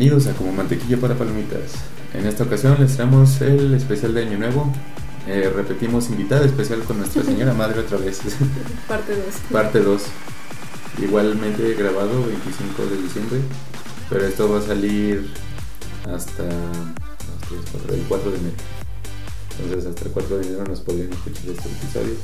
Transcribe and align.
Bienvenidos 0.00 0.34
a 0.34 0.38
Como 0.38 0.50
Mantequilla 0.52 0.96
para 0.96 1.14
Palomitas. 1.14 1.72
En 2.14 2.24
esta 2.24 2.44
ocasión 2.44 2.74
les 2.80 2.96
traemos 2.96 3.38
el 3.42 3.74
especial 3.74 4.14
de 4.14 4.22
Año 4.22 4.38
Nuevo. 4.38 4.72
Eh, 5.26 5.52
repetimos 5.54 6.08
invitada 6.08 6.46
especial 6.46 6.80
con 6.84 6.96
nuestra 6.96 7.22
señora 7.22 7.52
madre 7.52 7.80
otra 7.80 7.98
vez. 7.98 8.18
Parte 8.88 9.14
2. 9.14 9.24
Parte 9.52 9.80
2. 9.80 10.02
Igualmente 11.02 11.74
grabado 11.74 12.24
25 12.26 12.86
de 12.86 13.02
diciembre. 13.02 13.40
Pero 14.08 14.24
esto 14.24 14.50
va 14.50 14.60
a 14.60 14.62
salir 14.62 15.34
hasta, 16.10 16.44
el 16.44 18.02
4 18.08 18.30
de 18.30 18.38
enero. 18.38 18.56
Entonces 19.62 19.86
hasta 19.86 20.06
el 20.06 20.12
4 20.12 20.38
de 20.38 20.46
enero 20.46 20.64
nos 20.64 20.80
podrían 20.80 21.12
escuchar 21.12 21.42
este 21.44 21.68
episodio. 21.68 22.14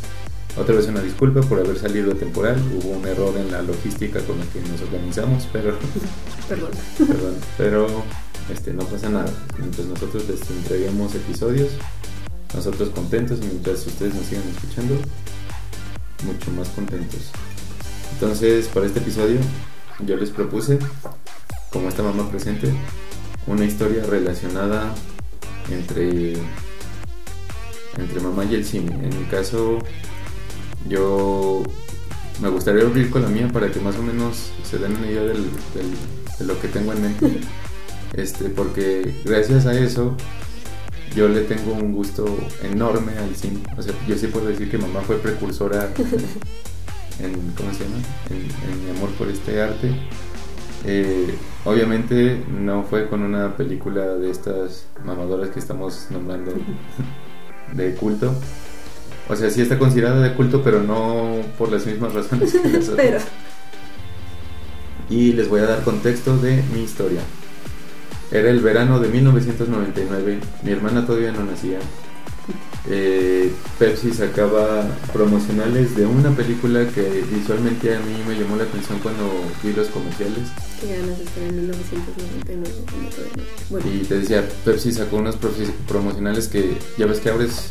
Otra 0.58 0.74
vez 0.74 0.86
una 0.88 1.02
disculpa 1.02 1.42
por 1.42 1.60
haber 1.60 1.78
salido 1.78 2.14
temporal. 2.14 2.56
Hubo 2.74 2.90
un 2.90 3.06
error 3.06 3.34
en 3.36 3.52
la 3.52 3.62
logística 3.62 4.20
con 4.20 4.38
la 4.38 4.46
que 4.46 4.60
nos 4.60 4.80
organizamos, 4.80 5.46
pero. 5.52 5.76
Perdón. 6.48 6.70
perdón, 6.98 7.34
pero 7.58 7.86
este, 8.52 8.72
no 8.72 8.84
pasa 8.84 9.10
nada. 9.10 9.30
Mientras 9.58 9.86
nosotros 9.86 10.28
les 10.28 10.40
entreguemos 10.48 11.14
episodios, 11.14 11.70
nosotros 12.54 12.90
contentos 12.90 13.40
y 13.42 13.46
mientras 13.46 13.84
ustedes 13.86 14.14
nos 14.14 14.24
sigan 14.26 14.44
escuchando, 14.54 14.94
mucho 16.24 16.50
más 16.52 16.68
contentos. 16.68 17.32
Entonces, 18.12 18.68
para 18.68 18.86
este 18.86 19.00
episodio, 19.00 19.38
yo 20.06 20.16
les 20.16 20.30
propuse, 20.30 20.78
como 21.70 21.88
esta 21.88 22.02
mamá 22.02 22.30
presente, 22.30 22.72
una 23.46 23.64
historia 23.64 24.04
relacionada 24.04 24.94
entre 25.70 26.34
entre 27.98 28.20
mamá 28.20 28.44
y 28.44 28.54
el 28.54 28.64
cine. 28.64 28.92
En 28.92 29.18
mi 29.18 29.24
caso, 29.24 29.78
yo 30.88 31.62
me 32.40 32.48
gustaría 32.48 32.84
abrir 32.84 33.10
con 33.10 33.22
la 33.22 33.28
mía 33.28 33.48
para 33.52 33.70
que 33.70 33.80
más 33.80 33.96
o 33.96 34.02
menos 34.02 34.50
se 34.62 34.78
den 34.78 34.96
una 34.96 35.06
idea 35.06 35.22
del, 35.22 35.44
del, 35.74 35.90
de 36.38 36.44
lo 36.44 36.60
que 36.60 36.68
tengo 36.68 36.92
en 36.92 37.02
mente. 37.02 37.40
Este, 38.12 38.48
porque 38.48 39.14
gracias 39.24 39.66
a 39.66 39.78
eso 39.78 40.16
yo 41.14 41.28
le 41.28 41.40
tengo 41.42 41.72
un 41.72 41.92
gusto 41.92 42.24
enorme 42.62 43.12
al 43.18 43.34
cine. 43.34 43.60
O 43.76 43.82
sea, 43.82 43.92
yo 44.06 44.16
sí 44.16 44.28
puedo 44.28 44.46
decir 44.46 44.70
que 44.70 44.78
mamá 44.78 45.00
fue 45.00 45.16
precursora 45.16 45.90
en, 47.18 47.32
¿cómo 47.56 47.74
se 47.74 47.84
llama? 47.84 47.96
En, 48.30 48.36
en 48.36 48.84
mi 48.84 48.96
amor 48.96 49.10
por 49.18 49.28
este 49.28 49.60
arte. 49.60 49.90
Eh, 50.84 51.34
obviamente 51.64 52.44
no 52.48 52.84
fue 52.84 53.08
con 53.08 53.22
una 53.22 53.56
película 53.56 54.06
de 54.14 54.30
estas 54.30 54.86
mamadoras 55.04 55.50
que 55.50 55.58
estamos 55.58 56.06
nombrando 56.10 56.52
de 57.72 57.94
culto, 57.94 58.32
o 59.28 59.36
sea, 59.36 59.50
sí 59.50 59.60
está 59.60 59.78
considerada 59.78 60.20
de 60.20 60.34
culto, 60.34 60.62
pero 60.62 60.82
no 60.82 61.40
por 61.58 61.70
las 61.70 61.86
mismas 61.86 62.12
razones 62.12 62.52
que 62.52 62.68
las 62.72 62.88
otras. 62.88 63.24
Y 65.08 65.32
les 65.32 65.48
voy 65.48 65.60
a 65.60 65.66
dar 65.66 65.82
contexto 65.82 66.36
de 66.38 66.62
mi 66.74 66.82
historia. 66.82 67.20
Era 68.30 68.50
el 68.50 68.60
verano 68.60 68.98
de 68.98 69.08
1999, 69.08 70.40
mi 70.62 70.72
hermana 70.72 71.06
todavía 71.06 71.32
no 71.32 71.44
nacía. 71.44 71.78
Eh, 72.88 73.52
Pepsi 73.80 74.12
sacaba 74.12 74.86
promocionales 75.12 75.96
de 75.96 76.06
una 76.06 76.30
película 76.30 76.86
que 76.86 77.24
visualmente 77.32 77.96
a 77.96 78.00
mí 78.00 78.14
me 78.28 78.38
llamó 78.38 78.56
la 78.56 78.62
atención 78.62 79.00
cuando 79.00 79.28
vi 79.62 79.72
los 79.72 79.88
comerciales. 79.88 80.48
Qué 80.80 80.96
ganas 80.96 81.18
de 81.18 81.48
en 81.48 81.56
1999. 81.62 82.70
Bueno. 83.70 83.86
Y 83.92 84.04
te 84.04 84.18
decía, 84.20 84.48
Pepsi 84.64 84.92
sacó 84.92 85.16
unos 85.16 85.36
promocionales 85.88 86.46
que 86.46 86.78
ya 86.96 87.06
ves 87.06 87.18
que 87.18 87.30
abres 87.30 87.70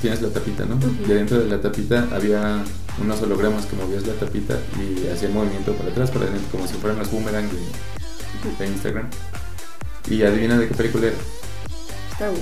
tienes 0.00 0.22
la 0.22 0.28
tapita, 0.28 0.64
¿no? 0.64 0.78
Y 1.06 1.12
adentro 1.12 1.38
de 1.38 1.48
la 1.48 1.60
tapita 1.60 2.08
había 2.12 2.62
unos 3.00 3.20
hologramas 3.22 3.66
que 3.66 3.76
movías 3.76 4.06
la 4.06 4.14
tapita 4.14 4.58
y 4.78 5.08
hacía 5.08 5.28
movimiento 5.28 5.72
para 5.74 5.90
atrás, 5.90 6.10
para 6.10 6.24
adelante, 6.24 6.46
como 6.50 6.66
si 6.66 6.74
fueran 6.74 6.98
las 6.98 7.10
boomerang 7.10 7.48
de, 7.48 8.64
de 8.64 8.70
Instagram. 8.70 9.08
Y 10.08 10.22
adivina 10.22 10.58
de 10.58 10.68
qué 10.68 10.74
película 10.74 11.08
era. 11.08 11.16
Star 12.12 12.30
Wars. 12.30 12.40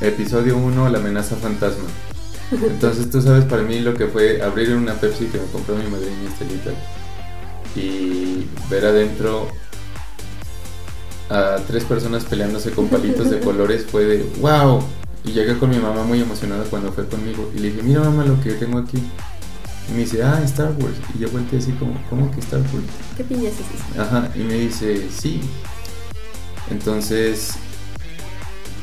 Episodio 0.00 0.56
1, 0.56 0.88
La 0.88 0.98
amenaza 0.98 1.36
fantasma. 1.36 1.84
Entonces 2.52 3.08
tú 3.10 3.22
sabes 3.22 3.44
para 3.44 3.62
mí 3.62 3.80
lo 3.80 3.94
que 3.94 4.06
fue 4.06 4.42
abrir 4.42 4.74
una 4.74 4.94
Pepsi 4.94 5.26
que 5.26 5.38
me 5.38 5.46
compró 5.46 5.76
mi 5.76 5.88
madrina 5.88 6.28
Estelita 6.28 6.70
y 7.74 8.46
ver 8.68 8.84
adentro 8.84 9.48
a 11.30 11.56
tres 11.66 11.84
personas 11.84 12.24
peleándose 12.24 12.72
con 12.72 12.88
palitos 12.88 13.30
de 13.30 13.40
colores 13.44 13.86
fue 13.86 14.04
de 14.04 14.26
wow, 14.40 14.82
y 15.24 15.32
llegué 15.32 15.56
con 15.58 15.70
mi 15.70 15.78
mamá 15.78 16.02
muy 16.04 16.20
emocionada 16.20 16.64
cuando 16.64 16.92
fue 16.92 17.06
conmigo 17.06 17.50
y 17.54 17.60
le 17.60 17.70
dije, 17.70 17.82
mira 17.82 18.00
mamá 18.00 18.24
lo 18.24 18.40
que 18.40 18.52
tengo 18.52 18.78
aquí. 18.78 18.98
Y 19.88 19.92
me 19.92 19.98
dice, 19.98 20.22
ah, 20.22 20.40
Star 20.44 20.72
Wars. 20.78 20.96
Y 21.14 21.20
yo 21.20 21.30
volteé 21.30 21.58
así 21.58 21.72
como, 21.72 21.94
¿cómo 22.08 22.30
que 22.30 22.40
Star 22.40 22.60
Wars? 22.60 22.84
¿Qué 23.16 23.24
piñas 23.24 23.54
es? 23.54 23.98
Ajá, 23.98 24.30
y 24.34 24.40
me 24.40 24.54
dice, 24.54 25.08
sí. 25.10 25.40
Entonces 26.70 27.56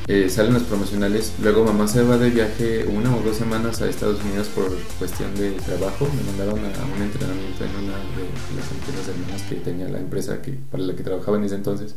eh, 0.08 0.30
salen 0.30 0.54
los 0.54 0.64
promocionales. 0.64 1.34
Luego 1.42 1.64
mamá 1.64 1.88
se 1.88 2.04
va 2.04 2.18
de 2.18 2.30
viaje 2.30 2.86
una 2.86 3.16
o 3.16 3.22
dos 3.22 3.38
semanas 3.38 3.82
a 3.82 3.90
Estados 3.90 4.20
Unidos 4.24 4.48
por 4.48 4.76
cuestión 4.98 5.36
de 5.36 5.52
trabajo. 5.52 6.08
Me 6.16 6.24
mandaron 6.24 6.60
a, 6.60 6.96
un 6.96 7.02
entrenamiento 7.02 7.64
en 7.64 7.76
una 7.84 7.94
de 7.94 8.26
las 8.56 8.72
empresas 8.72 9.08
hermanas 9.08 9.42
que 9.44 9.56
tenía 9.56 9.88
la 9.88 10.00
empresa 10.00 10.42
que, 10.42 10.54
para 10.72 10.84
la 10.84 10.96
que 10.96 11.04
trabajaba 11.04 11.38
en 11.38 11.44
ese 11.44 11.56
entonces 11.56 11.96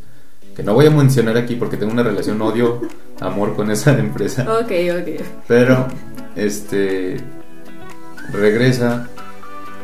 que 0.55 0.63
no 0.63 0.75
voy 0.75 0.87
a 0.87 0.91
mencionar 0.91 1.37
aquí 1.37 1.57
porque 1.57 1.77
tengo 1.77 1.93
una 1.93 2.03
relación 2.03 2.41
odio-amor 2.41 3.55
con 3.55 3.71
esa 3.71 3.99
empresa. 3.99 4.43
Ok, 4.61 4.73
ok. 5.01 5.25
Pero, 5.49 5.89
este, 6.37 7.17
regresa, 8.33 9.09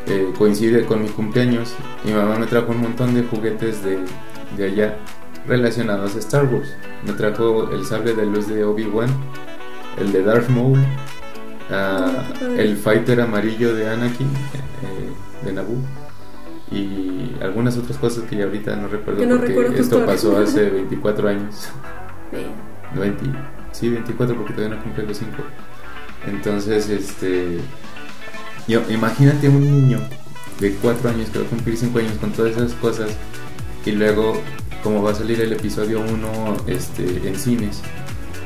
eh, 0.07 0.31
coincide 0.37 0.85
con 0.85 1.01
mi 1.01 1.09
cumpleaños. 1.09 1.73
Mi 2.03 2.13
mamá 2.13 2.37
me 2.37 2.45
trajo 2.45 2.71
un 2.71 2.81
montón 2.81 3.13
de 3.15 3.23
juguetes 3.23 3.83
de, 3.83 3.99
de 4.57 4.65
allá 4.65 4.97
relacionados 5.47 6.15
a 6.15 6.19
Star 6.19 6.45
Wars. 6.45 6.75
Me 7.05 7.13
trajo 7.13 7.71
el 7.71 7.85
sable 7.85 8.13
de 8.13 8.25
luz 8.25 8.47
de 8.47 8.63
Obi-Wan, 8.63 9.09
el 9.97 10.11
de 10.11 10.23
Darth 10.23 10.49
Maul, 10.49 10.79
ah, 11.71 12.23
el 12.57 12.77
fighter 12.77 13.21
amarillo 13.21 13.73
de 13.73 13.89
Anakin, 13.89 14.27
eh, 14.27 15.45
de 15.45 15.53
Naboo 15.53 15.98
y 16.71 17.35
algunas 17.41 17.77
otras 17.77 17.97
cosas 17.97 18.23
que 18.25 18.37
ya 18.37 18.45
ahorita 18.45 18.75
no 18.75 18.87
recuerdo 18.87 19.25
porque 19.55 19.79
esto 19.79 20.05
pasó 20.05 20.37
hace 20.37 20.69
24 20.69 21.29
años. 21.29 21.69
Sí. 22.31 22.45
20, 22.99 23.25
sí, 23.71 23.89
24 23.89 24.35
porque 24.35 24.53
todavía 24.53 24.77
no 24.77 24.83
cumple 24.83 25.03
los 25.03 25.17
5. 25.17 25.31
Entonces, 26.27 26.87
este 26.89 27.59
yo, 28.69 28.83
imagínate 28.87 29.49
un 29.49 29.61
niño 29.61 29.99
de 30.59 30.75
4 30.75 31.09
años 31.09 31.29
que 31.31 31.39
va 31.39 31.45
a 31.45 31.49
cumplir 31.49 31.75
5 31.75 31.97
años 31.97 32.13
con 32.19 32.31
todas 32.33 32.51
esas 32.51 32.73
cosas 32.73 33.09
y 33.83 33.93
luego 33.93 34.39
como 34.83 35.01
va 35.01 35.09
a 35.09 35.15
salir 35.15 35.41
el 35.41 35.53
episodio 35.53 36.01
1 36.01 36.57
este, 36.67 37.27
en 37.27 37.35
cines, 37.35 37.81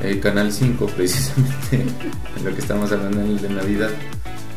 el 0.01 0.21
canal 0.21 0.53
5 0.53 0.85
precisamente, 0.95 2.09
en 2.37 2.45
lo 2.45 2.53
que 2.53 2.61
estamos 2.61 2.89
hablando 2.93 3.19
en 3.19 3.31
el 3.31 3.41
de 3.41 3.49
Navidad, 3.49 3.89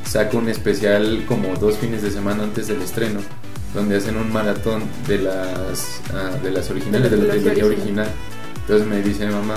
saca 0.05 0.37
un 0.37 0.49
especial 0.49 1.25
como 1.27 1.57
dos 1.57 1.79
fines 1.79 2.03
de 2.03 2.13
semana 2.13 2.45
antes 2.45 2.69
del 2.69 2.81
estreno 2.81 3.19
donde 3.77 3.97
hacen 3.97 4.17
un 4.17 4.33
maratón 4.33 4.83
de 5.07 5.19
las, 5.19 6.01
uh, 6.11 6.43
de 6.43 6.51
las 6.51 6.69
originales, 6.71 7.11
de 7.11 7.17
la, 7.19 7.35
trilogía 7.35 7.67
original. 7.67 8.09
Entonces 8.63 8.89
me 8.89 9.03
dice 9.03 9.27
mi 9.27 9.35
mamá, 9.35 9.57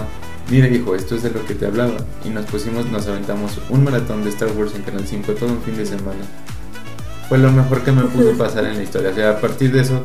mira 0.52 0.68
hijo, 0.68 0.94
esto 0.94 1.16
es 1.16 1.24
de 1.24 1.32
lo 1.32 1.44
que 1.46 1.56
te 1.56 1.66
hablaba. 1.66 1.98
Y 2.26 2.30
nos 2.30 2.46
pusimos, 2.46 2.86
nos 2.88 3.08
aventamos 3.08 3.60
un 3.70 3.84
maratón 3.84 4.24
de 4.24 4.30
Star 4.30 4.52
Wars 4.52 4.76
en 4.76 4.84
Canal 4.84 5.08
5 5.08 5.32
todo 5.34 5.50
un 5.50 5.62
fin 5.62 5.78
de 5.78 5.86
semana. 5.86 6.20
Fue 7.30 7.38
lo 7.38 7.50
mejor 7.52 7.82
que 7.84 7.94
me 7.94 8.04
pudo 8.04 8.34
pasar 8.38 8.66
en 8.66 8.76
la 8.76 8.84
historia. 8.84 9.12
O 9.12 9.16
sea, 9.16 9.32
a 9.32 9.40
partir 9.40 9.72
de 9.72 9.82
eso, 9.82 10.04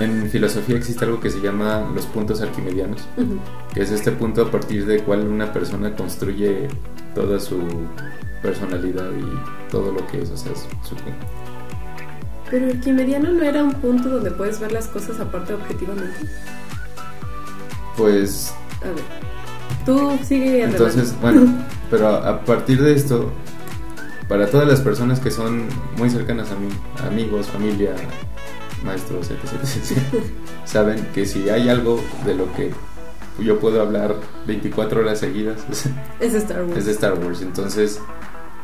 en 0.00 0.28
filosofía 0.28 0.76
existe 0.76 1.04
algo 1.04 1.20
que 1.20 1.30
se 1.30 1.40
llama 1.40 1.88
los 1.94 2.06
puntos 2.06 2.40
arquimedianos, 2.40 3.02
que 3.72 3.82
es 3.82 3.92
este 3.92 4.10
punto 4.10 4.42
a 4.42 4.50
partir 4.50 4.84
del 4.84 5.04
cual 5.04 5.28
una 5.28 5.52
persona 5.52 5.94
construye 5.94 6.66
toda 7.14 7.38
su 7.38 7.60
personalidad 8.42 9.10
y 9.12 9.70
todo 9.70 9.92
lo 9.92 10.04
que 10.08 10.22
es, 10.22 10.30
o 10.30 10.36
sea, 10.36 10.52
su, 10.56 10.96
pero 12.52 12.68
el 12.68 12.78
quimeriano 12.80 13.30
no 13.30 13.42
era 13.42 13.64
un 13.64 13.72
punto 13.72 14.10
donde 14.10 14.30
puedes 14.30 14.60
ver 14.60 14.72
las 14.72 14.86
cosas 14.86 15.18
aparte 15.18 15.54
objetivamente. 15.54 16.14
Pues. 17.96 18.52
A 18.82 18.88
ver. 18.88 19.04
Tú 19.86 20.18
sigue 20.22 20.62
Entonces, 20.62 21.14
bueno, 21.22 21.46
pero 21.90 22.08
a, 22.08 22.44
partir 22.44 22.82
de 22.82 22.94
esto, 22.94 23.32
para 24.28 24.46
todas 24.48 24.68
las 24.68 24.82
personas 24.82 25.18
que 25.18 25.30
son 25.30 25.66
muy 25.96 26.10
cercanas 26.10 26.50
a 26.50 26.56
mí, 26.56 26.68
amigos, 27.10 27.46
familia, 27.46 27.94
maestros, 28.84 29.30
etc., 29.30 30.22
saben 30.66 31.06
que 31.14 31.24
si 31.24 31.48
hay 31.48 31.70
algo 31.70 32.04
de 32.26 32.34
lo 32.34 32.52
que 32.52 32.70
yo 33.42 33.58
puedo 33.60 33.80
hablar 33.80 34.14
24 34.46 35.00
horas 35.00 35.20
seguidas 35.20 35.64
es 36.20 36.34
Star 36.34 36.64
Wars. 36.64 36.76
Es 36.76 36.84
de 36.84 36.92
Star 36.92 37.14
Wars. 37.14 37.40
Entonces, 37.40 37.98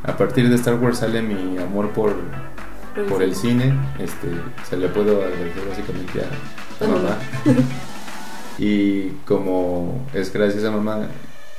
a 0.03 0.15
partir 0.19 0.47
de 0.51 0.57
Star 0.57 0.75
Wars 0.75 0.99
sale 0.99 1.23
mi 1.23 1.57
amor 1.57 1.89
por, 1.93 2.15
por 3.07 3.23
el 3.23 3.35
cine. 3.35 3.75
Este, 3.99 4.29
se 4.69 4.77
le 4.77 4.89
puedo 4.89 5.23
agradecer 5.23 5.65
básicamente 5.69 6.21
a, 6.23 6.87
mamá. 6.87 7.19
y 8.59 9.11
como 9.27 10.07
es 10.15 10.33
gracias 10.33 10.65
a 10.65 10.71
mamá, 10.71 11.09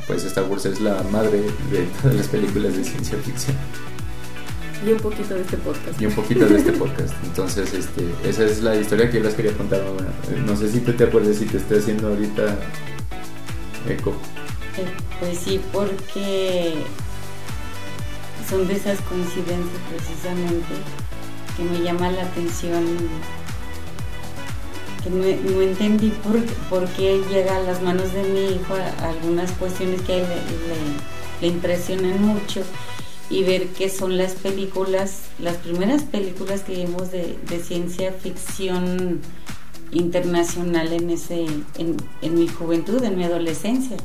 pues 0.07 0.23
Star 0.25 0.45
Wars 0.45 0.65
es 0.65 0.81
la 0.81 1.03
madre 1.11 1.41
de 1.71 1.87
todas 2.01 2.15
las 2.15 2.27
películas 2.27 2.75
de 2.75 2.83
ciencia 2.83 3.17
ficción. 3.19 3.55
Y 4.85 4.93
un 4.93 4.99
poquito 4.99 5.33
de 5.33 5.41
este 5.41 5.57
podcast. 5.57 6.01
Y 6.01 6.05
un 6.05 6.13
poquito 6.13 6.45
de 6.45 6.57
este 6.57 6.71
podcast. 6.83 7.13
Entonces, 7.23 7.73
este, 7.73 8.05
esa 8.23 8.45
es 8.45 8.63
la 8.63 8.75
historia 8.75 9.09
que 9.11 9.17
yo 9.17 9.23
les 9.23 9.33
quería 9.33 9.51
contar, 9.53 9.83
mamá. 9.83 10.09
No 10.45 10.55
sé 10.55 10.71
si 10.71 10.79
tú 10.79 10.93
te 10.93 11.03
acuerdas 11.03 11.35
si 11.35 11.45
te 11.45 11.57
estoy 11.57 11.79
haciendo 11.79 12.07
ahorita 12.07 12.57
eco. 13.89 14.11
Eh, 14.77 14.85
pues 15.19 15.37
sí, 15.37 15.59
porque 15.73 16.75
son 18.49 18.67
de 18.67 18.75
esas 18.75 18.99
coincidencias 19.01 19.81
precisamente 19.89 20.75
que 21.59 21.65
me 21.65 21.83
llama 21.83 22.09
la 22.11 22.23
atención, 22.23 22.85
que 25.03 25.09
no, 25.09 25.61
entendí 25.61 26.09
por, 26.69 26.87
qué 26.89 27.21
llega 27.29 27.57
a 27.57 27.59
las 27.59 27.81
manos 27.81 28.13
de 28.13 28.23
mi 28.23 28.55
hijo 28.55 28.75
algunas 29.01 29.51
cuestiones 29.53 30.01
que 30.03 30.19
le, 30.19 31.41
le, 31.41 31.47
impresionan 31.47 32.21
mucho 32.21 32.63
y 33.29 33.43
ver 33.43 33.67
que 33.67 33.89
son 33.89 34.17
las 34.17 34.33
películas, 34.33 35.23
las 35.37 35.57
primeras 35.57 36.03
películas 36.03 36.61
que 36.61 36.75
vimos 36.75 37.11
de, 37.11 37.37
ciencia 37.61 38.13
ficción 38.13 39.19
internacional 39.91 40.93
en 40.93 41.09
ese 41.09 41.45
en, 41.77 42.35
mi 42.35 42.47
juventud, 42.47 43.03
en 43.03 43.17
mi 43.17 43.25
adolescencia. 43.25 43.97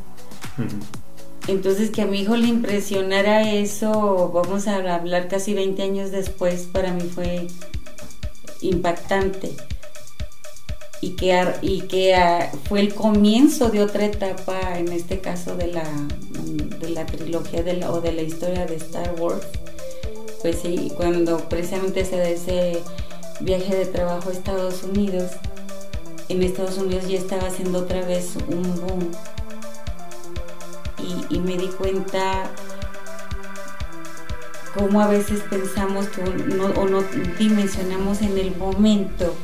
Entonces 1.47 1.91
que 1.91 2.03
a 2.03 2.07
mi 2.07 2.21
hijo 2.21 2.37
le 2.37 2.47
impresionara 2.47 3.51
eso, 3.53 4.31
vamos 4.33 4.67
a 4.67 4.77
hablar 4.77 5.29
casi 5.29 5.53
20 5.53 5.83
años 5.83 6.11
después, 6.11 6.63
para 6.73 6.93
mí 6.93 7.03
fue 7.03 7.49
impactante. 8.63 9.53
Y 11.03 11.11
que, 11.17 11.45
y 11.61 11.83
que 11.83 12.17
fue 12.67 12.81
el 12.81 12.95
comienzo 12.95 13.69
de 13.69 13.83
otra 13.83 14.07
etapa, 14.07 14.79
en 14.79 14.91
este 14.91 15.21
caso 15.21 15.55
de 15.55 15.67
la, 15.67 15.85
de 16.81 16.89
la 16.89 17.05
trilogía 17.05 17.63
de 17.63 17.75
la, 17.75 17.93
o 17.93 18.01
de 18.01 18.13
la 18.13 18.23
historia 18.23 18.65
de 18.65 18.77
Star 18.77 19.15
Wars. 19.21 19.47
Pues 20.41 20.61
sí, 20.63 20.91
cuando 20.97 21.47
precisamente 21.51 22.07
se 22.07 22.17
da 22.17 22.29
ese 22.29 22.79
viaje 23.41 23.77
de 23.77 23.85
trabajo 23.85 24.31
a 24.31 24.33
Estados 24.33 24.83
Unidos, 24.83 25.33
en 26.31 26.43
Estados 26.43 26.79
Unidos 26.79 27.07
ya 27.07 27.19
estaba 27.19 27.49
haciendo 27.49 27.81
otra 27.81 28.01
vez 28.07 28.37
un 28.49 28.63
boom 28.63 29.11
y, 31.31 31.39
me 31.41 31.57
di 31.57 31.69
cuenta 31.69 32.45
cómo 34.75 35.01
a 35.01 35.07
veces 35.07 35.41
pensamos 35.49 36.09
o 36.77 36.85
no 36.87 37.03
dimensionamos 37.39 38.23
en 38.23 38.39
el 38.39 38.57
momento 38.57 39.35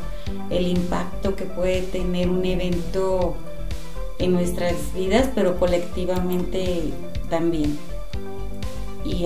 el 0.51 0.67
impacto 0.67 1.37
que 1.37 1.45
puede 1.45 1.83
tener 1.83 2.29
un 2.29 2.45
evento 2.45 3.37
en 4.19 4.33
nuestras 4.33 4.75
vidas, 4.95 5.29
pero 5.35 5.59
colectivamente 5.59 6.93
también. 7.29 7.79
Y, 9.05 9.25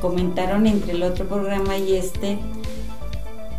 comentaron 0.00 0.66
entre 0.66 0.92
el 0.92 1.02
otro 1.02 1.26
programa 1.26 1.76
y 1.78 1.94
este 1.94 2.38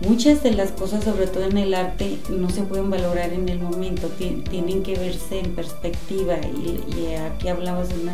Muchas 0.02 0.44
de 0.44 0.52
las 0.52 0.72
cosas, 0.72 1.04
sobre 1.04 1.28
todo 1.28 1.44
en 1.44 1.58
el 1.58 1.74
arte, 1.74 2.20
no 2.30 2.50
se 2.50 2.64
pueden 2.64 2.90
valorar 2.90 3.34
en 3.34 3.50
el 3.50 3.60
momento, 3.60 4.08
tienen 4.08 4.82
que 4.82 4.98
verse 4.98 5.40
en 5.40 5.54
perspectiva 5.54 6.36
y, 6.38 7.16
aquí 7.16 7.50
hablamos 7.50 7.90
de 7.90 7.96
una 8.04 8.14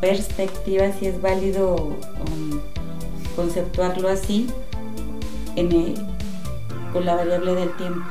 perspectiva, 0.00 0.92
si 0.98 1.06
es 1.06 1.22
válido 1.22 1.76
um, 1.76 2.60
conceptuarlo 3.36 4.08
así, 4.08 4.48
con 6.92 7.06
la 7.06 7.14
variable 7.14 7.54
del 7.54 7.70
tiempo. 7.76 8.10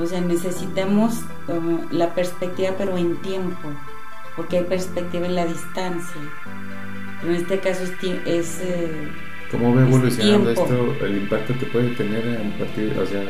O 0.00 0.06
sea, 0.06 0.20
necesitamos 0.20 1.20
um, 1.46 1.78
la 1.92 2.12
perspectiva 2.12 2.74
pero 2.76 2.98
en 2.98 3.22
tiempo, 3.22 3.68
porque 4.34 4.58
hay 4.58 4.64
perspectiva 4.64 5.26
en 5.26 5.36
la 5.36 5.46
distancia. 5.46 6.20
Pero 7.20 7.34
en 7.34 7.40
este 7.40 7.60
caso 7.60 7.84
es... 8.26 8.58
Eh, 8.62 9.12
¿Cómo 9.50 9.74
va 9.74 9.82
evolucionando 9.82 10.50
esto, 10.50 10.94
el 11.04 11.16
impacto 11.16 11.54
que 11.58 11.66
puede 11.66 11.90
tener 11.90 12.22
a 12.38 12.58
partir, 12.58 12.96
o 12.98 13.06
sea, 13.06 13.22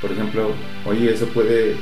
por 0.00 0.12
ejemplo, 0.12 0.52
oye, 0.86 1.12
eso 1.12 1.26
puede, 1.26 1.76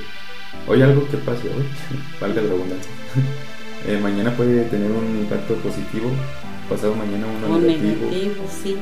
hoy 0.66 0.82
algo 0.82 1.08
que 1.08 1.16
pase 1.18 1.48
hoy, 1.48 1.64
valga 2.20 2.42
la 2.42 2.48
redundancia, 2.48 2.90
eh, 3.86 3.98
mañana 4.02 4.36
puede 4.36 4.64
tener 4.64 4.90
un 4.90 5.20
impacto 5.20 5.54
positivo, 5.56 6.10
pasado 6.68 6.94
mañana 6.94 7.26
uno 7.26 7.58
negativo, 7.58 8.10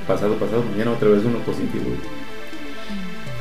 pasado 0.07 0.35
pasado 0.37 0.63
mañana 0.63 0.93
otra 0.93 1.09
vez 1.09 1.25
uno 1.25 1.39
positivo. 1.41 1.85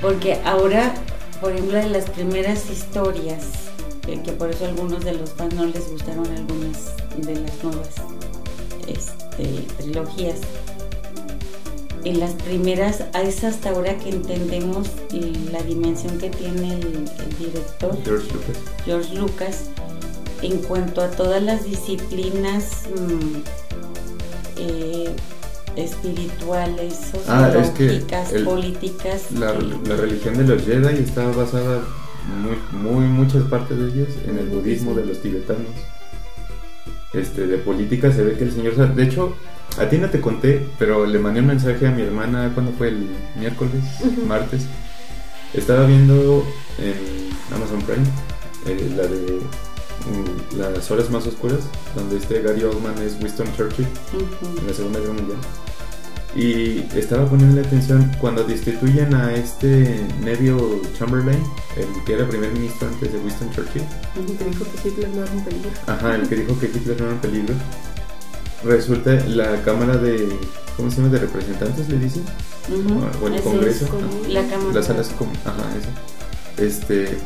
Porque 0.01 0.39
ahora, 0.45 0.93
por 1.41 1.51
ejemplo, 1.51 1.77
de 1.77 1.89
las 1.89 2.09
primeras 2.09 2.69
historias, 2.69 3.65
que 4.23 4.31
por 4.33 4.49
eso 4.51 4.65
a 4.65 4.67
algunos 4.67 5.03
de 5.03 5.13
los 5.13 5.31
fans 5.31 5.55
no 5.55 5.65
les 5.65 5.89
gustaron 5.89 6.27
algunas 6.27 6.95
de 7.17 7.35
las 7.35 7.63
nuevas 7.63 7.95
este, 8.87 9.65
trilogías, 9.77 10.41
en 12.05 12.19
las 12.19 12.33
primeras, 12.33 13.03
es 13.23 13.43
hasta 13.43 13.71
ahora 13.71 13.97
que 13.97 14.09
entendemos 14.09 14.87
la 15.51 15.61
dimensión 15.63 16.17
que 16.19 16.29
tiene 16.29 16.73
el, 16.73 17.05
director 17.39 17.97
George 18.85 19.15
Lucas. 19.15 19.71
en 20.43 20.59
cuanto 20.59 21.01
a 21.01 21.09
todas 21.09 21.41
las 21.41 21.65
disciplinas 21.65 22.83
mm, 22.95 23.37
eh, 24.57 25.15
espirituales, 25.75 27.11
ah, 27.27 27.51
sociológicas, 27.51 28.31
políticas. 28.43 29.31
La, 29.31 29.53
religión 29.53 30.37
de 30.37 30.43
los 30.43 30.63
Jedi 30.63 31.03
estaba 31.03 31.31
basada 31.31 31.83
muy, 32.27 32.79
muy 32.79 33.05
muchas 33.07 33.43
partes 33.43 33.77
de 33.77 33.87
ellas 33.87 34.15
en 34.27 34.37
el 34.37 34.47
budismo 34.47 34.93
de 34.93 35.05
los 35.07 35.21
tibetanos. 35.21 35.73
Este, 37.13 37.47
de 37.47 37.57
política 37.57 38.11
se 38.11 38.23
ve 38.23 38.37
que 38.37 38.43
el 38.43 38.51
señor, 38.51 38.93
de 38.93 39.03
hecho, 39.03 39.35
a 39.77 39.89
ti 39.89 39.97
no 39.97 40.09
te 40.09 40.21
conté, 40.21 40.65
pero 40.79 41.05
le 41.05 41.19
mandé 41.19 41.41
un 41.41 41.47
mensaje 41.47 41.87
a 41.87 41.91
mi 41.91 42.01
hermana 42.01 42.51
cuando 42.53 42.71
fue 42.73 42.89
el 42.89 43.09
miércoles, 43.37 43.83
martes. 44.27 44.67
Estaba 45.53 45.85
viendo 45.85 46.45
en 46.77 47.29
Amazon 47.53 47.81
Prime 47.81 48.05
eh, 48.67 48.93
la 48.95 49.03
de 49.03 49.39
mm, 49.39 50.59
Las 50.59 50.89
horas 50.91 51.09
más 51.09 51.25
oscuras, 51.27 51.59
donde 51.95 52.17
este 52.17 52.41
Gary 52.41 52.63
Oldman 52.63 52.97
es 52.99 53.17
Winston 53.21 53.47
Churchill 53.55 53.87
en 54.59 54.67
la 54.67 54.73
Segunda 54.73 54.99
Guerra 54.99 55.13
Mundial. 55.13 55.37
Y 56.35 56.79
estaba 56.97 57.25
poniendo 57.29 57.61
atención 57.61 58.11
cuando 58.19 58.43
destituyen 58.43 59.13
a 59.13 59.33
este 59.33 60.05
Neville 60.21 60.81
Chamberlain, 60.97 61.41
el 61.77 62.03
que 62.05 62.13
era 62.13 62.27
primer 62.27 62.51
ministro 62.51 62.89
antes 62.89 63.13
de 63.13 63.19
Winston 63.19 63.49
Churchill. 63.51 63.83
El 64.17 64.37
que 64.37 64.43
dijo 64.43 64.65
que 64.65 64.89
Hitler 64.89 65.09
no 65.09 65.23
era 65.23 65.31
un 65.31 65.45
peligro. 65.45 65.69
Ajá, 65.87 66.15
el 66.15 66.27
que 66.27 66.35
dijo 66.35 66.59
que 66.59 66.65
Hitler 66.75 66.99
no 66.99 67.05
era 67.05 67.13
un 67.13 67.21
peligro 67.21 67.55
resulta 68.65 69.13
la 69.27 69.61
Cámara 69.63 69.97
de, 69.97 70.27
¿cómo 70.75 70.89
se 70.89 70.97
llama? 70.97 71.09
De 71.09 71.19
representantes, 71.19 71.87
le 71.89 71.99
dicen. 71.99 72.23
O 73.21 73.27
el 73.27 73.41
Congreso. 73.41 73.87
la 74.27 74.47
Cámara. 74.47 74.73
Las 74.73 74.85
salas, 74.87 75.11
ajá, 75.45 75.63
eso. 75.77 75.89
Este, 76.57 77.17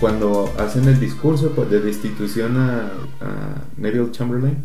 cuando 0.00 0.52
hacen 0.58 0.88
el 0.88 1.00
discurso 1.00 1.52
pues, 1.52 1.70
de 1.70 1.80
destitución 1.80 2.56
a, 2.58 2.90
Neville 3.76 4.10
Chamberlain, 4.12 4.58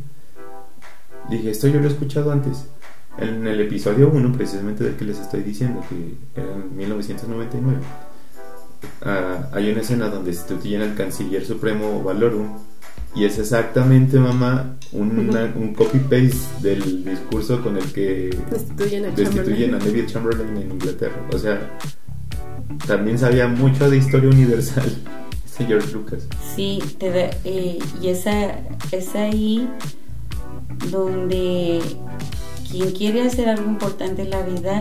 dije, 1.29 1.51
esto 1.51 1.67
yo 1.67 1.79
lo 1.79 1.87
he 1.87 1.91
escuchado 1.91 2.31
antes. 2.31 2.65
En 3.17 3.45
el 3.47 3.59
episodio 3.59 4.09
1, 4.09 4.31
precisamente 4.33 4.83
del 4.83 4.95
que 4.95 5.05
les 5.05 5.19
estoy 5.19 5.41
diciendo, 5.41 5.83
que 5.89 6.39
era 6.39 6.53
en 6.53 6.77
1999, 6.77 7.77
ah, 9.03 9.49
hay 9.51 9.71
una 9.71 9.81
escena 9.81 10.09
donde 10.09 10.31
destituyen 10.31 10.81
al 10.81 10.95
canciller 10.95 11.45
supremo 11.45 12.01
Valorum 12.01 12.68
y 13.15 13.25
es 13.25 13.39
exactamente, 13.39 14.19
mamá, 14.19 14.75
un 14.91 15.73
copy-paste 15.75 16.61
del 16.61 17.03
discurso 17.03 17.61
con 17.61 17.77
el 17.77 17.85
que 17.91 18.29
destituyen 18.49 19.05
a, 19.05 19.09
destituyen 19.09 19.73
a 19.73 19.79
David 19.79 20.05
Chamberlain 20.07 20.57
en 20.57 20.71
Inglaterra. 20.71 21.27
O 21.33 21.37
sea, 21.37 21.77
también 22.85 23.17
sabía 23.17 23.47
mucho 23.47 23.89
de 23.89 23.97
historia 23.97 24.29
universal 24.29 24.85
este 25.45 25.65
George 25.65 25.91
Lucas. 25.91 26.27
Sí, 26.55 26.79
eh, 26.99 27.79
y 28.01 28.07
esa, 28.07 28.59
es 28.91 29.15
ahí 29.15 29.67
donde 30.91 31.81
quien 32.69 32.91
quiere 32.91 33.23
hacer 33.23 33.49
algo 33.49 33.69
importante 33.69 34.21
en 34.21 34.29
la 34.29 34.43
vida 34.43 34.79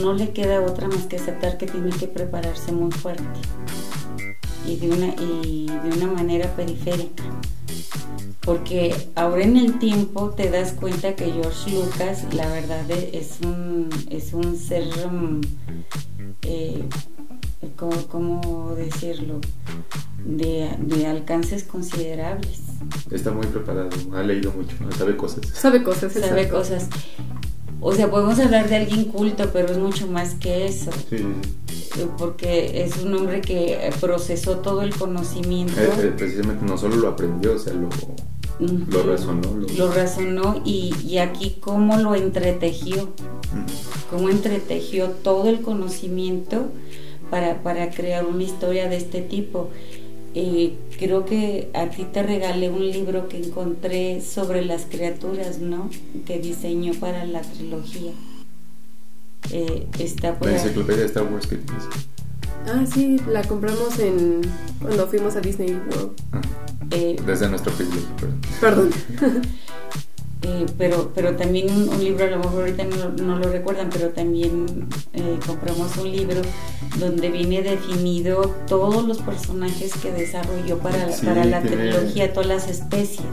no 0.00 0.14
le 0.14 0.30
queda 0.30 0.60
otra 0.60 0.88
más 0.88 1.06
que 1.06 1.16
aceptar 1.16 1.56
que 1.58 1.66
tiene 1.66 1.90
que 1.90 2.06
prepararse 2.06 2.72
muy 2.72 2.90
fuerte 2.90 3.24
y 4.66 4.76
de 4.76 4.90
una, 4.90 5.06
y 5.20 5.66
de 5.66 5.96
una 5.96 6.12
manera 6.12 6.54
periférica. 6.54 7.24
porque 8.40 8.94
ahora 9.14 9.44
en 9.44 9.56
el 9.56 9.78
tiempo 9.78 10.30
te 10.30 10.50
das 10.50 10.72
cuenta 10.72 11.14
que 11.14 11.30
George 11.32 11.70
Lucas, 11.70 12.24
la 12.32 12.48
verdad, 12.48 12.90
es 12.90 13.38
un, 13.42 13.88
es 14.10 14.32
un 14.32 14.56
ser, 14.56 14.84
eh, 16.42 16.82
¿cómo, 17.76 18.74
decirlo? 18.76 19.40
De, 20.24 20.70
de, 20.78 21.06
alcances 21.06 21.64
considerables. 21.64 22.60
Está 23.10 23.30
muy 23.30 23.46
preparado, 23.46 23.90
ha 24.14 24.22
leído 24.22 24.52
mucho, 24.52 24.76
sabe 24.96 25.16
cosas. 25.16 25.46
Sabe 25.46 25.82
cosas, 25.82 26.12
sabe 26.12 26.48
cosas. 26.48 26.88
O 27.80 27.94
sea, 27.94 28.10
podemos 28.10 28.38
hablar 28.38 28.68
de 28.68 28.76
alguien 28.76 29.04
culto, 29.04 29.50
pero 29.52 29.72
es 29.72 29.78
mucho 29.78 30.06
más 30.06 30.34
que 30.34 30.66
eso. 30.66 30.90
Sí. 31.08 31.24
Porque 32.18 32.84
es 32.84 32.98
un 32.98 33.14
hombre 33.14 33.40
que 33.40 33.90
procesó 34.00 34.58
todo 34.58 34.82
el 34.82 34.94
conocimiento. 34.94 35.80
Eh, 35.80 35.90
eh, 35.98 36.12
precisamente 36.16 36.64
no 36.64 36.76
solo 36.78 36.96
lo 36.96 37.08
aprendió, 37.08 37.54
o 37.54 37.58
sea, 37.58 37.72
lo, 37.72 37.88
lo 38.60 39.02
razonó. 39.02 39.56
Lo, 39.76 39.92
razonó 39.92 40.62
y, 40.64 40.94
y, 41.06 41.18
aquí 41.18 41.56
cómo 41.60 41.96
lo 41.96 42.14
entretejió. 42.14 43.10
Cómo 44.10 44.28
entretejió 44.28 45.10
todo 45.10 45.48
el 45.48 45.60
conocimiento 45.60 46.66
para, 47.30 47.62
para 47.62 47.90
crear 47.90 48.26
una 48.26 48.42
historia 48.42 48.88
de 48.88 48.96
este 48.96 49.22
tipo. 49.22 49.70
Eh, 50.34 50.74
creo 50.98 51.24
que 51.24 51.70
a 51.74 51.86
ti 51.86 52.04
te 52.04 52.22
regalé 52.22 52.70
un 52.70 52.88
libro 52.88 53.28
que 53.28 53.38
encontré 53.38 54.20
sobre 54.20 54.64
las 54.64 54.84
criaturas, 54.84 55.58
¿no? 55.58 55.90
Que 56.24 56.38
diseñó 56.38 56.92
para 56.94 57.24
la 57.24 57.40
trilogía. 57.40 58.12
Eh, 59.52 59.86
está 59.98 60.38
por 60.38 60.48
la 60.48 60.56
enciclopedia 60.56 61.00
de 61.00 61.06
Star 61.06 61.24
Wars 61.24 61.46
que 61.46 61.56
tienes. 61.56 61.84
Ah, 62.66 62.84
sí, 62.92 63.20
la 63.26 63.42
compramos 63.42 63.98
en 63.98 64.42
cuando 64.80 65.06
fuimos 65.06 65.34
a 65.36 65.40
Disney 65.40 65.72
World. 65.72 66.12
Ah, 66.32 66.40
eh, 66.90 67.16
desde 67.26 67.48
nuestro 67.48 67.72
privilegio, 67.72 68.08
perdón. 68.16 68.40
perdón. 68.60 69.42
Eh, 70.42 70.64
pero, 70.78 71.12
pero 71.14 71.36
también 71.36 71.70
un, 71.70 72.02
libro, 72.02 72.24
a 72.24 72.30
lo 72.30 72.38
mejor 72.38 72.60
ahorita 72.60 72.84
no, 73.22 73.38
lo 73.38 73.50
recuerdan, 73.50 73.90
pero 73.90 74.08
también 74.08 74.88
eh, 75.12 75.38
compramos 75.46 75.94
un 75.98 76.10
libro 76.10 76.40
donde 76.98 77.30
viene 77.30 77.60
definido 77.60 78.56
todos 78.66 79.06
los 79.06 79.18
personajes 79.18 79.92
que 79.92 80.10
desarrolló 80.10 80.78
para, 80.78 81.08
para 81.22 81.44
la 81.44 81.60
tecnología, 81.60 82.32
todas 82.32 82.48
las 82.48 82.68
especies. 82.68 83.26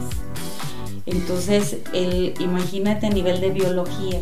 Entonces, 1.06 1.78
el, 1.94 2.34
imagínate 2.40 3.06
a 3.06 3.10
nivel 3.10 3.40
de 3.40 3.50
biología, 3.50 4.20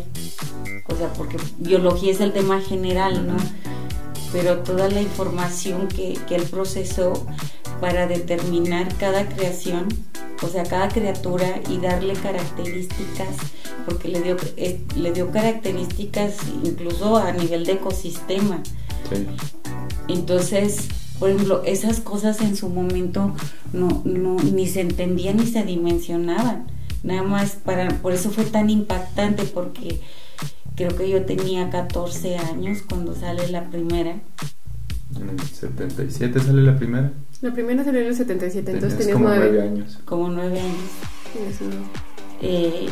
o 0.87 0.95
sea, 0.95 1.11
porque 1.13 1.37
biología 1.57 2.11
es 2.11 2.21
el 2.21 2.33
tema 2.33 2.61
general, 2.61 3.27
¿no? 3.27 3.37
Pero 4.31 4.59
toda 4.59 4.89
la 4.89 5.01
información 5.01 5.87
que, 5.87 6.17
que 6.27 6.35
él 6.35 6.43
procesó 6.43 7.25
para 7.79 8.07
determinar 8.07 8.93
cada 8.97 9.27
creación 9.27 9.87
o 10.43 10.47
sea, 10.47 10.63
cada 10.63 10.87
criatura 10.89 11.61
y 11.69 11.79
darle 11.79 12.13
características, 12.13 13.37
porque 13.85 14.07
le 14.07 14.21
dio, 14.21 14.37
eh, 14.55 14.79
le 14.95 15.11
dio 15.11 15.31
características 15.31 16.35
incluso 16.63 17.17
a 17.17 17.31
nivel 17.31 17.65
de 17.65 17.73
ecosistema. 17.73 18.61
Entonces, 20.07 20.87
por 21.19 21.29
ejemplo, 21.29 21.63
esas 21.65 21.99
cosas 21.99 22.41
en 22.41 22.55
su 22.55 22.69
momento 22.69 23.33
no, 23.73 24.01
no, 24.05 24.35
ni 24.35 24.67
se 24.67 24.81
entendían 24.81 25.37
ni 25.37 25.47
se 25.47 25.63
dimensionaban. 25.63 26.67
Nada 27.03 27.23
más 27.23 27.51
para, 27.63 27.89
por 28.01 28.13
eso 28.13 28.29
fue 28.29 28.43
tan 28.45 28.69
impactante, 28.69 29.43
porque 29.43 30.01
creo 30.77 30.95
que 30.95 31.09
yo 31.09 31.25
tenía 31.25 31.69
14 31.69 32.37
años 32.37 32.83
cuando 32.87 33.13
sale 33.13 33.49
la 33.49 33.69
primera. 33.69 34.15
¿En 35.19 35.29
el 35.29 35.39
77 35.39 36.39
sale 36.39 36.61
la 36.61 36.77
primera? 36.77 37.11
La 37.41 37.51
primera 37.51 37.83
salió 37.83 38.01
en 38.01 38.07
el 38.07 38.15
77, 38.15 38.71
entonces 38.71 38.99
tenías 38.99 39.17
como 39.17 39.29
nueve. 39.29 39.61
años. 39.61 39.99
Como 40.05 40.29
nueve 40.29 40.59
años. 40.61 40.77
Eh, 42.41 42.87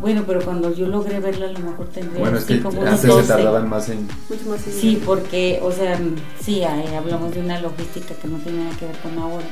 bueno, 0.00 0.24
pero 0.26 0.42
cuando 0.42 0.74
yo 0.74 0.88
logré 0.88 1.20
verla 1.20 1.46
a 1.46 1.52
lo 1.52 1.60
mejor 1.60 1.86
tendría 1.88 2.20
bueno, 2.20 2.38
es 2.38 2.44
que 2.44 2.60
como 2.60 2.82
antes 2.82 3.00
se 3.00 3.22
tardaban 3.22 3.68
más 3.68 3.88
en... 3.88 4.08
Mucho 4.28 4.48
más 4.48 4.60
sí, 4.60 5.00
porque, 5.06 5.60
o 5.62 5.70
sea, 5.70 5.98
sí, 6.40 6.62
hablamos 6.64 7.34
de 7.34 7.40
una 7.40 7.60
logística 7.60 8.14
que 8.14 8.28
no 8.28 8.38
tiene 8.38 8.64
nada 8.64 8.76
que 8.76 8.86
ver 8.86 8.96
con 8.98 9.16
ahora. 9.18 9.46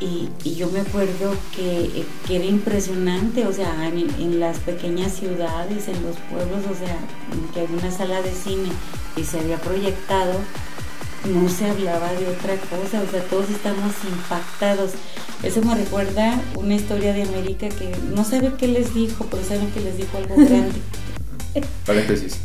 Y, 0.00 0.30
y 0.44 0.54
yo 0.54 0.70
me 0.70 0.80
acuerdo 0.80 1.34
que, 1.54 2.06
que, 2.26 2.36
era 2.36 2.46
impresionante, 2.46 3.46
o 3.46 3.52
sea, 3.52 3.86
en, 3.86 3.98
en, 3.98 4.40
las 4.40 4.58
pequeñas 4.60 5.12
ciudades, 5.12 5.88
en 5.88 6.02
los 6.02 6.16
pueblos, 6.30 6.64
o 6.70 6.74
sea, 6.74 6.96
que 7.52 7.60
había 7.60 7.76
una 7.76 7.90
sala 7.90 8.22
de 8.22 8.32
cine 8.32 8.70
y 9.16 9.24
se 9.24 9.40
había 9.40 9.58
proyectado 9.58 10.40
no 11.28 11.48
se 11.48 11.68
hablaba 11.68 12.12
de 12.12 12.28
otra 12.28 12.56
cosa, 12.56 13.02
o 13.02 13.10
sea, 13.10 13.22
todos 13.28 13.50
estamos 13.50 13.92
impactados. 14.08 14.92
Eso 15.42 15.62
me 15.62 15.74
recuerda 15.74 16.40
una 16.54 16.74
historia 16.74 17.12
de 17.12 17.22
América 17.22 17.68
que 17.68 17.94
no 18.14 18.24
sabe 18.24 18.52
qué 18.58 18.68
les 18.68 18.94
dijo, 18.94 19.26
pero 19.30 19.42
saben 19.44 19.70
que 19.70 19.80
les 19.80 19.96
dijo 19.96 20.16
algo 20.16 20.36
grande. 20.36 20.80
Paréntesis, 21.86 22.38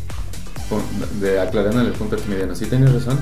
de 1.19 1.39
aclarando 1.39 1.81
el 1.81 1.93
punto 1.93 2.17
mediano, 2.27 2.55
sí 2.55 2.65
tienes 2.65 2.91
razón, 2.91 3.19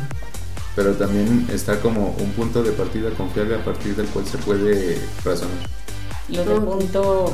pero 0.76 0.94
también 0.94 1.48
está 1.52 1.80
como 1.80 2.16
un 2.20 2.32
punto 2.32 2.64
de 2.64 2.72
partida 2.72 3.10
confiable 3.12 3.56
a 3.56 3.64
partir 3.64 3.96
del 3.96 4.08
cual 4.08 4.26
se 4.26 4.38
puede 4.40 5.00
razonar. 5.24 5.58
Lo 6.30 6.46
del 6.46 6.62
punto 6.62 7.34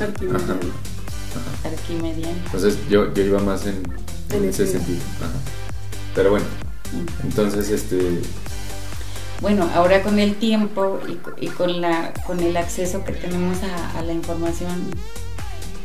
arquimediano. 1.63 2.37
Entonces 2.45 2.77
yo, 2.89 3.13
yo 3.13 3.23
iba 3.23 3.39
más 3.39 3.65
en, 3.65 3.83
ese 4.43 4.67
sentido. 4.67 4.99
Pero 6.15 6.31
bueno, 6.31 6.45
entonces, 7.23 7.69
este... 7.69 8.21
Bueno, 9.41 9.69
ahora 9.73 10.03
con 10.03 10.19
el 10.19 10.35
tiempo 10.35 10.99
y, 11.39 11.47
con, 11.47 11.79
la, 11.79 12.13
con 12.25 12.41
el 12.41 12.57
acceso 12.57 13.05
que 13.05 13.13
tenemos 13.13 13.59
a, 13.63 14.01
la 14.01 14.11
información, 14.11 14.91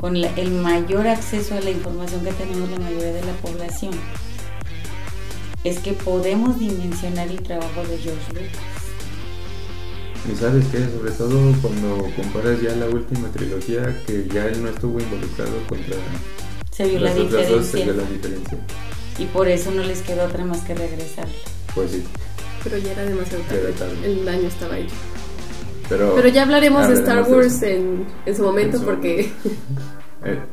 con 0.01 0.17
el 0.17 0.51
mayor 0.51 1.07
acceso 1.07 1.55
a 1.55 1.61
la 1.61 1.71
información 1.71 2.25
que 2.25 2.33
tenemos 2.33 2.69
la 2.71 2.79
mayoría 2.79 3.13
de 3.13 3.25
la 3.25 3.33
población, 3.35 3.93
es 5.65 5.79
que 5.81 5.93
podemos 5.95 6.59
dimensionar 6.59 7.29
el 7.29 7.43
trabajo 7.43 7.83
de 7.83 7.99
George 7.99 8.33
Lucas. 8.33 8.63
Y 10.31 10.37
sabes 10.37 10.65
que 10.67 10.79
sobre 10.79 11.11
todo 11.13 11.53
cuando 11.61 12.09
comparas 12.17 12.61
ya 12.63 12.75
la 12.77 12.87
última 12.87 13.29
trilogía, 13.31 14.03
que 14.07 14.27
ya 14.33 14.47
él 14.47 14.63
no 14.63 14.71
estuvo 14.71 15.01
involucrado 15.01 15.53
contra... 15.69 15.97
Se 16.71 16.87
vio, 16.87 17.01
la 17.01 17.15
diferencia. 17.15 17.63
se 17.63 17.85
vio 17.85 17.95
la 17.95 18.03
diferencia 18.05 18.59
y 19.19 19.27
por 19.27 19.49
eso 19.49 19.71
no 19.71 19.83
les 19.83 20.03
quedó 20.03 20.25
otra 20.25 20.45
más 20.45 20.61
que 20.63 20.75
regresar. 20.75 21.27
Pues 21.75 21.93
sí. 21.93 22.05
Pero 22.63 22.79
ya 22.79 22.93
era 22.93 23.05
demasiado 23.05 23.45
tarde. 23.45 23.75
El 24.05 24.25
daño 24.25 24.49
estaba 24.49 24.79
hecho. 24.79 24.95
Pero, 25.89 26.15
Pero 26.15 26.29
ya 26.29 26.43
hablaremos 26.43 26.89
de 26.89 26.95
Star 26.95 27.31
Wars 27.31 27.63
en, 27.63 28.07
en, 28.25 28.37
su 28.37 28.43
momento 28.43 28.81
porque... 28.83 29.31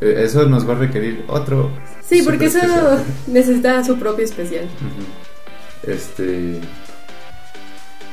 eso 0.02 0.46
nos 0.48 0.68
va 0.68 0.74
a 0.74 0.80
requerir 0.80 1.26
otro... 1.28 1.72
Sí, 2.04 2.22
porque 2.24 2.46
eso 2.46 2.60
necesita 3.28 3.84
su 3.84 3.98
propio 3.98 4.26
especial. 4.26 4.68
Este... 5.84 6.60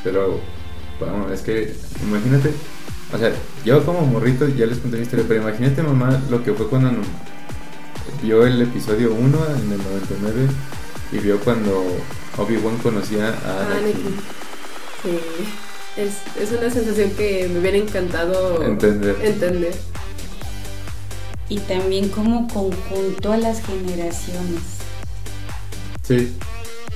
Pero, 0.05 0.41
bueno, 1.01 1.33
es 1.33 1.43
que 1.43 1.75
imagínate, 2.03 2.53
o 3.13 3.19
sea, 3.19 3.33
yo 3.65 3.85
como 3.85 4.03
morrito 4.03 4.49
ya 4.49 4.67
les 4.67 4.79
conté 4.79 4.97
mi 4.97 5.03
historia, 5.03 5.25
pero 5.27 5.43
imagínate 5.43 5.83
mamá 5.83 6.23
lo 6.31 6.43
que 6.45 6.53
fue 6.55 6.69
cuando 6.69 6.91
vio 8.23 8.47
el 8.47 8.63
episodio 8.63 9.13
1 9.13 9.39
en 9.57 9.73
el 9.73 9.79
99 9.79 10.47
y 11.13 11.19
vio 11.19 11.41
cuando 11.41 11.85
Obi-Wan 12.37 12.77
conocía 12.79 13.29
a 13.29 13.77
Anakin. 13.77 14.17
Sí, 15.03 15.19
es, 15.97 16.17
es, 16.41 16.53
una 16.53 16.71
sensación 16.71 17.11
que 17.11 17.49
me 17.53 17.61
hubiera 17.61 17.79
encantado 17.79 18.63
entender. 18.63 19.17
entender. 19.23 19.75
Y 21.49 21.59
también 21.61 22.09
como 22.09 22.47
conjunto 22.49 23.33
a 23.33 23.37
las 23.37 23.63
generaciones. 23.63 24.63
Sí. 26.03 26.33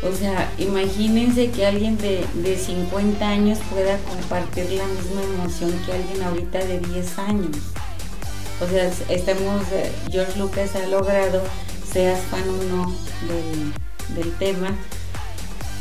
O 0.02 0.14
sea, 0.14 0.52
imagínense 0.58 1.50
que 1.50 1.64
alguien 1.64 1.96
de, 1.98 2.24
de 2.34 2.56
50 2.56 3.26
años 3.26 3.58
pueda 3.70 3.98
compartir 3.98 4.70
la 4.72 4.86
misma 4.86 5.22
emoción 5.22 5.72
que 5.86 5.92
alguien 5.92 6.22
ahorita 6.22 6.58
de 6.58 6.80
10 6.80 7.18
años. 7.18 7.56
O 8.62 8.68
sea, 8.68 8.92
estamos, 9.08 9.60
eh, 9.72 9.90
George 10.10 10.38
Lucas 10.38 10.76
ha 10.76 10.86
logrado, 10.86 11.42
seas 11.90 12.20
fan 12.26 12.48
o 12.48 12.62
no 12.64 12.94
del, 14.14 14.32
tema, 14.38 14.70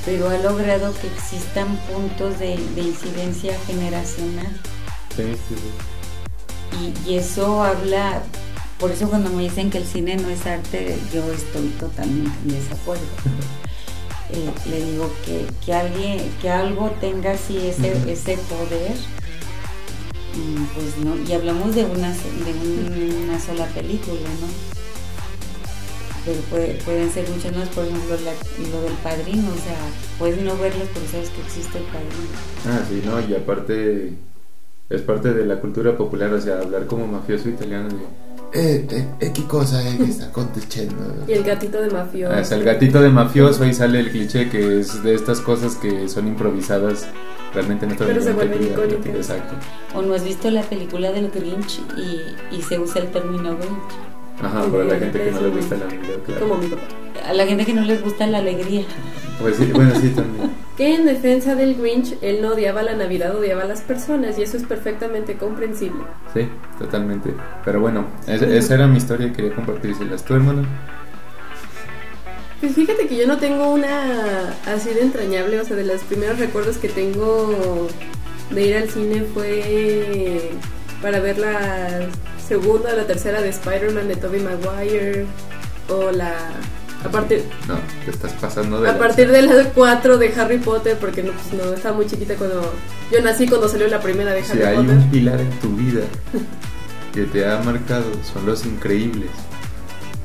pero 0.03 0.29
ha 0.29 0.37
logrado 0.39 0.91
que 0.99 1.07
existan 1.07 1.77
puntos 1.91 2.39
de, 2.39 2.55
incidencia 2.55 3.55
generacional. 3.67 4.47
Sí, 5.15 5.35
sí, 5.47 6.95
Y, 7.05 7.15
eso 7.17 7.63
habla, 7.63 8.23
por 8.81 8.91
eso 8.91 9.07
cuando 9.07 9.29
me 9.29 9.43
dicen 9.43 9.69
que 9.69 9.77
el 9.77 9.85
cine 9.85 10.17
no 10.17 10.29
es 10.29 10.45
arte, 10.45 10.97
yo 11.13 11.31
estoy 11.31 11.69
totalmente 11.79 12.37
en 12.43 12.49
desacuerdo. 12.49 13.03
Eh, 14.33 14.49
le 14.69 14.85
digo 14.85 15.11
que, 15.25 15.45
que, 15.65 15.73
alguien, 15.73 16.21
que 16.41 16.49
algo 16.49 16.89
tenga 17.01 17.31
así 17.31 17.57
ese, 17.67 17.91
ese 18.09 18.37
poder 18.37 18.95
pues 20.73 20.97
no, 21.03 21.15
y 21.27 21.33
hablamos 21.33 21.75
de 21.75 21.85
una, 21.85 22.11
de 22.11 23.23
una 23.23 23.39
sola 23.39 23.65
película, 23.67 24.29
¿no? 24.39 24.47
Pero 26.23 26.77
pueden 26.85 27.11
ser 27.11 27.27
muchas 27.29 27.55
más, 27.55 27.67
por 27.69 27.83
ejemplo, 27.85 28.15
lo 28.15 28.81
del 28.81 28.93
padrino, 29.03 29.49
o 29.49 29.55
sea, 29.55 29.75
puedes 30.19 30.41
no 30.41 30.55
verlos, 30.57 30.87
pero 30.93 31.05
sabes 31.07 31.29
que 31.29 31.41
existe 31.41 31.79
el 31.79 31.83
padrino. 31.85 32.29
Ah, 32.67 32.81
sí, 32.87 33.01
no, 33.03 33.19
y 33.19 33.35
aparte, 33.35 34.13
Es 34.89 35.01
parte 35.01 35.33
de 35.33 35.45
la 35.45 35.59
cultura 35.59 35.97
popular, 35.97 36.31
o 36.33 36.41
sea, 36.41 36.59
hablar 36.59 36.85
como 36.85 37.07
mafioso 37.07 37.49
italiano 37.49 37.89
de... 37.89 38.30
Eh, 38.53 38.85
eh, 38.89 39.07
eh, 39.21 39.31
¿qué 39.33 39.43
cosa 39.45 39.87
es 39.87 39.95
que 39.95 40.03
está 40.03 40.25
aconteciendo? 40.25 40.95
Y 41.27 41.31
el 41.33 41.43
gatito 41.43 41.81
de 41.81 41.89
mafioso. 41.89 42.33
Ah, 42.33 42.41
es 42.41 42.51
el 42.51 42.63
gatito 42.63 43.01
de 43.01 43.09
mafioso 43.09 43.65
y 43.65 43.73
sale 43.73 43.99
el 43.99 44.11
cliché 44.11 44.49
que 44.49 44.79
es 44.79 45.01
de 45.03 45.15
estas 45.15 45.39
cosas 45.39 45.75
que 45.75 46.09
son 46.09 46.27
improvisadas 46.27 47.07
realmente 47.53 47.85
no 47.87 47.95
Pero 47.97 48.21
se 48.21 48.33
vuelven 48.33 48.63
icónicas. 48.63 49.15
Exacto. 49.15 49.55
O 49.95 50.01
no 50.01 50.13
has 50.13 50.23
visto 50.23 50.49
la 50.49 50.63
película 50.63 51.11
del 51.11 51.29
Grinch 51.29 51.79
y, 51.97 52.55
y 52.55 52.61
se 52.61 52.79
usa 52.79 53.01
el 53.01 53.11
término 53.11 53.55
Grinch. 53.57 54.11
Ajá, 54.41 54.63
para 54.65 54.83
la 54.85 54.95
gente 54.99 55.23
que 55.23 55.31
no 55.31 55.41
le 55.41 55.49
gusta 55.49 55.77
la 55.77 55.85
Navidad, 55.85 56.17
claro. 56.25 56.41
Como 56.41 56.57
mi 56.57 56.67
papá. 56.67 56.83
A 57.27 57.33
la 57.33 57.45
gente 57.45 57.65
que 57.65 57.73
no 57.73 57.81
les 57.81 58.01
gusta 58.01 58.27
la 58.27 58.39
alegría. 58.39 58.83
Pues 59.39 59.57
sí, 59.57 59.65
bueno, 59.73 59.93
sí, 59.99 60.09
también. 60.09 60.51
Que 60.81 60.95
en 60.95 61.05
defensa 61.05 61.53
del 61.53 61.75
Grinch, 61.75 62.15
él 62.23 62.41
no 62.41 62.53
odiaba 62.53 62.81
la 62.81 62.95
Navidad, 62.95 63.37
odiaba 63.37 63.61
a 63.61 63.65
las 63.65 63.81
personas 63.81 64.39
y 64.39 64.41
eso 64.41 64.57
es 64.57 64.63
perfectamente 64.63 65.37
comprensible. 65.37 66.01
Sí, 66.33 66.49
totalmente. 66.79 67.35
Pero 67.63 67.79
bueno, 67.79 68.07
esa, 68.25 68.47
esa 68.47 68.73
era 68.73 68.87
mi 68.87 68.97
historia 68.97 69.27
y 69.27 69.31
quería 69.31 69.53
compartírselas. 69.53 70.25
¿Tu 70.25 70.33
hermano? 70.33 70.65
Pues 72.59 72.73
fíjate 72.73 73.05
que 73.05 73.15
yo 73.15 73.27
no 73.27 73.37
tengo 73.37 73.71
una 73.71 74.55
así 74.65 74.89
de 74.89 75.01
entrañable, 75.01 75.59
o 75.59 75.65
sea, 75.65 75.75
de 75.75 75.83
los 75.83 76.01
primeros 76.01 76.39
recuerdos 76.39 76.79
que 76.79 76.89
tengo 76.89 77.87
de 78.49 78.61
ir 78.63 78.75
al 78.75 78.89
cine 78.89 79.21
fue 79.35 80.49
para 80.99 81.19
ver 81.19 81.37
la 81.37 82.07
segunda 82.47 82.91
o 82.91 82.95
la 82.95 83.05
tercera 83.05 83.39
de 83.43 83.49
Spider-Man 83.49 84.07
de 84.07 84.15
Tobey 84.15 84.41
Maguire 84.41 85.27
o 85.89 86.09
la 86.09 86.33
a 87.03 87.09
partir 87.09 87.43
No, 87.67 87.75
te 88.05 88.11
estás 88.11 88.33
pasando 88.33 88.79
de 88.81 88.87
a 88.89 88.91
lanza. 88.93 89.07
partir 89.07 89.31
de 89.31 89.41
las 89.41 89.67
4 89.67 90.17
de 90.17 90.33
Harry 90.35 90.57
Potter 90.59 90.97
porque 90.99 91.23
no, 91.23 91.31
pues 91.31 91.53
no 91.53 91.73
estaba 91.73 91.95
muy 91.95 92.05
chiquita 92.05 92.35
cuando 92.35 92.61
yo 93.11 93.21
nací 93.21 93.47
cuando 93.47 93.67
salió 93.67 93.87
la 93.87 93.99
primera 94.01 94.31
de 94.33 94.39
Harry 94.41 94.49
Si 94.59 94.61
hay 94.63 94.75
Potter. 94.77 94.95
un 94.97 95.09
pilar 95.09 95.39
en 95.41 95.49
tu 95.59 95.75
vida 95.75 96.01
que 97.13 97.23
te 97.23 97.45
ha 97.49 97.57
marcado, 97.61 98.05
son 98.31 98.45
los 98.45 98.65
increíbles. 98.65 99.29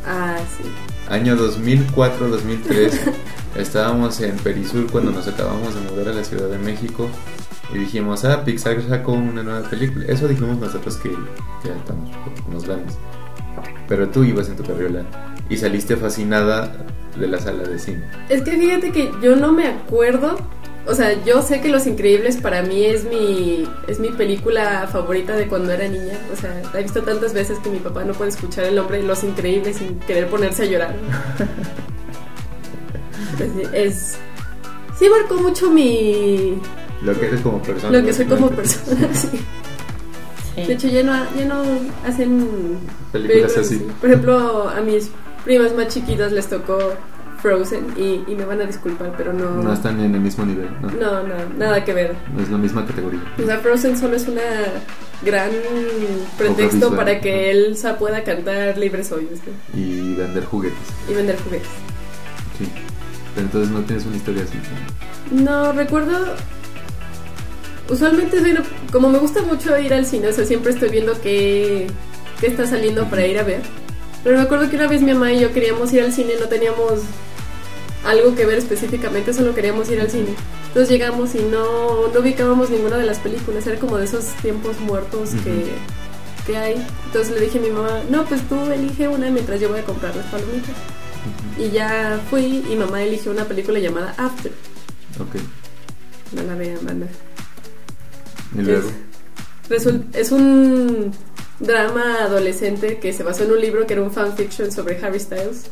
Ah, 0.06 0.36
sí. 0.56 0.64
Año 1.12 1.36
2004-2003, 1.36 2.92
estábamos 3.56 4.20
en 4.20 4.36
Perisur 4.36 4.90
cuando 4.90 5.10
nos 5.12 5.26
acabamos 5.26 5.74
de 5.74 5.80
mudar 5.90 6.08
a 6.08 6.12
la 6.12 6.22
Ciudad 6.24 6.48
de 6.48 6.58
México 6.58 7.08
y 7.74 7.78
dijimos, 7.78 8.24
ah, 8.24 8.44
Pixar 8.44 8.80
sacó 8.88 9.12
una 9.12 9.42
nueva 9.42 9.68
película. 9.68 10.04
Eso 10.08 10.28
dijimos 10.28 10.58
nosotros 10.58 10.96
que 10.98 11.10
ya 11.64 11.74
estamos 11.74 12.10
unos 12.48 12.64
grandes. 12.66 12.96
Pero 13.88 14.08
tú 14.08 14.22
ibas 14.24 14.48
en 14.48 14.56
tu 14.56 14.62
carriola 14.64 15.04
y 15.48 15.56
saliste 15.56 15.96
fascinada 15.96 16.72
de 17.18 17.26
la 17.28 17.38
sala 17.40 17.62
de 17.64 17.78
cine. 17.78 18.02
Es 18.28 18.42
que 18.42 18.52
fíjate 18.52 18.90
que 18.92 19.10
yo 19.22 19.36
no 19.36 19.52
me 19.52 19.66
acuerdo. 19.68 20.36
O 20.88 20.94
sea, 20.94 21.20
yo 21.24 21.42
sé 21.42 21.60
que 21.60 21.68
Los 21.68 21.86
Increíbles 21.88 22.36
para 22.36 22.62
mí 22.62 22.84
es 22.84 23.02
mi, 23.04 23.66
es 23.88 23.98
mi 23.98 24.10
película 24.10 24.86
favorita 24.90 25.34
de 25.36 25.48
cuando 25.48 25.72
era 25.72 25.88
niña. 25.88 26.16
O 26.32 26.36
sea, 26.40 26.62
la 26.72 26.78
he 26.78 26.82
visto 26.84 27.02
tantas 27.02 27.34
veces 27.34 27.58
que 27.58 27.70
mi 27.70 27.78
papá 27.78 28.04
no 28.04 28.12
puede 28.12 28.30
escuchar 28.30 28.66
el 28.66 28.76
nombre 28.76 28.98
de 28.98 29.02
Los 29.02 29.24
Increíbles 29.24 29.78
sin 29.78 29.98
querer 30.00 30.28
ponerse 30.28 30.62
a 30.62 30.66
llorar. 30.66 30.94
Es, 33.38 33.72
es- 33.74 34.16
sí 34.98 35.06
marcó 35.10 35.36
mucho 35.42 35.70
mi... 35.70 36.58
Lo 37.02 37.18
que 37.18 37.26
eres 37.26 37.40
como 37.42 37.60
persona. 37.62 37.98
Lo 37.98 38.04
que 38.06 38.12
soy 38.12 38.24
como 38.26 38.48
persona, 38.50 39.08
sí. 39.14 39.28
Sí. 40.54 40.62
De 40.62 40.72
hecho, 40.72 40.88
ya 40.88 41.02
no, 41.02 41.12
ya 41.36 41.44
no 41.44 41.62
hacen 42.06 42.78
Películas 43.12 43.58
así. 43.58 43.86
Por 44.00 44.08
ejemplo, 44.08 44.68
a 44.70 44.80
mis 44.80 45.10
primas 45.46 45.72
más 45.74 45.88
chiquitas 45.88 46.32
les 46.32 46.48
tocó 46.48 46.76
Frozen 47.40 47.94
y, 47.96 48.24
y 48.26 48.34
me 48.34 48.44
van 48.44 48.60
a 48.60 48.64
disculpar, 48.64 49.14
pero 49.16 49.32
no... 49.32 49.62
No 49.62 49.72
están 49.72 50.00
en 50.00 50.14
el 50.14 50.20
mismo 50.20 50.44
nivel, 50.44 50.68
¿no? 50.82 50.90
No, 50.90 51.22
no, 51.22 51.34
nada 51.56 51.84
que 51.84 51.92
ver. 51.94 52.16
No 52.34 52.42
es 52.42 52.50
la 52.50 52.58
misma 52.58 52.84
categoría. 52.84 53.20
O 53.40 53.46
sea, 53.46 53.58
Frozen 53.58 53.96
solo 53.96 54.16
es 54.16 54.26
una 54.26 54.42
gran 55.22 55.50
pretexto 56.36 56.90
visual, 56.90 56.96
para 56.96 57.14
¿no? 57.14 57.20
que 57.20 57.50
Elsa 57.52 57.96
pueda 57.98 58.22
cantar 58.24 58.76
Libre 58.76 59.02
Soy 59.04 59.26
¿viste? 59.30 59.50
Y 59.74 60.14
vender 60.14 60.44
juguetes. 60.44 60.78
y 61.08 61.14
vender 61.14 61.36
juguetes. 61.38 61.68
Sí. 62.58 62.68
Pero 63.34 63.46
entonces 63.46 63.70
no 63.70 63.80
tienes 63.82 64.06
una 64.06 64.16
historia 64.16 64.42
así. 64.42 64.58
No, 65.30 65.72
recuerdo... 65.72 66.34
Usualmente 67.88 68.40
soy 68.40 68.58
como 68.90 69.08
me 69.08 69.18
gusta 69.18 69.42
mucho 69.42 69.78
ir 69.78 69.94
al 69.94 70.04
cine, 70.04 70.26
o 70.26 70.32
sea, 70.32 70.44
siempre 70.44 70.72
estoy 70.72 70.88
viendo 70.88 71.12
qué, 71.20 71.86
qué 72.40 72.48
está 72.48 72.66
saliendo 72.66 73.04
para 73.04 73.24
ir 73.24 73.38
a 73.38 73.44
ver. 73.44 73.60
Pero 74.26 74.38
me 74.38 74.42
acuerdo 74.42 74.68
que 74.68 74.74
una 74.74 74.88
vez 74.88 75.02
mi 75.02 75.12
mamá 75.14 75.32
y 75.32 75.38
yo 75.38 75.52
queríamos 75.52 75.92
ir 75.92 76.02
al 76.02 76.12
cine, 76.12 76.32
no 76.40 76.48
teníamos 76.48 76.94
algo 78.04 78.34
que 78.34 78.44
ver 78.44 78.58
específicamente, 78.58 79.32
solo 79.32 79.54
queríamos 79.54 79.88
ir 79.88 80.00
al 80.00 80.10
cine. 80.10 80.34
Entonces 80.66 80.88
llegamos 80.88 81.32
y 81.36 81.38
no, 81.44 82.08
no 82.08 82.20
ubicábamos 82.20 82.68
ninguna 82.70 82.96
de 82.98 83.06
las 83.06 83.20
películas, 83.20 83.64
era 83.68 83.78
como 83.78 83.98
de 83.98 84.04
esos 84.04 84.24
tiempos 84.42 84.80
muertos 84.80 85.30
que, 85.44 85.66
que 86.44 86.56
hay. 86.56 86.84
Entonces 87.04 87.34
le 87.34 87.40
dije 87.40 87.58
a 87.58 87.62
mi 87.62 87.70
mamá, 87.70 88.00
no, 88.10 88.24
pues 88.24 88.40
tú 88.48 88.56
elige 88.72 89.06
una 89.06 89.30
mientras 89.30 89.60
yo 89.60 89.68
voy 89.68 89.78
a 89.78 89.84
comprar 89.84 90.16
las 90.16 90.26
palomitas. 90.26 90.74
Y 91.56 91.70
ya 91.70 92.20
fui 92.28 92.64
y 92.68 92.74
mamá 92.74 93.04
eligió 93.04 93.30
una 93.30 93.44
película 93.44 93.78
llamada 93.78 94.12
After. 94.18 94.50
Ok. 95.20 95.36
No 96.32 96.42
la 96.42 96.56
vean, 96.56 96.78
banda. 96.82 97.06
Y 98.58 98.62
luego. 98.62 98.90
Resul- 99.70 100.04
es 100.12 100.32
un 100.32 101.12
drama 101.60 102.22
adolescente 102.24 102.98
que 102.98 103.12
se 103.12 103.22
basó 103.22 103.44
en 103.44 103.52
un 103.52 103.60
libro 103.60 103.86
que 103.86 103.94
era 103.94 104.02
un 104.02 104.10
fanfiction 104.10 104.70
sobre 104.72 104.98
Harry 105.04 105.20
Styles. 105.20 105.64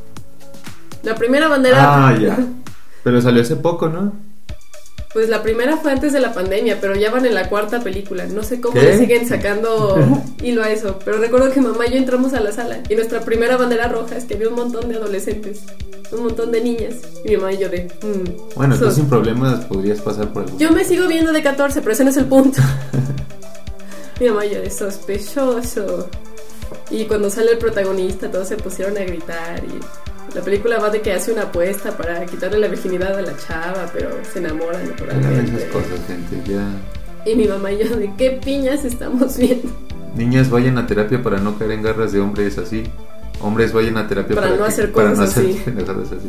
La 1.03 1.15
primera 1.15 1.49
bandera. 1.49 2.09
Ah, 2.09 2.17
ya. 2.19 2.39
Pero 3.05 3.21
salió 3.21 3.43
hace 3.43 3.57
poco, 3.57 3.89
¿no? 3.89 4.13
Pues 5.13 5.29
la 5.29 5.43
primera 5.45 5.77
fue 5.77 5.93
antes 5.93 6.13
de 6.13 6.19
la 6.19 6.33
pandemia, 6.35 6.81
pero 6.81 6.97
ya 6.97 7.09
van 7.09 7.25
en 7.25 7.35
la 7.35 7.49
cuarta 7.49 7.79
película. 7.79 8.27
No 8.27 8.43
sé 8.43 8.61
cómo 8.61 8.75
¿Qué? 8.75 8.83
le 8.83 8.99
siguen 8.99 9.29
sacando 9.29 9.97
hilo 10.43 10.65
a 10.65 10.71
eso. 10.71 10.99
Pero 11.05 11.19
recuerdo 11.19 11.53
que 11.53 11.61
mamá 11.61 11.87
y 11.87 11.93
yo 11.93 11.99
entramos 11.99 12.33
a 12.35 12.41
la 12.41 12.51
sala 12.51 12.81
y 12.89 12.97
nuestra 12.97 13.21
primera 13.21 13.57
bandera 13.57 13.87
roja 13.87 14.17
es 14.17 14.25
que 14.25 14.35
había 14.35 14.49
un 14.49 14.57
montón 14.57 14.89
de 14.89 14.97
adolescentes, 14.97 15.61
un 16.11 16.25
montón 16.25 16.51
de 16.51 16.63
niñas. 16.63 16.95
Y 17.25 17.29
mi 17.29 17.37
mamá 17.37 17.53
y 17.53 17.59
yo 17.59 17.69
de. 17.69 17.85
mm, 18.03 18.57
Bueno, 18.57 18.75
sos- 18.77 18.89
tú 18.89 18.95
sin 19.03 19.09
problemas 19.09 19.67
podrías 19.67 20.01
pasar 20.01 20.33
por 20.33 20.43
algún. 20.45 20.59
Yo 20.59 20.73
me 20.73 20.83
sigo 20.85 21.07
viendo 21.07 21.31
de 21.33 21.43
14, 21.45 21.81
pero 21.81 21.93
ese 21.93 22.03
no 22.03 22.11
es 22.11 22.17
el 22.17 22.25
punto. 22.27 22.61
Mi 24.25 24.31
mamá 24.31 24.47
yo 24.47 24.59
de 24.63 24.71
sospechoso. 24.71 26.09
Y 26.91 27.05
cuando 27.05 27.29
sale 27.29 27.53
el 27.53 27.59
protagonista, 27.59 28.31
todos 28.31 28.49
se 28.49 28.57
pusieron 28.57 28.97
a 28.97 29.01
gritar. 29.01 29.63
Y 29.63 30.35
la 30.35 30.41
película 30.41 30.79
va 30.79 30.89
de 30.89 31.03
que 31.03 31.13
hace 31.13 31.31
una 31.31 31.43
apuesta 31.43 31.95
para 31.95 32.25
quitarle 32.25 32.59
la 32.59 32.69
virginidad 32.69 33.19
a 33.19 33.21
la 33.21 33.37
chava, 33.37 33.91
pero 33.93 34.09
se 34.33 34.39
enamoran 34.39 34.77
Hagan 34.77 34.89
naturalmente. 34.89 35.57
esas 35.59 35.65
cosas, 35.71 36.01
gente. 36.07 36.51
Ya. 36.51 36.67
Y 37.31 37.35
mi 37.37 37.47
mamá 37.47 37.71
y 37.73 37.85
yo 37.85 37.97
de 37.97 38.11
qué 38.17 38.31
piñas 38.43 38.87
estamos 38.87 39.37
viendo. 39.37 39.69
Niñas, 40.17 40.49
vayan 40.49 40.79
a 40.79 40.87
terapia 40.87 41.23
para 41.23 41.39
no 41.39 41.59
caer 41.59 41.73
en 41.73 41.83
garras 41.83 42.13
de 42.13 42.21
hombres 42.21 42.57
así. 42.57 42.85
Hombres, 43.43 43.75
vayan 43.75 43.99
a 43.99 44.09
terapia 44.09 44.37
Para 44.37 44.47
para, 44.49 44.59
no 44.59 44.65
que- 44.65 44.73
hacer 44.73 44.91
para 44.93 45.11
no 45.11 45.17
cosas 45.17 45.31
hacer 45.37 45.51
así. 45.51 45.61
pendejadas 45.67 46.13
así. 46.13 46.29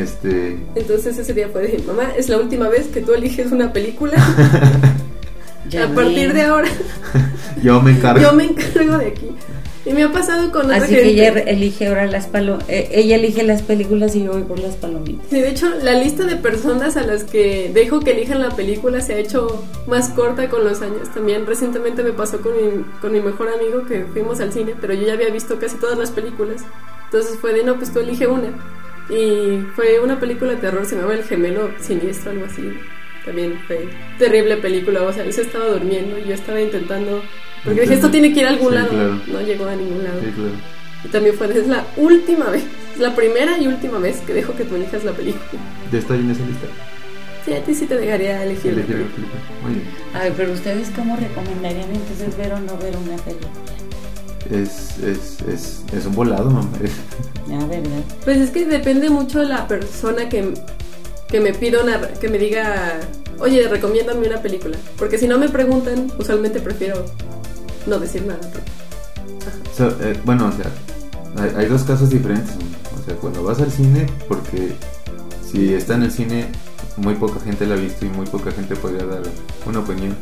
Este. 0.00 0.58
Entonces 0.76 1.18
ese 1.18 1.34
día 1.34 1.48
fue 1.48 1.62
de 1.62 1.82
mamá, 1.82 2.12
es 2.16 2.28
la 2.28 2.38
última 2.38 2.68
vez 2.68 2.86
que 2.86 3.00
tú 3.00 3.14
eliges 3.14 3.50
una 3.50 3.72
película. 3.72 4.14
Ya 5.68 5.84
a 5.84 5.88
partir 5.88 6.32
de 6.32 6.42
ahora 6.42 6.68
Yo 7.62 7.80
me 7.82 7.92
encargo. 7.92 8.20
yo 8.22 8.32
me 8.32 8.44
encargo 8.44 8.98
de 8.98 9.06
aquí. 9.06 9.26
Y 9.84 9.92
me 9.92 10.02
ha 10.02 10.12
pasado 10.12 10.52
con 10.52 10.66
otra 10.66 10.76
Así 10.76 10.94
gente. 10.94 11.02
que 11.02 11.08
ella 11.10 11.28
elige 11.46 11.86
ahora 11.86 12.06
las 12.06 12.26
palomitas. 12.26 12.68
ella 12.68 13.16
elige 13.16 13.42
las 13.42 13.62
películas 13.62 14.14
y 14.16 14.24
yo 14.24 14.32
voy 14.32 14.42
por 14.42 14.58
las 14.58 14.76
palomitas. 14.76 15.26
Sí, 15.30 15.40
de 15.40 15.48
hecho, 15.48 15.70
la 15.82 15.94
lista 15.94 16.24
de 16.24 16.36
personas 16.36 16.96
a 16.98 17.02
las 17.04 17.24
que 17.24 17.70
dejo 17.72 18.00
que 18.00 18.10
elijan 18.10 18.40
la 18.42 18.50
película 18.50 19.00
se 19.00 19.14
ha 19.14 19.18
hecho 19.18 19.64
más 19.86 20.10
corta 20.10 20.48
con 20.50 20.62
los 20.64 20.82
años. 20.82 21.08
También 21.14 21.46
recientemente 21.46 22.02
me 22.02 22.12
pasó 22.12 22.40
con 22.42 22.52
mi, 22.52 22.84
con 23.00 23.12
mi 23.12 23.20
mejor 23.20 23.48
amigo 23.48 23.86
que 23.86 24.04
fuimos 24.12 24.40
al 24.40 24.52
cine, 24.52 24.74
pero 24.78 24.92
yo 24.92 25.06
ya 25.06 25.14
había 25.14 25.30
visto 25.30 25.58
casi 25.58 25.76
todas 25.76 25.98
las 25.98 26.10
películas. 26.10 26.62
Entonces 27.06 27.38
fue 27.40 27.54
de, 27.54 27.64
no, 27.64 27.76
pues 27.76 27.90
tú 27.92 28.00
elige 28.00 28.26
una. 28.26 28.48
Y 29.08 29.64
fue 29.74 30.00
una 30.00 30.20
película 30.20 30.50
de 30.50 30.58
terror, 30.58 30.84
se 30.84 30.96
llamaba 30.96 31.14
El 31.14 31.24
Gemelo 31.24 31.70
Siniestro, 31.80 32.32
algo 32.32 32.44
así. 32.44 32.74
También 33.28 33.60
fue 33.66 33.86
terrible 34.18 34.56
película, 34.56 35.02
o 35.02 35.12
sea, 35.12 35.22
él 35.22 35.34
se 35.34 35.42
estaba 35.42 35.66
durmiendo 35.66 36.18
y 36.18 36.24
yo 36.28 36.34
estaba 36.34 36.58
intentando... 36.62 37.22
Porque 37.62 37.82
dije, 37.82 37.92
esto 37.94 38.10
tiene 38.10 38.32
que 38.32 38.40
ir 38.40 38.46
a 38.46 38.50
algún 38.50 38.70
Sí, 38.70 38.74
lado. 38.74 38.88
claro. 38.88 39.20
No 39.26 39.40
llegó 39.42 39.66
a 39.66 39.76
ningún 39.76 40.02
lado. 40.02 40.18
Sí, 40.22 40.30
claro. 40.34 40.50
Y 41.04 41.08
también 41.08 41.34
fue, 41.36 41.46
es 41.58 41.66
la 41.68 41.84
última 41.98 42.46
vez, 42.46 42.64
es 42.94 42.98
la 43.00 43.14
primera 43.14 43.58
y 43.58 43.66
última 43.66 43.98
vez 43.98 44.16
que 44.26 44.32
dejo 44.32 44.54
que 44.54 44.64
tú 44.64 44.76
elijas 44.76 45.04
la 45.04 45.12
película. 45.12 45.60
¿Ya 45.92 45.98
está 45.98 46.14
en 46.14 46.30
esa 46.30 46.40
lista? 46.46 46.66
Sí, 47.44 47.52
a 47.52 47.62
ti 47.62 47.74
sí 47.74 47.84
te 47.86 47.96
dejaría 47.96 48.42
elegir. 48.44 48.72
Elegir 48.72 48.96
la 48.96 49.04
película. 49.04 49.14
película. 49.14 49.62
Muy 49.62 49.74
bien. 49.74 49.86
A 50.14 50.18
ver, 50.20 50.32
pero 50.38 50.52
ustedes 50.52 50.90
cómo 50.96 51.16
recomendarían 51.16 51.90
entonces 51.94 52.34
ver 52.38 52.52
o 52.54 52.60
no 52.60 52.78
ver 52.78 52.96
una 52.96 53.16
película? 53.18 53.50
Es, 54.50 54.98
es, 55.00 55.36
es, 55.52 55.84
es 55.94 56.06
un 56.06 56.14
volado, 56.14 56.50
mamá. 56.50 56.70
Ah, 57.52 57.66
¿verdad? 57.68 58.02
Pues 58.24 58.38
es 58.38 58.50
que 58.50 58.64
depende 58.64 59.10
mucho 59.10 59.40
de 59.40 59.46
la 59.46 59.68
persona 59.68 60.28
que, 60.30 60.54
que 61.28 61.40
me 61.40 61.52
pida 61.52 61.82
una, 61.82 62.00
que 62.12 62.28
me 62.28 62.38
diga, 62.38 63.00
oye, 63.38 63.68
recomiéndame 63.68 64.26
una 64.26 64.40
película. 64.40 64.76
Porque 64.96 65.18
si 65.18 65.28
no 65.28 65.38
me 65.38 65.48
preguntan, 65.48 66.10
usualmente 66.18 66.60
prefiero 66.60 67.04
no 67.86 67.98
decir 67.98 68.24
nada. 68.24 68.40
O 69.72 69.76
sea, 69.76 69.94
eh, 70.00 70.18
bueno, 70.24 70.48
o 70.48 70.52
sea, 70.52 70.70
hay, 71.42 71.62
hay 71.62 71.66
dos 71.66 71.82
casos 71.82 72.10
diferentes. 72.10 72.54
O 72.98 73.04
sea, 73.04 73.14
cuando 73.16 73.42
vas 73.42 73.60
al 73.60 73.70
cine, 73.70 74.06
porque 74.26 74.72
si 75.50 75.74
está 75.74 75.94
en 75.94 76.04
el 76.04 76.10
cine, 76.10 76.46
muy 76.96 77.14
poca 77.14 77.40
gente 77.40 77.66
la 77.66 77.74
ha 77.74 77.78
visto 77.78 78.04
y 78.04 78.08
muy 78.08 78.26
poca 78.26 78.50
gente 78.50 78.76
podría 78.76 79.06
dar 79.06 79.22
una 79.66 79.80
opinión. 79.80 80.16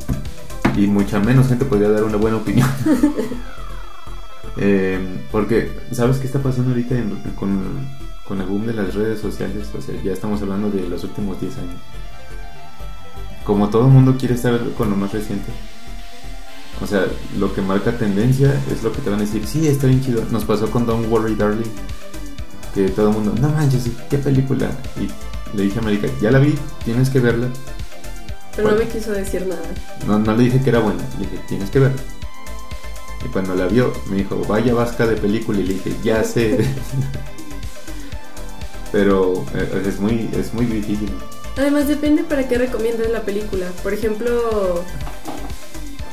y 0.77 0.87
mucha 0.87 1.19
menos 1.21 1.49
gente 1.49 1.65
podría 1.65 1.89
dar 1.89 2.05
una 2.05 2.17
buena 2.17 2.37
opinión. 2.37 2.69
Eh, 4.59 4.99
porque, 5.31 5.71
¿sabes 5.93 6.17
qué 6.17 6.27
está 6.27 6.39
pasando 6.39 6.71
ahorita 6.71 6.95
con, 7.39 7.63
con 8.27 8.41
el 8.41 8.47
boom 8.47 8.67
de 8.67 8.75
las 8.75 8.95
redes 8.95 9.21
sociales? 9.21 9.69
O 9.77 9.81
sea, 9.81 9.95
ya 10.03 10.13
estamos 10.13 10.43
hablando 10.43 10.71
de 10.71 10.89
los 10.89 11.05
últimos 11.05 11.41
10 11.41 11.59
años. 11.59 11.81
Como 13.45 13.69
todo 13.71 13.87
el 13.87 13.93
mundo 13.93 14.17
quiere 14.19 14.35
estar 14.35 14.59
con 14.77 14.91
lo 14.91 14.97
más 14.97 15.13
reciente. 15.13 15.53
O 16.83 16.87
sea, 16.87 17.07
lo 17.39 17.55
que 17.55 17.63
marca 17.63 17.97
tendencia 17.97 18.61
es 18.71 18.83
lo 18.83 18.93
que 18.93 19.01
te 19.01 19.09
van 19.09 19.21
a 19.21 19.23
decir, 19.23 19.47
sí, 19.47 19.67
está 19.67 19.87
bien 19.87 20.03
chido. 20.03 20.23
Nos 20.31 20.45
pasó 20.45 20.71
con 20.71 20.85
Don't 20.85 21.11
Worry 21.11 21.35
Darling. 21.35 21.71
Que 22.75 22.89
todo 22.91 23.09
el 23.09 23.15
mundo, 23.15 23.35
no 23.41 23.49
manches, 23.49 23.89
qué 24.11 24.19
película. 24.19 24.71
Y 25.01 25.57
le 25.57 25.63
dije 25.65 25.79
a 25.79 25.83
América, 25.83 26.09
ya 26.21 26.31
la 26.31 26.39
vi, 26.39 26.55
tienes 26.85 27.09
que 27.09 27.21
verla. 27.21 27.49
Pero 28.55 28.71
no 28.71 28.77
me 28.77 28.89
quiso 28.89 29.13
decir 29.13 29.47
nada. 29.47 29.63
No, 30.07 30.19
no 30.19 30.37
le 30.37 30.45
dije 30.45 30.61
que 30.61 30.71
era 30.71 30.81
buena, 30.81 31.03
le 31.19 31.27
dije, 31.27 31.43
tienes 31.49 31.71
que 31.71 31.79
verla. 31.79 32.03
Y 33.25 33.29
cuando 33.29 33.55
la 33.55 33.67
vio, 33.67 33.93
me 34.11 34.17
dijo, 34.17 34.37
vaya 34.49 34.75
vasca 34.75 35.07
de 35.07 35.17
película. 35.17 35.61
Y 35.61 35.65
le 35.65 35.75
dije, 35.75 35.93
ya 36.03 36.23
sé. 36.25 36.59
Pero 38.93 39.45
eh, 39.55 39.83
es 39.87 40.01
muy, 40.01 40.31
es 40.39 40.55
muy 40.55 40.67
difícil. 40.67 41.11
Además, 41.57 41.89
depende 41.89 42.23
para 42.23 42.47
qué 42.49 42.59
recomiendas 42.59 43.11
la 43.11 43.23
película. 43.23 43.67
Por 43.83 43.95
ejemplo, 43.95 44.85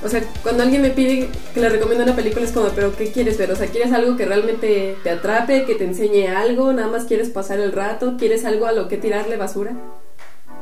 o 0.03 0.09
sea, 0.09 0.21
cuando 0.41 0.63
alguien 0.63 0.81
me 0.81 0.89
pide 0.89 1.29
que 1.53 1.62
le 1.62 1.69
recomiende 1.69 2.03
una 2.03 2.15
película 2.15 2.45
es 2.45 2.51
como, 2.51 2.67
pero 2.69 2.95
¿qué 2.95 3.12
quieres 3.12 3.38
ver? 3.38 3.51
O 3.51 3.55
sea, 3.55 3.67
¿quieres 3.67 3.93
algo 3.93 4.17
que 4.17 4.25
realmente 4.25 4.97
te 5.01 5.09
atrape, 5.09 5.65
que 5.65 5.75
te 5.75 5.86
enseñe 5.86 6.27
algo? 6.27 6.73
¿Nada 6.73 6.89
más 6.89 7.05
quieres 7.05 7.29
pasar 7.29 7.59
el 7.59 7.71
rato? 7.71 8.15
¿Quieres 8.17 8.43
algo 8.43 8.65
a 8.65 8.73
lo 8.73 8.89
que 8.89 8.97
tirarle 8.97 9.38
basura? 9.38 9.71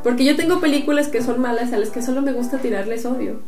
Porque 0.04 0.26
yo 0.26 0.36
tengo 0.36 0.60
películas 0.60 1.08
que 1.08 1.24
son 1.24 1.42
malas 1.42 1.74
a 1.74 1.80
las 1.80 1.90
que 1.90 2.04
solo 2.04 2.22
me 2.22 2.34
gusta 2.34 2.60
tirarles 2.60 3.06
odio. 3.06 3.40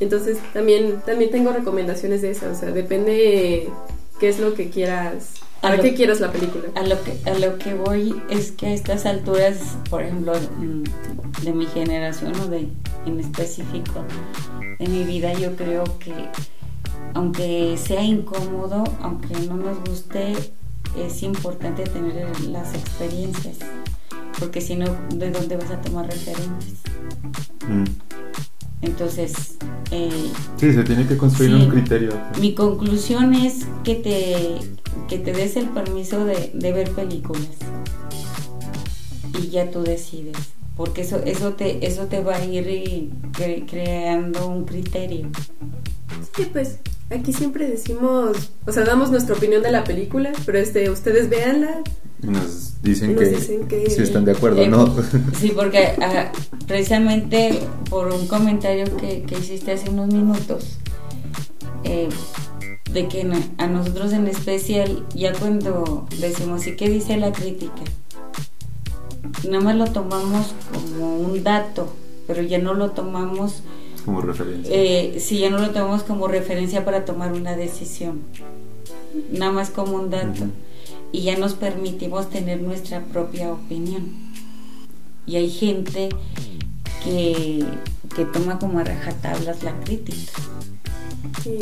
Entonces 0.00 0.38
también, 0.54 1.02
también 1.04 1.30
tengo 1.30 1.52
recomendaciones 1.52 2.22
de 2.22 2.30
esas, 2.30 2.56
o 2.56 2.60
sea, 2.60 2.70
depende 2.70 3.68
qué 4.18 4.28
es 4.28 4.38
lo 4.38 4.54
que 4.54 4.70
quieras, 4.70 5.39
¿para 5.60 5.78
qué 5.78 5.94
quieras 5.94 6.20
la 6.20 6.32
película? 6.32 6.68
A 6.74 6.82
lo, 6.82 6.96
que, 7.02 7.18
a 7.28 7.38
lo 7.38 7.58
que 7.58 7.74
voy 7.74 8.20
es 8.30 8.52
que 8.52 8.66
a 8.66 8.72
estas 8.72 9.06
alturas, 9.06 9.76
por 9.88 10.02
ejemplo, 10.02 10.32
mm, 10.34 11.44
de 11.44 11.52
mi 11.52 11.66
generación 11.66 12.32
o 12.40 12.46
de 12.46 12.68
en 13.06 13.20
específico 13.20 14.04
de 14.78 14.88
mi 14.88 15.04
vida, 15.04 15.32
yo 15.32 15.56
creo 15.56 15.84
que 15.98 16.12
aunque 17.14 17.76
sea 17.76 18.02
incómodo, 18.02 18.84
aunque 19.02 19.34
no 19.46 19.56
nos 19.56 19.78
guste, 19.80 20.32
es 20.96 21.22
importante 21.22 21.84
tener 21.84 22.40
las 22.40 22.74
experiencias, 22.74 23.58
porque 24.38 24.60
si 24.60 24.76
no, 24.76 24.86
¿de 25.14 25.30
dónde 25.30 25.56
vas 25.56 25.70
a 25.70 25.80
tomar 25.80 26.06
referentes? 26.06 26.80
Mm. 27.68 28.09
Entonces... 28.82 29.56
Eh, 29.90 30.30
sí, 30.56 30.72
se 30.72 30.84
tiene 30.84 31.06
que 31.06 31.16
construir 31.16 31.54
un 31.54 31.68
criterio. 31.68 32.12
Mi 32.40 32.54
conclusión 32.54 33.34
es 33.34 33.66
que 33.84 33.96
te, 33.96 34.56
que 35.08 35.18
te 35.18 35.32
des 35.32 35.56
el 35.56 35.68
permiso 35.68 36.24
de, 36.24 36.52
ver 36.54 36.90
películas 36.90 37.48
y 39.42 39.48
ya 39.48 39.70
tú 39.70 39.82
decides, 39.82 40.36
porque 40.76 41.02
eso, 41.02 41.20
eso, 41.24 41.54
te, 41.54 41.86
eso 41.86 42.06
te 42.06 42.22
va 42.22 42.36
a 42.36 42.44
ir 42.44 43.10
creando 43.68 44.46
un 44.46 44.64
criterio. 44.64 45.28
Sí, 46.36 46.48
pues 46.52 46.78
aquí 47.10 47.32
siempre 47.32 47.66
decimos, 47.68 48.50
o 48.66 48.72
sea, 48.72 48.84
damos 48.84 49.10
nuestra 49.10 49.34
opinión 49.34 49.62
de 49.62 49.72
la 49.72 49.84
película, 49.84 50.32
pero 50.46 50.58
este, 50.58 50.90
ustedes 50.90 51.28
véanla, 51.28 51.82
nos 52.22 52.82
dicen, 52.82 53.16
que, 53.16 53.90
si 53.90 54.02
están 54.02 54.24
de 54.24 54.32
acuerdo, 54.32 54.66
¿no? 54.66 54.86
Eh, 54.86 55.02
sí, 55.38 55.52
porque 55.54 55.94
ah, 56.00 56.32
precisamente 56.66 57.60
por 57.88 58.12
un 58.12 58.26
comentario 58.26 58.84
que, 58.96 59.24
hiciste 59.38 59.72
hace 59.72 59.90
unos 59.90 60.08
minutos, 60.08 60.78
eh, 61.84 62.08
de 62.92 63.08
que 63.08 63.26
a 63.58 63.66
nosotros 63.66 64.12
en 64.12 64.26
especial, 64.26 65.06
ya 65.14 65.32
cuando 65.32 66.06
decimos, 66.18 66.66
¿y 66.66 66.76
qué 66.76 66.88
dice 66.88 67.16
la 67.16 67.32
crítica? 67.32 67.82
Nada 69.48 69.62
más 69.62 69.76
lo 69.76 69.86
tomamos 69.86 70.54
como 70.72 71.16
un 71.16 71.42
dato, 71.44 71.92
pero 72.26 72.42
ya 72.42 72.58
no 72.58 72.74
lo 72.74 72.90
tomamos 72.90 73.62
como 74.04 74.22
referencia. 74.22 74.74
Eh, 74.74 75.18
sí, 75.20 75.38
ya 75.38 75.50
no 75.50 75.58
lo 75.58 75.70
tomamos 75.70 76.02
como 76.02 76.26
referencia 76.26 76.84
para 76.84 77.04
tomar 77.04 77.32
una 77.32 77.54
decisión, 77.54 78.20
nada 79.30 79.52
más 79.52 79.70
como 79.70 79.96
un 79.96 80.10
dato 80.10 80.46
y 81.12 81.22
ya 81.22 81.38
nos 81.38 81.54
permitimos 81.54 82.30
tener 82.30 82.60
nuestra 82.60 83.00
propia 83.00 83.52
opinión. 83.52 84.10
Y 85.26 85.36
hay 85.36 85.50
gente 85.50 86.08
que, 87.04 87.64
que 88.14 88.24
toma 88.24 88.58
como 88.58 88.78
a 88.78 88.84
rajatablas 88.84 89.62
la 89.62 89.78
crítica. 89.80 90.32
Sí. 91.42 91.58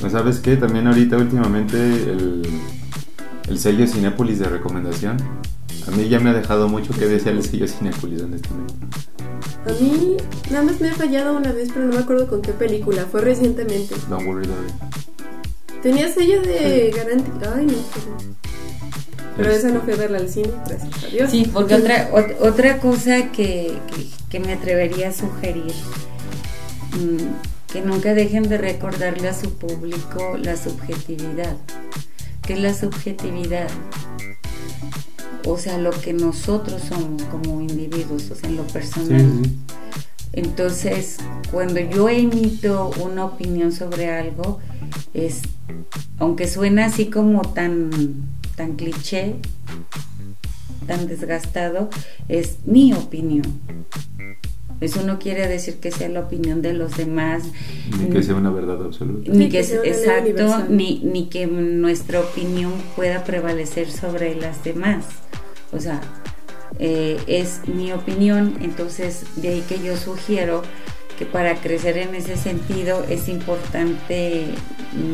Pues, 0.00 0.12
¿Sabes 0.12 0.38
qué? 0.38 0.56
También 0.56 0.86
ahorita 0.86 1.16
últimamente 1.16 1.76
el, 1.76 2.42
el 3.48 3.58
sello 3.58 3.86
Cinépolis 3.86 4.38
de 4.38 4.48
recomendación, 4.48 5.16
a 5.86 5.90
mí 5.90 6.08
ya 6.08 6.20
me 6.20 6.30
ha 6.30 6.34
dejado 6.34 6.68
mucho 6.68 6.92
que 6.92 7.06
decir 7.06 7.32
el 7.32 7.42
sello 7.42 7.66
Cinépolis 7.66 8.22
en 8.22 8.34
este 8.34 8.48
momento. 8.50 8.86
A 9.66 9.72
mí 9.82 10.16
nada 10.50 10.64
más 10.64 10.80
me 10.80 10.90
ha 10.90 10.94
fallado 10.94 11.36
una 11.36 11.52
vez, 11.52 11.70
pero 11.72 11.86
no 11.86 11.94
me 11.94 12.00
acuerdo 12.00 12.26
con 12.28 12.42
qué 12.42 12.52
película, 12.52 13.06
fue 13.10 13.20
recientemente. 13.20 13.94
Don't 14.08 14.26
worry, 14.26 14.48
Tenía 15.82 16.12
sello 16.12 16.40
de 16.42 16.92
garantía. 16.94 17.54
Ay, 17.54 17.66
no, 17.66 17.74
pero 19.38 19.52
esa 19.52 19.68
no 19.68 19.82
fue 19.82 19.94
verla 19.94 20.18
al 20.18 20.28
cine, 20.28 20.50
gracias 20.66 21.04
a 21.04 21.06
Dios. 21.06 21.30
Sí, 21.30 21.48
porque 21.52 21.76
otra, 21.76 22.10
otra 22.40 22.78
cosa 22.78 23.30
que, 23.30 23.78
me 24.32 24.52
atrevería 24.52 25.10
a 25.10 25.12
sugerir, 25.12 25.72
mm, 26.92 27.72
que 27.72 27.80
nunca 27.80 28.14
dejen 28.14 28.48
de 28.48 28.58
recordarle 28.58 29.28
a 29.28 29.34
su 29.34 29.54
público 29.54 30.36
la 30.42 30.56
subjetividad. 30.56 31.56
¿Qué 32.42 32.54
es 32.54 32.60
la 32.60 32.74
subjetividad? 32.74 33.68
O 35.46 35.56
sea, 35.56 35.78
lo 35.78 35.92
que 35.92 36.12
nosotros 36.14 36.82
somos 36.88 37.22
como 37.30 37.60
individuos, 37.60 38.28
o 38.32 38.34
sea, 38.34 38.50
en 38.50 38.56
lo 38.56 38.64
personal. 38.64 39.42
Entonces, 40.32 41.18
cuando 41.52 41.78
yo 41.78 42.08
emito 42.08 42.90
una 43.00 43.24
opinión 43.26 43.70
sobre 43.70 44.10
algo, 44.10 44.58
es, 45.14 45.42
aunque 46.18 46.48
suena 46.48 46.86
así 46.86 47.06
como 47.06 47.42
tan 47.42 48.37
tan 48.58 48.74
cliché, 48.74 49.36
tan 50.88 51.06
desgastado, 51.06 51.88
es 52.28 52.58
mi 52.66 52.92
opinión. 52.92 53.46
Eso 54.80 55.02
no 55.04 55.18
quiere 55.18 55.46
decir 55.46 55.76
que 55.76 55.92
sea 55.92 56.08
la 56.08 56.20
opinión 56.20 56.60
de 56.60 56.72
los 56.72 56.96
demás. 56.96 57.44
Ni 57.98 58.10
que 58.10 58.22
sea 58.22 58.34
una 58.34 58.50
verdad 58.50 58.84
absoluta. 58.84 59.30
Ni 59.32 59.48
que, 59.48 59.62
sea 59.62 59.80
exacto, 59.84 60.66
ni, 60.68 61.00
ni 61.04 61.28
que 61.28 61.46
nuestra 61.46 62.20
opinión 62.20 62.72
pueda 62.96 63.22
prevalecer 63.24 63.90
sobre 63.90 64.34
las 64.34 64.64
demás. 64.64 65.04
O 65.72 65.78
sea, 65.78 66.00
eh, 66.80 67.18
es 67.28 67.60
mi 67.68 67.92
opinión, 67.92 68.56
entonces 68.60 69.24
de 69.36 69.48
ahí 69.48 69.64
que 69.68 69.80
yo 69.82 69.96
sugiero 69.96 70.62
que 71.16 71.26
para 71.26 71.60
crecer 71.60 71.96
en 71.98 72.14
ese 72.14 72.36
sentido 72.36 73.04
es 73.08 73.28
importante 73.28 74.46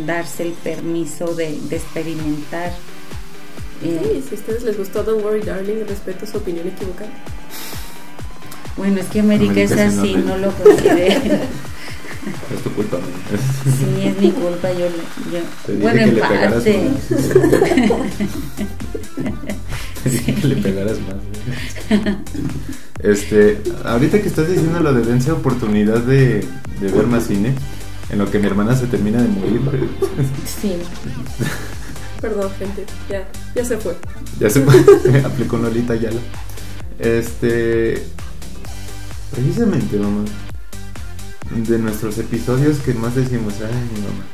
darse 0.06 0.44
el 0.44 0.52
permiso 0.52 1.34
de, 1.34 1.58
de 1.68 1.76
experimentar 1.76 2.72
Sí, 3.82 4.22
si 4.28 4.34
a 4.34 4.38
ustedes 4.38 4.62
les 4.62 4.78
gustó 4.78 5.02
Don't 5.02 5.22
Worry 5.24 5.42
Darling, 5.42 5.84
respeto 5.86 6.26
su 6.26 6.38
opinión 6.38 6.66
equivocada. 6.68 7.10
Bueno, 8.76 9.00
es 9.00 9.06
que 9.06 9.20
América, 9.20 9.60
es 9.60 9.72
así, 9.72 10.14
no 10.16 10.36
lo 10.36 10.50
considero. 10.52 11.20
Es 12.54 12.62
tu 12.62 12.70
culpa, 12.70 12.96
Sí, 13.64 14.06
es 14.06 14.18
mi 14.18 14.30
culpa, 14.30 14.72
yo, 14.72 14.86
yo 15.30 15.40
bueno, 15.78 16.00
en 16.00 16.18
parte. 16.18 16.88
Te 20.02 20.10
dije 20.10 20.34
que 20.34 20.46
le 20.48 20.56
pegaras 20.56 20.98
más. 21.00 21.16
Este, 23.00 23.60
ahorita 23.84 24.22
que 24.22 24.28
estás 24.28 24.48
diciendo 24.48 24.80
lo 24.80 24.94
de 24.94 25.02
dense 25.02 25.32
oportunidad 25.32 26.00
de, 26.00 26.46
de 26.80 26.88
ver 26.90 27.06
más 27.06 27.26
cine, 27.26 27.54
en 28.08 28.18
lo 28.18 28.30
que 28.30 28.38
mi 28.38 28.46
hermana 28.46 28.74
se 28.74 28.86
termina 28.86 29.20
de 29.20 29.28
morir. 29.28 29.60
Sí. 30.46 30.76
Perdón, 32.24 32.50
gente, 32.58 32.86
ya, 33.06 33.28
ya 33.54 33.64
se 33.66 33.76
fue. 33.76 33.94
Ya 34.40 34.48
se 34.48 34.62
fue, 34.62 34.76
aplicó 35.26 35.58
Lolita 35.58 35.94
Yala. 35.94 36.22
Este. 36.98 38.02
Precisamente, 39.30 39.98
mamá. 39.98 40.24
De 41.54 41.78
nuestros 41.78 42.16
episodios 42.16 42.78
que 42.78 42.94
más 42.94 43.14
decimos, 43.14 43.56
ay, 43.60 43.74
mi 43.92 44.00
mamá. 44.00 44.24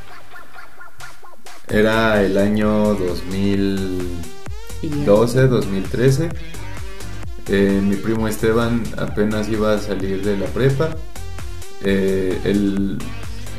Era 1.66 2.22
el 2.22 2.38
año 2.38 2.94
2012, 2.94 5.48
2013. 5.48 6.28
Eh, 7.48 7.80
mi 7.82 7.96
primo 7.96 8.28
Esteban 8.28 8.84
apenas 8.98 9.48
iba 9.48 9.74
a 9.74 9.80
salir 9.80 10.22
de 10.22 10.36
la 10.36 10.46
prepa. 10.46 10.96
Eh, 11.82 12.40
él 12.44 12.98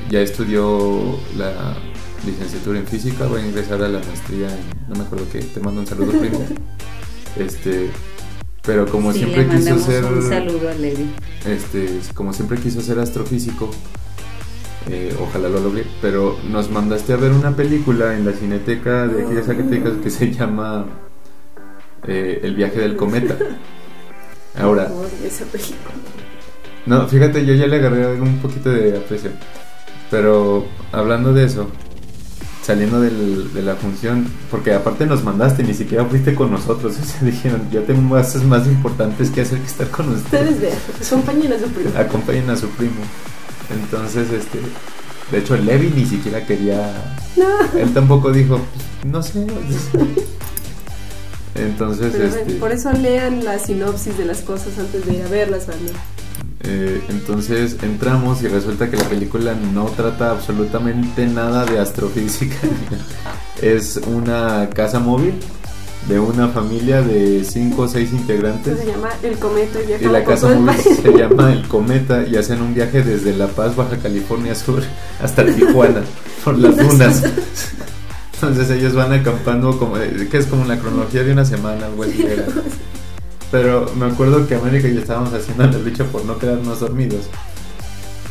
ya 0.10 0.22
estudió 0.22 1.20
la 1.36 1.76
licenciatura 2.25 2.79
en 2.79 2.88
física, 2.88 3.25
voy 3.27 3.41
a 3.41 3.45
ingresar 3.47 3.81
a 3.84 3.88
la 3.88 3.99
maestría 3.99 4.47
en, 4.49 4.89
no 4.89 4.95
me 4.95 5.01
acuerdo 5.03 5.25
qué, 5.31 5.39
te 5.39 5.60
mando 5.60 5.81
un 5.81 5.88
saludo 5.88 6.12
primo. 6.19 6.45
Este, 7.38 7.89
Pero 8.63 8.86
como 8.88 9.12
Sí, 9.12 9.19
siempre 9.19 9.47
le 9.47 9.55
quiso 9.57 9.79
ser. 9.79 10.03
un 10.05 10.21
saludo 10.27 10.69
a 10.69 10.73
Levi. 10.73 11.10
Este, 11.45 11.99
como 12.13 12.34
siempre 12.34 12.57
quiso 12.60 12.81
ser 12.81 12.99
astrofísico. 12.99 13.71
eh, 14.89 15.15
ojalá 15.21 15.47
lo 15.49 15.60
logre. 15.60 15.86
Pero 16.01 16.38
nos 16.49 16.69
mandaste 16.69 17.13
a 17.13 17.17
ver 17.17 17.31
una 17.31 17.55
película 17.55 18.15
en 18.17 18.25
la 18.25 18.34
cineteca 18.34 19.07
de 19.07 19.23
aquí 19.23 19.34
de 19.34 19.43
Zacatecas 19.43 19.93
que 20.03 20.10
se 20.10 20.31
llama 20.31 20.86
eh, 22.07 22.39
El 22.43 22.55
viaje 22.55 22.79
del 22.79 22.95
cometa. 22.95 23.38
Ahora, 24.60 24.91
esa 25.25 25.45
película. 25.45 25.93
no, 26.86 27.07
fíjate, 27.07 27.45
yo 27.45 27.53
ya 27.53 27.67
le 27.67 27.77
agarré 27.77 28.19
un 28.21 28.38
poquito 28.39 28.69
de 28.69 28.97
aprecio. 28.97 29.31
Pero 30.10 30.65
hablando 30.91 31.34
de 31.34 31.45
eso, 31.45 31.69
saliendo 32.71 33.01
del- 33.01 33.53
de 33.53 33.62
la 33.63 33.75
función, 33.75 34.25
porque 34.49 34.73
aparte 34.73 35.05
nos 35.05 35.23
mandaste, 35.25 35.62
ni 35.63 35.73
siquiera 35.73 36.05
fuiste 36.05 36.34
con 36.36 36.51
nosotros. 36.51 36.95
O 37.01 37.05
sea, 37.05 37.21
dijeron, 37.21 37.69
yo 37.69 37.81
tengo 37.84 38.15
cosas 38.15 38.43
más 38.43 38.65
importantes 38.65 39.29
que 39.29 39.41
hacer 39.41 39.60
que 39.60 39.67
estar 39.67 39.88
con 39.89 40.07
ustedes. 40.13 40.51
Ustedes 40.53 41.12
acompañen 41.12 41.51
a 41.53 41.60
su 41.60 41.67
primo. 41.67 41.89
Acompañen 41.97 42.49
a 42.49 42.55
su 42.55 42.69
primo. 42.69 43.01
Entonces, 43.69 44.31
este. 44.31 44.60
De 45.31 45.38
hecho, 45.39 45.55
Levi 45.57 45.91
ni 45.95 46.05
siquiera 46.05 46.45
quería. 46.45 46.93
No. 47.38 47.79
Él 47.79 47.93
tampoco 47.93 48.31
dijo, 48.31 48.57
"Pues, 49.01 49.12
no 49.13 49.21
sé. 49.21 49.45
Entonces, 51.55 52.12
Pero 52.13 52.25
este. 52.27 52.53
por 52.55 52.71
eso 52.71 52.91
lean 52.93 53.43
la 53.43 53.60
sinopsis 53.60 54.17
de 54.17 54.25
las 54.25 54.39
cosas 54.41 54.77
antes 54.79 55.05
de 55.05 55.13
ir 55.15 55.23
a 55.23 55.27
verlas, 55.27 55.67
banda. 55.67 55.91
Eh, 56.63 57.02
entonces 57.10 57.78
entramos 57.82 58.43
y 58.43 58.47
resulta 58.47 58.89
que 58.89 58.97
la 58.97 59.06
película 59.06 59.56
no 59.74 59.86
trata 59.86 60.32
absolutamente 60.32 61.26
nada 61.26 61.65
de 61.65 61.80
astrofísica. 61.80 62.58
es 63.62 64.00
una 64.06 64.69
casa 64.69 65.00
móvil 65.00 65.36
de 66.08 66.19
una 66.19 66.47
familia 66.47 67.02
de 67.02 67.43
5 67.43 67.82
o 67.82 67.88
6 67.88 68.13
integrantes. 68.13 68.80
Se 68.80 68.86
llama 68.86 69.10
El 69.21 69.38
Cometa 69.38 69.80
y 69.82 70.06
la 70.06 70.24
casa 70.24 70.50
móvil 70.50 70.76
se 70.82 71.12
llama 71.12 71.54
El 71.54 71.67
Cometa 71.67 72.26
y 72.28 72.36
hacen 72.36 72.62
un 72.62 72.74
viaje 72.74 73.04
desde 73.04 73.36
La 73.36 73.47
Paz, 73.47 73.76
Baja 73.76 73.97
California 73.97 74.56
Sur 74.56 74.84
hasta 75.21 75.45
Tijuana 75.45 76.02
por 76.43 76.58
las 76.58 76.78
dunas. 76.89 77.24
Entonces 78.34 78.71
ellos 78.71 78.93
van 78.93 79.13
acampando 79.13 79.78
como 79.78 79.97
eh, 79.97 80.28
que 80.30 80.38
es 80.38 80.47
como 80.47 80.65
la 80.65 80.80
cronología 80.80 81.24
de 81.24 81.32
una 81.32 81.45
semana, 81.45 81.86
algo 81.86 82.04
así 82.04 82.24
era. 82.24 82.45
Pero 83.52 83.92
me 83.96 84.06
acuerdo 84.06 84.48
que 84.48 84.56
América 84.56 84.88
y 84.88 84.96
yo 84.96 85.02
estábamos 85.02 85.34
haciendo 85.34 85.68
la 85.68 85.78
lucha 85.78 86.06
por 86.06 86.24
no 86.24 86.38
quedarnos 86.40 86.80
dormidos. 86.80 87.26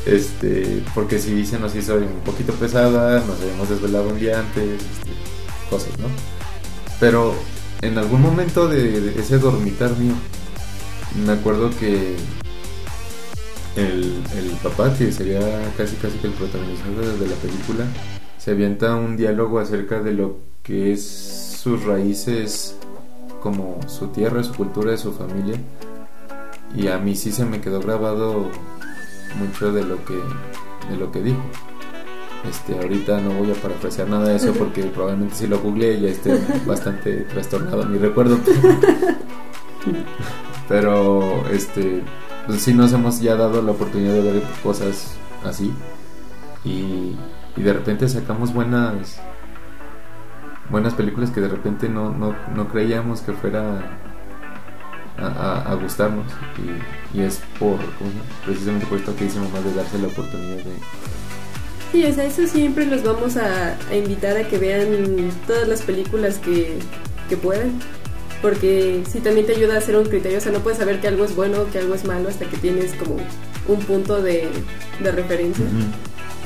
Este, 0.07 0.83
porque 0.95 1.19
si 1.19 1.45
se 1.45 1.59
nos 1.59 1.77
hizo 1.77 1.97
un 1.97 2.21
poquito 2.25 2.55
pesada, 2.55 3.23
nos 3.27 3.39
habíamos 3.41 3.69
desvelado 3.69 4.09
un 4.09 4.19
día 4.19 4.41
antes, 4.41 4.65
este, 4.65 5.11
cosas, 5.69 5.99
¿no? 5.99 6.07
Pero 6.99 7.35
en 7.83 7.99
algún 7.99 8.23
momento 8.23 8.67
de, 8.67 9.15
ese 9.21 9.39
dormitar 9.39 9.95
mío, 9.99 10.15
me 11.27 11.33
acuerdo 11.33 11.71
que 11.79 12.17
el, 13.77 14.23
el 14.37 14.51
papá, 14.63 14.95
que 14.97 15.13
sería 15.13 15.41
casi 15.77 15.97
casi 15.97 16.17
que 16.19 16.29
el 16.29 16.33
protagonista 16.33 16.89
de 16.89 17.29
la 17.29 17.37
película, 17.37 17.85
se 18.39 18.53
avienta 18.53 18.97
un 18.97 19.19
diálogo 19.19 19.59
acerca 19.59 20.01
de 20.01 20.15
lo 20.15 20.39
que 20.63 20.93
es 20.93 21.59
sus 21.63 21.85
raíces 21.85 22.77
como 23.41 23.79
su 23.89 24.09
tierra, 24.09 24.43
su 24.43 24.55
cultura, 24.55 24.97
su 24.97 25.13
familia. 25.13 25.57
Y 26.75 26.89
a 26.89 26.99
mí 26.99 27.17
sí 27.17 27.33
se 27.33 27.45
me 27.45 27.61
quedó 27.61 27.81
grabado 27.81 28.49
mucho 29.37 29.73
de 29.73 29.85
lo 29.85 30.05
que 30.05 30.15
de 30.15 30.97
lo 30.97 31.11
que 31.11 31.23
dijo. 31.23 31.41
Este, 32.49 32.79
ahorita 32.79 33.21
no 33.21 33.31
voy 33.31 33.51
a 33.51 33.55
parafrasear 33.55 34.09
nada 34.09 34.29
de 34.29 34.37
eso 34.37 34.53
porque 34.55 34.85
probablemente 34.85 35.35
si 35.35 35.47
lo 35.47 35.59
googleé 35.59 36.01
ya 36.01 36.09
esté 36.09 36.41
bastante 36.67 37.25
trastornado 37.25 37.85
mi 37.85 37.99
recuerdo. 37.99 38.39
Pero 40.69 41.47
este 41.51 42.03
pues 42.47 42.63
sí 42.63 42.75
nos 42.75 42.93
hemos 42.93 43.21
ya 43.21 43.37
dado 43.37 43.63
la 43.63 43.73
oportunidad 43.73 44.15
de 44.15 44.23
ver 44.23 44.43
cosas 44.63 45.15
así 45.45 45.73
y, 46.65 47.17
y 47.57 47.63
de 47.63 47.73
repente 47.73 48.09
sacamos 48.09 48.55
buenas 48.55 49.21
buenas 50.71 50.95
películas 50.95 51.31
que 51.31 51.41
de 51.41 51.49
repente 51.49 51.89
no, 51.89 52.11
no, 52.11 52.35
no 52.55 52.69
creíamos 52.69 53.21
que 53.21 53.33
fuera 53.33 53.81
a, 55.19 55.27
a- 55.27 55.73
a 55.73 55.75
gustarnos 55.75 56.27
y, 57.15 57.19
y 57.19 57.23
es 57.23 57.41
por 57.59 57.79
precisamente 58.45 58.87
por 58.87 58.99
esto 58.99 59.15
que 59.17 59.25
dice 59.25 59.39
mamá 59.41 59.61
de 59.61 59.75
darse 59.75 59.99
la 59.99 60.09
oportunidad 60.09 60.57
de 60.57 60.73
Sí, 61.93 62.05
o 62.05 62.15
sea, 62.15 62.25
eso 62.25 62.47
siempre 62.47 62.87
los 62.87 63.03
vamos 63.03 63.37
a, 63.37 63.77
a 63.91 63.97
invitar 63.97 64.37
a 64.37 64.47
que 64.47 64.59
vean 64.59 65.29
todas 65.45 65.67
las 65.67 65.83
películas 65.83 66.39
que, 66.39 66.79
que 67.29 67.37
puedan. 67.37 67.81
Porque 68.41 69.03
sí 69.11 69.19
también 69.19 69.45
te 69.45 69.57
ayuda 69.57 69.75
a 69.75 69.79
hacer 69.79 69.97
un 69.97 70.05
criterio. 70.05 70.39
O 70.39 70.41
sea, 70.41 70.53
no 70.53 70.61
puedes 70.61 70.79
saber 70.79 71.01
que 71.01 71.09
algo 71.09 71.25
es 71.25 71.35
bueno 71.35 71.63
o 71.63 71.71
que 71.71 71.81
algo 71.81 71.95
es 71.97 72.05
malo 72.05 72.29
hasta 72.29 72.45
que 72.47 72.57
tienes 72.59 72.95
como 72.95 73.17
un 73.67 73.79
punto 73.81 74.23
de, 74.23 74.49
de 75.03 75.11
referencia. 75.13 75.65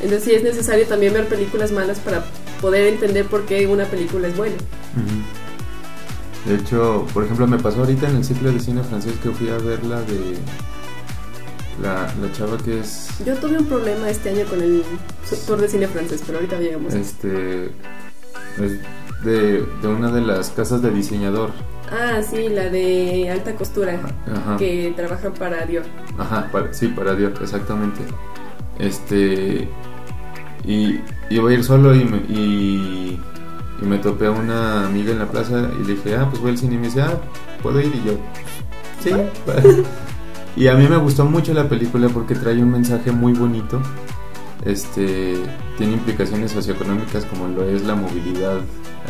Entonces 0.01 0.25
sí 0.25 0.33
es 0.33 0.43
necesario 0.43 0.87
también 0.87 1.13
ver 1.13 1.27
películas 1.29 1.71
malas 1.73 1.99
para 2.01 2.25
poder 2.61 2.87
entender 2.87 3.27
por 3.27 3.43
qué 3.47 3.67
una 3.67 3.85
película 3.85 4.29
es 4.29 4.37
buena. 4.37 4.57
De 6.47 6.57
hecho, 6.57 7.07
por 7.15 7.25
ejemplo, 7.25 7.47
me 7.47 7.59
pasó 7.59 7.81
ahorita 7.81 8.09
en 8.09 8.17
el 8.17 8.25
ciclo 8.25 8.53
de 8.53 8.61
cine 8.61 8.83
francés 8.83 9.15
que 9.23 9.31
fui 9.31 9.49
a 9.49 9.57
ver 9.59 9.83
la 9.85 10.01
de 10.03 10.35
la, 11.83 12.13
la 12.21 12.33
chava 12.33 12.57
que 12.59 12.81
es 12.81 13.09
Yo 13.25 13.35
tuve 13.37 13.59
un 13.59 13.67
problema 13.67 14.09
este 14.11 14.31
año 14.31 14.45
con 14.47 14.61
el 14.61 14.85
tour 15.47 15.59
de 15.61 15.69
cine 15.69 15.89
francés, 15.89 16.23
pero 16.27 16.39
ahorita 16.39 16.59
llegamos. 16.61 16.93
este 16.95 17.67
es 18.59 18.79
de, 19.25 19.65
de 19.83 19.89
una 19.89 20.13
de 20.13 20.21
las 20.21 20.51
casas 20.51 20.83
de 20.83 20.91
diseñador. 20.91 21.51
Ah, 21.91 22.21
sí, 22.23 22.49
la 22.49 22.69
de 22.69 23.31
alta 23.31 23.55
costura, 23.55 24.01
Ajá. 24.31 24.57
que 24.59 24.93
trabaja 24.97 25.33
para 25.33 25.65
Dior. 25.65 25.85
Ajá, 26.19 26.49
para- 26.53 26.73
sí, 26.75 26.89
para 26.89 27.15
Dios, 27.15 27.33
exactamente. 27.41 28.01
Este. 28.79 29.69
Y 30.65 31.01
iba 31.31 31.51
a 31.51 31.53
ir 31.53 31.65
solo 31.65 31.95
y 31.95 32.05
me, 32.05 32.17
y, 32.29 33.21
y 33.81 33.85
me 33.85 33.99
topé 33.99 34.27
a 34.27 34.31
una 34.31 34.87
amiga 34.87 35.13
en 35.13 35.19
la 35.19 35.31
plaza 35.31 35.71
y 35.81 35.87
le 35.87 35.95
dije, 35.95 36.17
ah, 36.17 36.27
pues 36.29 36.41
voy 36.41 36.53
al 36.53 36.59
cine 36.59 36.75
y 36.75 36.79
me 36.79 36.87
dice, 36.87 37.03
ah, 37.03 37.19
¿puedo 37.63 37.81
ir? 37.81 37.93
Y 37.95 38.07
yo, 38.07 38.13
sí. 39.03 39.11
y 40.57 40.69
a 40.69 40.75
mí 40.75 40.87
me 40.89 40.97
gustó 40.97 41.25
mucho 41.25 41.53
la 41.53 41.69
película 41.69 42.09
porque 42.09 42.35
trae 42.35 42.63
un 42.63 42.71
mensaje 42.71 43.13
muy 43.13 43.33
bonito. 43.33 43.81
Este 44.65 45.37
tiene 45.77 45.95
implicaciones 45.95 46.53
socioeconómicas 46.53 47.27
como 47.27 47.49
lo 47.49 47.65
es 47.65 47.83
la 47.83 47.95
movilidad 47.95 48.61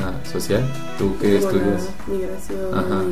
ah, 0.02 0.12
social. 0.24 0.64
Tú 0.98 1.16
que 1.18 1.38
estudias 1.38 1.90
migración. 2.08 2.74
Ajá. 2.74 3.02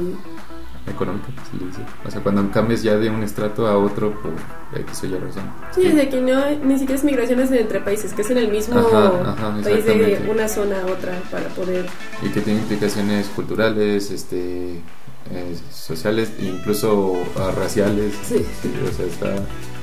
Económica, 0.87 1.29
se 1.51 1.57
le 1.59 1.67
dice. 1.67 1.81
O 2.07 2.11
sea, 2.11 2.21
cuando 2.23 2.51
cambias 2.51 2.83
ya 2.83 2.97
de 2.97 3.11
un 3.11 3.23
estrato 3.23 3.67
a 3.67 3.79
otro 3.79 4.13
por 4.21 4.33
X 4.81 5.05
o 5.05 5.07
Y 5.07 5.15
razón. 5.19 5.45
Sí, 5.75 5.83
desde 5.83 6.09
que 6.09 6.21
no, 6.21 6.41
ni 6.65 6.79
siquiera 6.79 6.95
es 6.95 7.05
migraciones 7.05 7.51
entre 7.53 7.81
países, 7.81 8.13
que 8.13 8.23
es 8.23 8.31
en 8.31 8.39
el 8.39 8.51
mismo 8.51 8.79
Ajá, 8.79 9.33
ajá, 9.33 9.61
país 9.63 9.85
de 9.85 10.29
una 10.31 10.49
zona 10.49 10.83
a 10.83 10.87
otra 10.87 11.21
para 11.31 11.49
poder... 11.51 11.87
Y 12.23 12.29
que 12.31 12.41
tiene 12.41 12.61
implicaciones 12.61 13.29
culturales, 13.29 14.11
este, 14.11 14.81
eh, 15.31 15.57
sociales 15.71 16.33
e 16.39 16.47
incluso 16.47 17.15
ah, 17.39 17.53
raciales. 17.57 18.15
Sí. 18.25 18.45
o 18.89 18.93
sea, 18.97 19.07
está, 19.07 19.35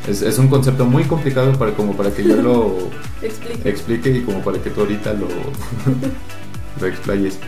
es, 0.08 0.22
es 0.22 0.38
un 0.38 0.48
concepto 0.48 0.86
muy 0.86 1.04
complicado 1.06 1.54
para 1.58 1.74
como 1.74 1.96
para 1.96 2.12
que 2.12 2.24
yo 2.24 2.36
lo 2.36 2.76
explique. 3.22 3.70
explique 3.70 4.10
y 4.10 4.22
como 4.22 4.42
para 4.42 4.62
que 4.62 4.70
tú 4.70 4.82
ahorita 4.82 5.14
lo, 5.14 5.28
lo 6.82 6.88
explayes 6.88 7.40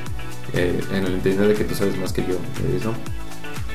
eh, 0.53 0.79
en 0.91 1.05
el 1.05 1.13
entendido 1.15 1.47
de 1.47 1.53
que 1.53 1.63
tú 1.63 1.75
sabes 1.75 1.97
más 1.97 2.13
que 2.13 2.21
yo 2.21 2.35
de 2.67 2.77
eso. 2.77 2.93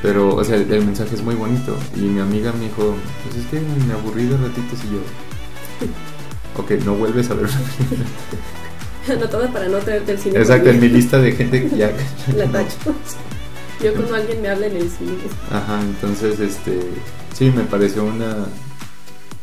Pero, 0.06 0.36
o 0.36 0.44
sea, 0.44 0.54
el 0.54 0.84
mensaje 0.86 1.16
es 1.16 1.22
muy 1.22 1.34
bonito. 1.34 1.76
Y 1.96 2.02
mi 2.02 2.20
amiga 2.20 2.52
me 2.52 2.66
dijo, 2.66 2.94
pues 3.24 3.44
es 3.44 3.46
que 3.50 3.58
me 3.58 3.92
aburrí 3.92 4.26
de 4.26 4.36
ratitos 4.36 4.78
y 4.84 4.92
yo... 4.92 6.62
Ok, 6.62 6.70
no 6.84 6.94
vuelves 6.94 7.28
a 7.28 7.34
ver 7.34 7.46
una 7.46 7.58
película. 7.76 8.08
Anotada 9.08 9.52
para 9.52 9.66
no 9.66 9.78
traerte 9.78 10.12
el 10.12 10.18
cine. 10.20 10.38
Exacto, 10.38 10.70
en 10.70 10.78
mi 10.78 10.88
lista 10.90 11.18
de 11.18 11.32
gente 11.32 11.68
que 11.68 11.76
ya... 11.76 11.90
La 12.36 12.46
tacho. 12.46 12.94
Yo 13.82 13.94
cuando 13.94 14.14
alguien 14.14 14.42
me 14.42 14.48
habla 14.48 14.68
en 14.68 14.76
el 14.76 14.88
cine. 14.88 15.18
Ajá, 15.50 15.80
entonces, 15.82 16.38
este... 16.38 16.78
Sí, 17.34 17.50
me 17.50 17.64
pareció 17.64 18.04
una... 18.04 18.46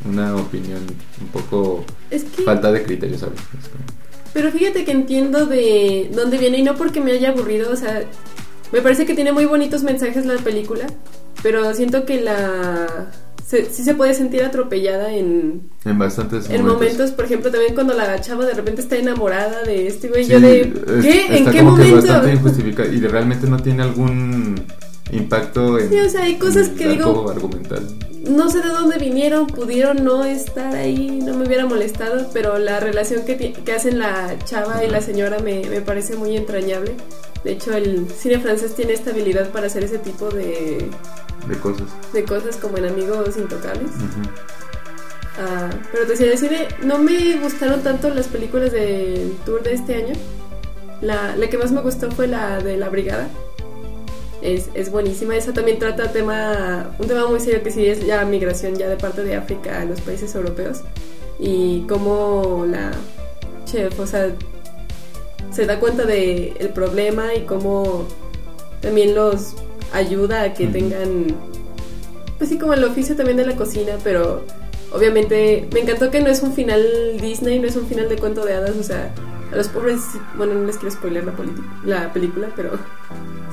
Una 0.05 0.33
opinión 0.37 0.79
un 1.19 1.27
poco... 1.27 1.83
Es 2.09 2.23
que... 2.23 2.43
Falta 2.43 2.71
de 2.71 2.83
criterio, 2.83 3.19
¿sabes? 3.19 3.41
Pero 4.33 4.49
fíjate 4.49 4.85
que 4.85 4.91
entiendo 4.91 5.45
de 5.45 6.09
dónde 6.13 6.37
viene 6.37 6.59
y 6.59 6.63
no 6.63 6.75
porque 6.75 7.01
me 7.01 7.11
haya 7.11 7.31
aburrido, 7.31 7.69
o 7.69 7.75
sea, 7.75 8.03
me 8.73 8.81
parece 8.81 9.05
que 9.05 9.13
tiene 9.13 9.31
muy 9.31 9.45
bonitos 9.45 9.83
mensajes 9.83 10.25
la 10.25 10.35
película, 10.35 10.85
pero 11.41 11.73
siento 11.73 12.03
que 12.05 12.19
la 12.21 13.09
se- 13.47 13.65
sí 13.71 13.83
se 13.83 13.93
puede 13.93 14.13
sentir 14.15 14.43
atropellada 14.43 15.13
en, 15.13 15.69
En 15.85 15.99
bastantes 15.99 16.49
en 16.49 16.65
momentos, 16.65 17.11
por 17.11 17.25
ejemplo, 17.25 17.51
también 17.51 17.73
cuando 17.75 17.93
la 17.93 18.19
chava 18.19 18.45
de 18.45 18.53
repente 18.53 18.81
está 18.81 18.95
enamorada 18.97 19.61
de 19.63 19.87
este 19.87 20.07
güey, 20.09 20.23
Sí, 20.25 20.31
yo 20.31 20.39
de 20.39 20.61
es- 20.61 20.69
¿qué? 21.05 21.37
¿En 21.37 21.45
qué 21.51 21.59
como 21.59 21.75
que 21.75 21.83
momento? 21.83 21.95
bastante 21.97 22.33
injustificado 22.33 22.91
y 22.91 22.99
de- 22.99 23.07
realmente 23.07 23.47
no 23.47 23.61
tiene 23.61 23.83
algún 23.83 24.65
impacto 25.11 25.77
en 25.77 25.89
Sí, 25.89 25.99
o 25.99 26.09
sea, 26.09 26.23
hay 26.23 26.35
cosas 26.37 26.69
que 26.69 26.87
digo- 26.87 27.29
argumental. 27.29 27.87
No 28.27 28.49
sé 28.49 28.59
de 28.59 28.69
dónde 28.69 28.97
vinieron, 28.97 29.47
pudieron 29.47 30.03
no 30.05 30.23
estar 30.23 30.73
ahí, 30.75 31.19
no 31.23 31.33
me 31.35 31.45
hubiera 31.45 31.65
molestado, 31.65 32.29
pero 32.33 32.57
la 32.57 32.79
relación 32.79 33.23
que 33.25 33.71
hacen 33.75 33.99
la 33.99 34.33
chava 34.45 34.83
y 34.85 34.89
la 34.89 35.01
señora 35.01 35.39
me, 35.39 35.61
me 35.69 35.81
parece 35.81 36.15
muy 36.15 36.37
entrañable. 36.37 36.93
De 37.43 37.51
hecho, 37.51 37.73
el 37.73 38.09
cine 38.09 38.39
francés 38.39 38.73
tiene 38.75 38.93
esta 38.93 39.11
habilidad 39.11 39.49
para 39.51 39.67
hacer 39.67 39.83
ese 39.83 39.97
tipo 39.99 40.29
de, 40.29 40.89
De 41.47 41.57
cosas. 41.61 41.87
de 42.13 42.23
cosas 42.23 42.55
como 42.57 42.77
en 42.77 42.85
Amigos 42.85 43.35
Intocables. 43.37 43.91
Ujú. 43.91 44.29
Ah, 45.39 45.69
pero 45.91 46.05
te 46.05 46.11
decía, 46.11 46.27
de 46.29 46.37
cine 46.37 46.67
no 46.83 46.99
me 46.99 47.37
gustaron 47.41 47.81
tanto 47.81 48.09
las 48.11 48.27
películas 48.27 48.71
del 48.71 49.35
tour 49.45 49.61
de 49.63 49.73
este 49.73 49.95
año. 49.95 50.13
La, 51.01 51.35
la 51.35 51.49
que 51.49 51.57
más 51.57 51.71
me 51.71 51.81
gustó 51.81 52.09
fue 52.11 52.27
la 52.27 52.59
de 52.59 52.77
La 52.77 52.87
Brigada. 52.89 53.27
Es, 54.41 54.69
es 54.73 54.89
buenísima. 54.91 55.35
Esa 55.35 55.53
también 55.53 55.79
trata 55.79 56.11
tema, 56.11 56.95
un 56.99 57.07
tema 57.07 57.27
muy 57.27 57.39
serio 57.39 57.63
que 57.63 57.71
sí 57.71 57.85
es 57.85 58.05
ya 58.05 58.23
migración 58.25 58.75
ya 58.75 58.87
de 58.87 58.95
parte 58.97 59.23
de 59.23 59.35
África 59.35 59.81
a 59.81 59.85
los 59.85 59.99
países 60.01 60.33
europeos. 60.35 60.81
Y 61.39 61.81
cómo 61.89 62.65
la 62.69 62.91
chef, 63.65 63.99
o 63.99 64.05
sea, 64.07 64.31
se 65.53 65.65
da 65.65 65.79
cuenta 65.79 66.05
del 66.05 66.53
el 66.59 66.69
problema 66.69 67.33
y 67.35 67.41
cómo 67.41 68.07
también 68.81 69.15
los 69.15 69.55
ayuda 69.93 70.41
a 70.41 70.53
que 70.53 70.67
tengan, 70.67 71.27
pues 72.37 72.49
sí, 72.49 72.57
como 72.57 72.73
el 72.73 72.83
oficio 72.83 73.15
también 73.15 73.37
de 73.37 73.45
la 73.45 73.55
cocina, 73.55 73.93
pero 74.03 74.43
obviamente 74.91 75.67
me 75.73 75.81
encantó 75.81 76.11
que 76.11 76.21
no 76.21 76.27
es 76.27 76.41
un 76.41 76.53
final 76.53 76.83
Disney, 77.21 77.59
no 77.59 77.67
es 77.67 77.75
un 77.75 77.87
final 77.87 78.09
de 78.09 78.17
cuento 78.17 78.43
de 78.45 78.53
hadas, 78.53 78.75
o 78.75 78.83
sea, 78.83 79.13
a 79.51 79.55
los 79.55 79.67
pobres, 79.67 80.01
bueno, 80.35 80.55
no 80.55 80.65
les 80.65 80.77
quiero 80.77 80.93
spoiler 80.93 81.23
la, 81.85 82.11
película, 82.11 82.49
pero 82.55 82.71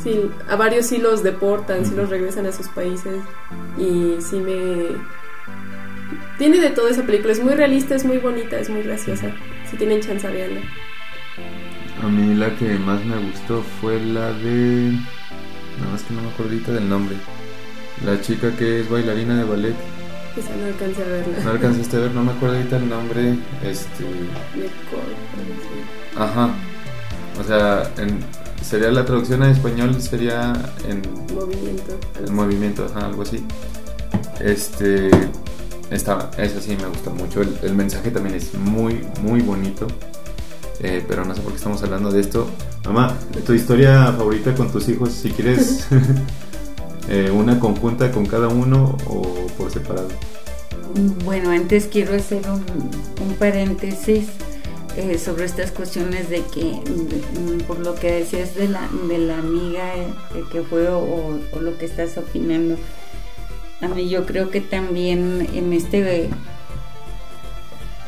sí, 0.03 0.31
a 0.49 0.57
varios 0.57 0.87
sí 0.87 0.99
los 0.99 1.23
deportan, 1.23 1.85
sí 1.85 1.95
los 1.95 2.09
regresan 2.09 2.47
a 2.47 2.53
sus 2.53 2.69
países 2.69 3.21
y 3.79 4.17
sí 4.21 4.37
me... 4.39 4.89
Tiene 6.39 6.59
de 6.59 6.71
todo 6.71 6.89
esa 6.89 7.03
película, 7.03 7.33
es 7.33 7.45
muy 7.45 7.53
realista, 7.53 7.95
es 7.95 8.07
muy 8.07 8.17
bonita, 8.17 8.59
es 8.59 8.71
muy 8.71 8.83
graciosa. 8.83 9.31
Si 9.71 9.77
tienen 9.77 10.01
chance, 10.01 10.27
veanla. 10.27 10.63
A 12.03 12.09
mí 12.09 12.35
la 12.35 12.55
que 12.57 12.79
más 12.79 13.05
me 13.05 13.17
gustó 13.19 13.63
fue 13.81 14.01
la 14.01 14.33
de. 14.33 14.93
Nada 15.79 15.93
más 15.93 16.03
que 16.03 16.15
no 16.15 16.23
me 16.23 16.29
acuerdo 16.31 16.53
ahorita 16.53 16.73
del 16.73 16.89
nombre. 16.89 17.17
La 18.05 18.21
chica 18.21 18.51
que 18.57 18.81
es 18.81 18.89
bailarina 18.91 19.37
de 19.37 19.45
ballet. 19.45 19.75
Quizá 20.35 20.51
no 20.57 20.67
alcance 20.67 21.03
a 21.03 21.07
verla. 21.07 21.39
No 21.45 21.51
alcanzaste 21.51 21.97
a 21.97 22.01
ver, 22.01 22.13
no 22.13 22.25
me 22.25 22.33
acuerdo 22.33 22.57
ahorita 22.57 22.77
el 22.79 22.89
nombre. 22.89 23.35
Este. 23.65 24.05
Nicole. 24.55 25.15
Ajá. 26.17 26.51
O 27.39 27.45
sea, 27.45 27.91
en- 27.99 28.21
sería 28.63 28.91
la 28.91 29.05
traducción 29.05 29.43
a 29.43 29.51
español, 29.51 30.01
sería 30.01 30.53
en 30.89 31.03
Movimiento. 31.35 31.99
el 32.25 32.33
movimiento, 32.33 32.87
ajá, 32.87 33.07
algo 33.07 33.23
así. 33.23 33.45
Este. 34.41 35.11
Esta, 35.91 36.31
esa 36.39 36.61
sí 36.61 36.77
me 36.81 36.87
gusta 36.87 37.11
mucho. 37.11 37.43
El, 37.43 37.59
el 37.63 37.75
mensaje 37.75 38.11
también 38.11 38.37
es 38.37 38.55
muy, 38.55 39.01
muy 39.23 39.41
bonito. 39.41 39.89
Eh, 40.83 41.05
pero 41.07 41.25
no 41.25 41.35
sé 41.35 41.43
por 41.43 41.53
qué 41.53 41.57
estamos 41.59 41.83
hablando 41.83 42.11
de 42.11 42.21
esto. 42.21 42.49
Mamá, 42.85 43.15
tu 43.47 43.53
historia 43.53 44.07
favorita 44.17 44.55
con 44.55 44.71
tus 44.73 44.89
hijos, 44.89 45.13
si 45.13 45.31
quieres 45.31 45.87
eh, 47.09 47.31
una 47.31 47.61
conjunta 47.61 48.11
con 48.11 48.27
cada 48.27 48.49
uno 48.49 48.97
o 49.07 49.23
por 49.59 49.71
separado. 49.71 50.09
Bueno, 51.25 51.51
antes 51.51 51.87
quiero 51.87 52.15
hacer 52.15 52.43
un, 52.49 52.65
un 53.25 53.35
paréntesis 53.35 54.27
eh, 54.97 55.19
sobre 55.19 55.45
estas 55.45 55.71
cuestiones 55.71 56.29
de 56.31 56.43
que, 56.53 56.63
de- 56.63 57.23
mm, 57.41 57.59
por 57.67 57.79
lo 57.79 57.95
que 57.95 58.11
decías 58.13 58.55
de 58.57 58.67
la, 58.69 58.89
de 59.09 59.19
la 59.19 59.39
amiga 59.39 59.85
que 60.51 60.63
fue 60.63 60.89
o, 60.89 61.39
o 61.53 61.61
lo 61.61 61.79
que 61.79 61.85
estás 61.85 62.17
opinando, 62.19 62.77
a 63.83 63.89
mí 63.89 64.09
yo 64.09 64.27
creo 64.27 64.51
que 64.51 64.61
también 64.61 65.47
en 65.55 65.73
este 65.73 66.29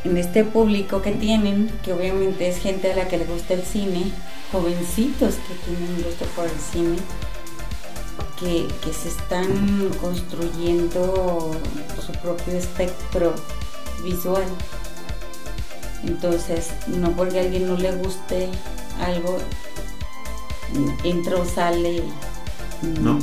en 0.04 0.16
este 0.16 0.44
público 0.44 1.00
que 1.02 1.12
tienen, 1.12 1.70
que 1.84 1.92
obviamente 1.92 2.48
es 2.48 2.58
gente 2.58 2.92
a 2.92 2.96
la 2.96 3.08
que 3.08 3.18
le 3.18 3.24
gusta 3.24 3.54
el 3.54 3.62
cine, 3.62 4.10
jovencitos 4.50 5.34
que 5.34 5.54
tienen 5.66 6.02
gusto 6.02 6.24
por 6.34 6.46
el 6.46 6.58
cine, 6.72 6.96
que, 8.38 8.66
que 8.84 8.92
se 8.92 9.08
están 9.08 9.90
construyendo 10.00 11.52
su 12.04 12.12
propio 12.20 12.54
espectro 12.54 13.34
visual. 14.02 14.44
Entonces, 16.04 16.70
no 16.88 17.12
porque 17.12 17.38
a 17.38 17.42
alguien 17.42 17.68
no 17.68 17.76
le 17.76 17.92
guste 17.92 18.48
algo, 19.00 19.38
entra 21.04 21.36
o 21.36 21.44
sale. 21.44 22.02
No, 23.00 23.20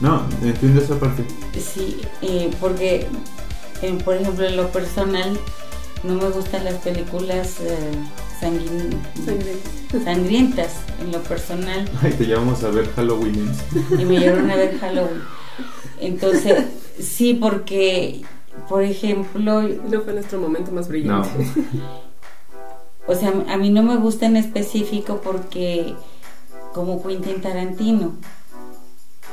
no, 0.00 0.26
entiendo 0.42 0.80
esa 0.80 0.98
parte. 0.98 1.24
Sí, 1.58 2.00
eh, 2.22 2.50
porque, 2.60 3.08
eh, 3.82 3.98
por 4.04 4.14
ejemplo, 4.14 4.46
en 4.46 4.56
lo 4.56 4.70
personal, 4.70 5.38
no 6.04 6.14
me 6.14 6.28
gustan 6.30 6.64
las 6.64 6.74
películas 6.74 7.56
eh, 7.60 7.76
sanguin- 8.40 8.98
sangrientas, 10.04 10.72
en 11.00 11.12
lo 11.12 11.22
personal. 11.22 11.88
Ay, 12.02 12.12
te 12.12 12.26
llevamos 12.26 12.62
a 12.64 12.70
ver 12.70 12.90
Halloween. 12.94 13.50
y 13.98 14.04
me 14.04 14.18
llevaron 14.20 14.50
a 14.50 14.56
ver 14.56 14.78
Halloween. 14.78 15.22
Entonces, 16.00 16.64
sí, 17.00 17.34
porque, 17.34 18.22
por 18.68 18.82
ejemplo, 18.82 19.62
No 19.62 20.00
fue 20.02 20.12
nuestro 20.14 20.38
momento 20.40 20.72
más 20.72 20.86
No, 20.86 20.90
brillante. 20.90 21.46
o 23.06 23.14
sea, 23.14 23.32
a 23.48 23.56
mí 23.56 23.70
no 23.70 23.82
me 23.82 23.96
gusta 23.96 24.26
en 24.26 24.36
específico 24.36 25.20
porque, 25.22 25.94
como 26.74 27.02
Quentin 27.02 27.40
Tarantino, 27.40 28.14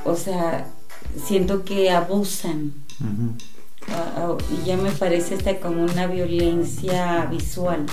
o 0.05 0.15
sea, 0.15 0.67
siento 1.25 1.63
que 1.65 1.91
abusan. 1.91 2.73
Ah, 3.89 4.37
y 4.51 4.65
ya 4.65 4.77
me 4.77 4.91
parece 4.91 5.35
hasta 5.35 5.57
como 5.59 5.83
una 5.83 6.07
violencia 6.07 7.25
visual. 7.25 7.85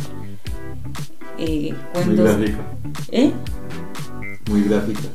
Eh, 1.39 1.75
muy 2.07 2.17
gráfica. 2.17 2.59
¿Eh? 3.13 3.33
Muy 4.51 4.63
gráfica. 4.65 5.09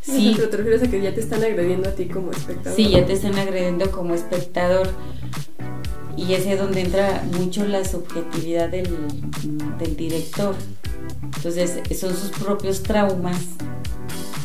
Sí, 0.00 0.34
Pero 0.36 0.48
te 0.50 0.56
refieres 0.56 0.82
a 0.82 0.90
que 0.90 1.00
ya 1.02 1.14
te 1.14 1.20
están 1.20 1.42
agrediendo 1.42 1.88
a 1.88 1.92
ti 1.92 2.06
como 2.06 2.30
espectador. 2.30 2.76
Sí, 2.76 2.90
ya 2.90 3.04
te 3.04 3.12
están 3.12 3.38
agrediendo 3.38 3.90
como 3.90 4.14
espectador. 4.14 4.88
Y 6.16 6.32
es 6.32 6.46
ahí 6.46 6.56
donde 6.56 6.80
entra 6.80 7.22
mucho 7.38 7.66
la 7.66 7.84
subjetividad 7.84 8.70
del, 8.70 8.88
del 9.78 9.96
director. 9.96 10.54
Entonces, 11.22 11.80
son 11.98 12.16
sus 12.16 12.30
propios 12.30 12.82
traumas, 12.82 13.38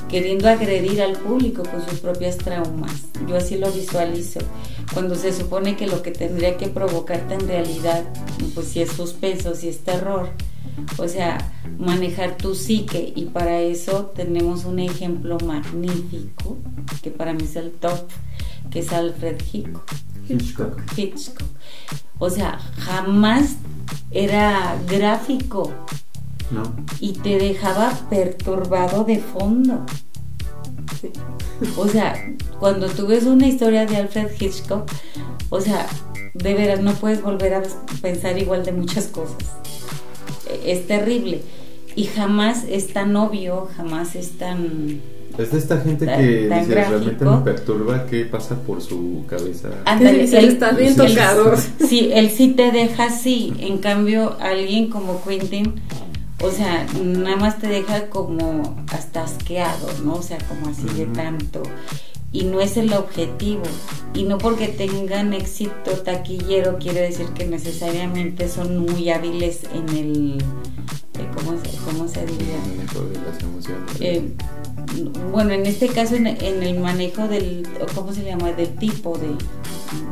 queriendo 0.10 0.50
agredir 0.50 1.02
al 1.02 1.14
público 1.14 1.64
con 1.64 1.88
sus 1.88 2.00
propios 2.00 2.38
traumas. 2.38 2.92
Yo 3.28 3.38
así 3.38 3.58
lo 3.58 3.72
visualizo. 3.72 4.42
Cuando 4.94 5.16
se 5.16 5.32
supone 5.32 5.78
que 5.78 5.88
lo 5.88 6.02
que 6.02 6.12
tendría 6.12 6.58
que 6.58 6.68
provocarte 6.68 7.34
en 7.36 7.48
realidad, 7.48 8.04
pues 8.54 8.68
si 8.68 8.82
es 8.82 8.92
suspenso, 8.92 9.56
si 9.56 9.70
es 9.70 9.80
terror, 9.80 10.30
o 10.98 11.08
sea, 11.08 11.38
manejar 11.78 12.38
tu 12.38 12.56
psique 12.56 13.14
y 13.16 13.26
para 13.26 13.60
eso 13.62 14.12
tenemos 14.16 14.66
un 14.66 14.80
ejemplo 14.80 15.38
magnífico 15.46 16.58
que 17.02 17.12
para 17.12 17.34
mí 17.34 17.44
es 17.44 17.56
el 17.56 17.72
top, 17.72 18.00
que 18.70 18.80
es 18.80 18.92
Alfred 18.92 19.38
Hitchcock. 19.52 19.92
Hitchcock. 20.28 20.98
Hitchcock. 20.98 21.48
O 22.20 22.30
sea, 22.30 22.60
jamás 22.78 23.56
era 24.12 24.78
gráfico 24.88 25.72
No. 26.52 26.64
y 27.00 27.14
te 27.14 27.38
dejaba 27.38 27.92
perturbado 28.10 29.04
de 29.04 29.20
fondo. 29.20 29.86
Sí. 31.00 31.10
O 31.78 31.88
sea, 31.88 32.14
cuando 32.60 32.88
tú 32.88 33.08
ves 33.08 33.24
una 33.26 33.48
historia 33.48 33.86
de 33.86 33.98
Alfred 33.98 34.28
Hitchcock, 34.40 34.90
o 35.50 35.62
sea, 35.62 35.86
de 36.34 36.54
veras 36.54 36.82
no 36.82 36.94
puedes 36.94 37.22
volver 37.22 37.54
a 37.56 37.64
pensar 38.02 38.38
igual 38.38 38.64
de 38.66 38.72
muchas 38.72 39.08
cosas. 39.08 39.38
E- 40.50 40.72
Es 40.74 40.88
terrible. 40.88 41.42
Y 41.96 42.06
jamás 42.06 42.64
es 42.70 42.94
tan 42.94 43.16
obvio, 43.16 43.68
jamás 43.76 44.16
es 44.16 44.32
tan... 44.38 45.02
Es 45.38 45.52
de 45.52 45.58
esta 45.60 45.80
gente 45.80 46.06
Tan- 46.06 46.20
que 46.20 46.48
tan 46.50 46.60
dice, 46.62 46.76
realmente 46.76 47.24
me 47.26 47.38
perturba 47.38 48.06
qué 48.06 48.26
pasa 48.26 48.56
por 48.56 48.82
su 48.82 49.24
cabeza. 49.28 49.70
Ándale, 49.86 50.24
él- 50.26 50.46
estás 50.50 50.78
bien 50.78 50.96
tocado. 50.96 51.54
Sí, 51.88 52.10
él 52.14 52.30
sí 52.30 52.50
te 52.50 52.72
deja 52.72 53.06
así. 53.06 53.54
En 53.60 53.78
cambio, 53.80 54.36
alguien 54.42 54.90
como 54.90 55.24
Quentin, 55.24 55.76
o 56.44 56.52
sea, 56.52 56.86
nada 57.04 57.36
más 57.36 57.60
te 57.60 57.68
deja 57.68 58.10
como 58.10 58.76
hasta 58.92 59.24
asqueado, 59.24 59.88
¿no? 60.04 60.16
O 60.16 60.22
sea, 60.24 60.38
como 60.48 60.68
así 60.70 60.84
de 60.98 61.06
tanto. 61.08 61.64
Y 62.34 62.46
no 62.46 62.62
es 62.62 62.78
el 62.78 62.94
objetivo. 62.94 63.64
Y 64.14 64.24
no 64.24 64.38
porque 64.38 64.70
tengan 64.70 65.34
éxito 65.34 65.92
taquillero 66.04 66.78
quiere 66.80 67.02
decir 67.02 67.28
que 67.28 67.46
necesariamente 67.46 68.48
son 68.48 68.78
muy 68.80 69.10
hábiles 69.10 69.62
en 69.74 69.90
el... 69.98 70.38
eh, 71.20 71.28
¿Cómo 71.36 71.58
se, 71.62 71.78
cómo 71.86 72.08
se 72.08 72.26
diría? 72.26 72.56
El 72.66 72.78
manejo 72.78 73.02
de 73.02 73.16
las 73.16 73.44
emociones. 73.44 73.92
Eh, 74.00 74.32
bueno, 75.32 75.52
en 75.52 75.66
este 75.66 75.88
caso 75.90 76.16
en, 76.16 76.28
en 76.28 76.64
el 76.64 76.80
manejo 76.80 77.28
del, 77.28 77.68
¿cómo 77.96 78.14
se 78.14 78.24
llama? 78.24 78.52
Del 78.54 78.76
tipo 78.76 79.18
de, 79.18 79.28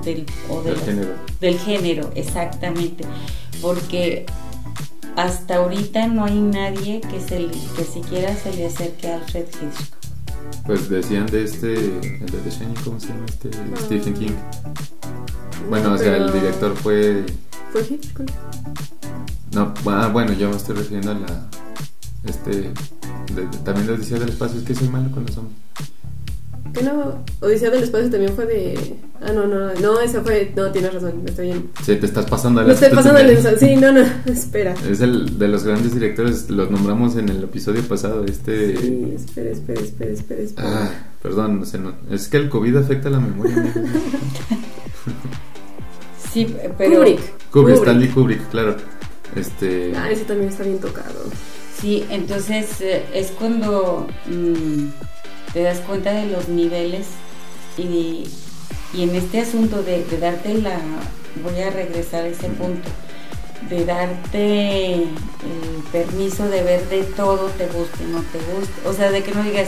del, 0.04 0.26
o 0.50 0.62
de 0.62 0.72
Del 0.72 0.80
género. 0.82 1.10
del 1.42 1.60
género, 1.60 2.12
exactamente, 2.16 3.04
porque 3.62 4.26
hasta 5.24 5.56
ahorita 5.58 6.08
no 6.08 6.26
hay 6.26 6.40
nadie 6.40 7.02
que 7.02 7.20
se 7.20 7.40
le- 7.40 7.52
que 7.76 7.84
siquiera 7.84 8.36
se 8.36 8.54
le 8.54 8.68
acerque 8.68 9.08
a 9.12 9.16
Alfred 9.16 9.46
Hitchcock. 9.48 10.00
Pues 10.66 10.90
decían 10.90 11.26
de 11.28 11.44
este, 11.44 11.74
el 11.76 12.26
de 12.26 12.38
The 12.44 12.50
Shining, 12.50 12.76
¿cómo 12.84 13.00
se 13.00 13.08
llama 13.10 13.26
este? 13.28 13.50
Ah. 13.54 13.78
Stephen 13.86 14.14
King. 14.14 14.32
Bueno, 15.70 15.94
o 15.94 15.98
sea, 15.98 16.16
el 16.18 16.26
Pero- 16.26 16.34
director 16.40 16.76
fue... 16.76 17.26
¿Fue 17.72 17.82
Hitchcock? 17.90 18.30
No, 19.54 19.74
ah, 19.88 20.10
bueno, 20.12 20.34
yo 20.34 20.50
me 20.50 20.56
estoy 20.58 20.76
refiriendo 20.78 21.12
a 21.12 21.16
la... 21.16 21.50
Este... 22.24 22.52
de- 23.34 23.48
también 23.64 23.88
de 23.88 23.94
Odisea 23.94 24.20
del 24.20 24.30
Espacio, 24.30 24.60
es 24.60 24.66
que 24.66 24.74
soy 24.76 24.88
malo 24.90 25.12
con 25.12 25.26
los 25.26 25.36
nombres. 25.36 25.58
¿Qué 26.74 26.84
no? 26.84 27.24
Odisea 27.42 27.70
del 27.70 27.84
Espacio 27.84 28.10
también 28.10 28.34
fue 28.34 28.46
de. 28.46 28.96
Ah, 29.22 29.32
no, 29.34 29.48
no, 29.48 29.74
no, 29.76 30.00
esa 30.00 30.22
fue. 30.22 30.52
No, 30.56 30.72
tienes 30.72 30.94
razón, 30.94 31.24
me 31.24 31.30
estoy 31.30 31.48
bien. 31.48 31.70
Sí, 31.84 31.96
te 31.96 32.06
estás 32.06 32.26
pasando 32.26 32.62
a 32.62 32.64
Me 32.64 32.74
estoy 32.74 32.90
pasando 32.90 33.20
el. 33.20 33.60
Sí, 33.60 33.76
no, 33.76 33.92
no, 33.92 34.02
espera. 34.32 34.74
Es 34.90 35.02
el 35.02 35.38
de 35.40 35.48
los 35.48 35.64
grandes 35.64 35.94
directores, 35.94 36.50
los 36.50 36.70
nombramos 36.72 37.16
en 37.18 37.30
el 37.30 37.44
episodio 37.44 37.82
pasado, 37.84 38.24
este... 38.26 38.78
Sí, 38.78 39.14
espera, 39.16 39.50
espera, 39.52 39.82
espera, 39.82 40.12
espera. 40.12 40.42
espera. 40.42 40.68
Ah, 40.70 40.90
perdón, 41.22 41.66
se 41.66 41.78
no- 41.80 41.94
es 42.12 42.28
que 42.28 42.38
el 42.38 42.50
COVID 42.50 42.78
afecta 42.78 43.10
la 43.10 43.20
memoria. 43.20 43.74
Sí, 46.32 46.56
pero 46.78 46.98
Kubrick. 46.98 47.50
Kubrick, 47.52 47.78
Stanley 47.78 48.08
Kubrick, 48.10 48.50
claro. 48.50 48.76
Este... 49.36 49.94
Ah, 49.96 50.12
ese 50.12 50.26
también 50.26 50.50
está 50.50 50.64
bien 50.64 50.80
tocado. 50.80 51.24
sí, 51.76 52.06
entonces 52.10 52.82
eh, 52.82 53.04
es 53.14 53.32
cuando 53.32 54.08
mm, 54.28 54.86
te 55.54 55.64
das 55.64 55.80
cuenta 55.80 56.12
de 56.12 56.28
los 56.28 56.48
niveles 56.48 57.08
y, 57.78 58.28
y 58.94 59.04
en 59.04 59.16
este 59.16 59.42
asunto 59.42 59.84
de, 59.84 60.04
de 60.06 60.18
darte 60.18 60.54
la, 60.56 60.80
voy 61.44 61.60
a 61.62 61.70
regresar 61.70 62.24
a 62.24 62.28
ese 62.28 62.50
punto, 62.50 62.90
de 63.70 63.86
darte 63.86 64.94
el 64.94 65.84
permiso 65.92 66.48
de 66.48 66.64
ver 66.64 66.88
de 66.90 67.04
todo, 67.04 67.48
te 67.50 67.68
guste, 67.68 68.04
no 68.06 68.22
te 68.22 68.40
guste, 68.54 68.88
o 68.88 68.94
sea, 68.94 69.12
de 69.12 69.24
que 69.24 69.34
no 69.34 69.44
digas, 69.44 69.68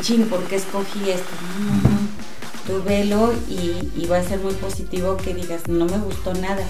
chin, 0.00 0.26
¿por 0.28 0.42
qué 0.44 0.56
escogí 0.56 1.10
esto? 1.10 1.30
No, 1.58 1.64
no, 1.66 1.82
no. 1.82 2.00
Tú 2.66 2.82
velo 2.84 3.32
y, 3.48 3.90
y 3.96 4.06
va 4.06 4.18
a 4.18 4.22
ser 4.22 4.38
muy 4.38 4.54
positivo 4.54 5.16
que 5.16 5.34
digas, 5.34 5.66
no 5.66 5.86
me 5.86 5.98
gustó 5.98 6.34
nada, 6.34 6.62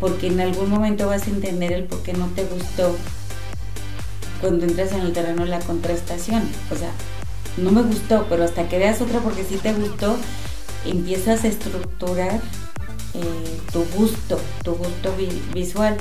porque 0.00 0.28
en 0.28 0.40
algún 0.40 0.70
momento 0.70 1.08
vas 1.08 1.26
a 1.26 1.30
entender 1.30 1.72
el 1.72 1.84
por 1.84 2.02
qué 2.02 2.12
no 2.12 2.26
te 2.28 2.44
gustó 2.44 2.96
cuando 4.40 4.66
entras 4.66 4.92
en 4.92 5.00
el 5.00 5.12
terreno 5.12 5.44
de 5.44 5.50
la 5.50 5.60
contrastación. 5.60 6.42
O 6.70 6.76
sea, 6.76 6.90
no 7.56 7.70
me 7.70 7.82
gustó, 7.82 8.26
pero 8.28 8.44
hasta 8.44 8.68
que 8.68 8.78
veas 8.78 9.00
otra 9.00 9.20
porque 9.20 9.44
sí 9.44 9.56
te 9.56 9.72
gustó, 9.72 10.16
empiezas 10.84 11.44
a 11.44 11.48
estructurar 11.48 12.40
eh, 13.14 13.60
tu 13.72 13.84
gusto, 13.96 14.40
tu 14.62 14.74
gusto 14.74 15.14
vi- 15.16 15.42
visual. 15.52 15.96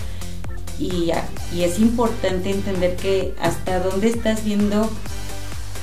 Y, 0.79 1.11
y 1.53 1.63
es 1.63 1.77
importante 1.79 2.49
entender 2.49 2.95
que 2.95 3.35
hasta 3.39 3.79
dónde 3.79 4.07
estás 4.07 4.43
viendo 4.43 4.89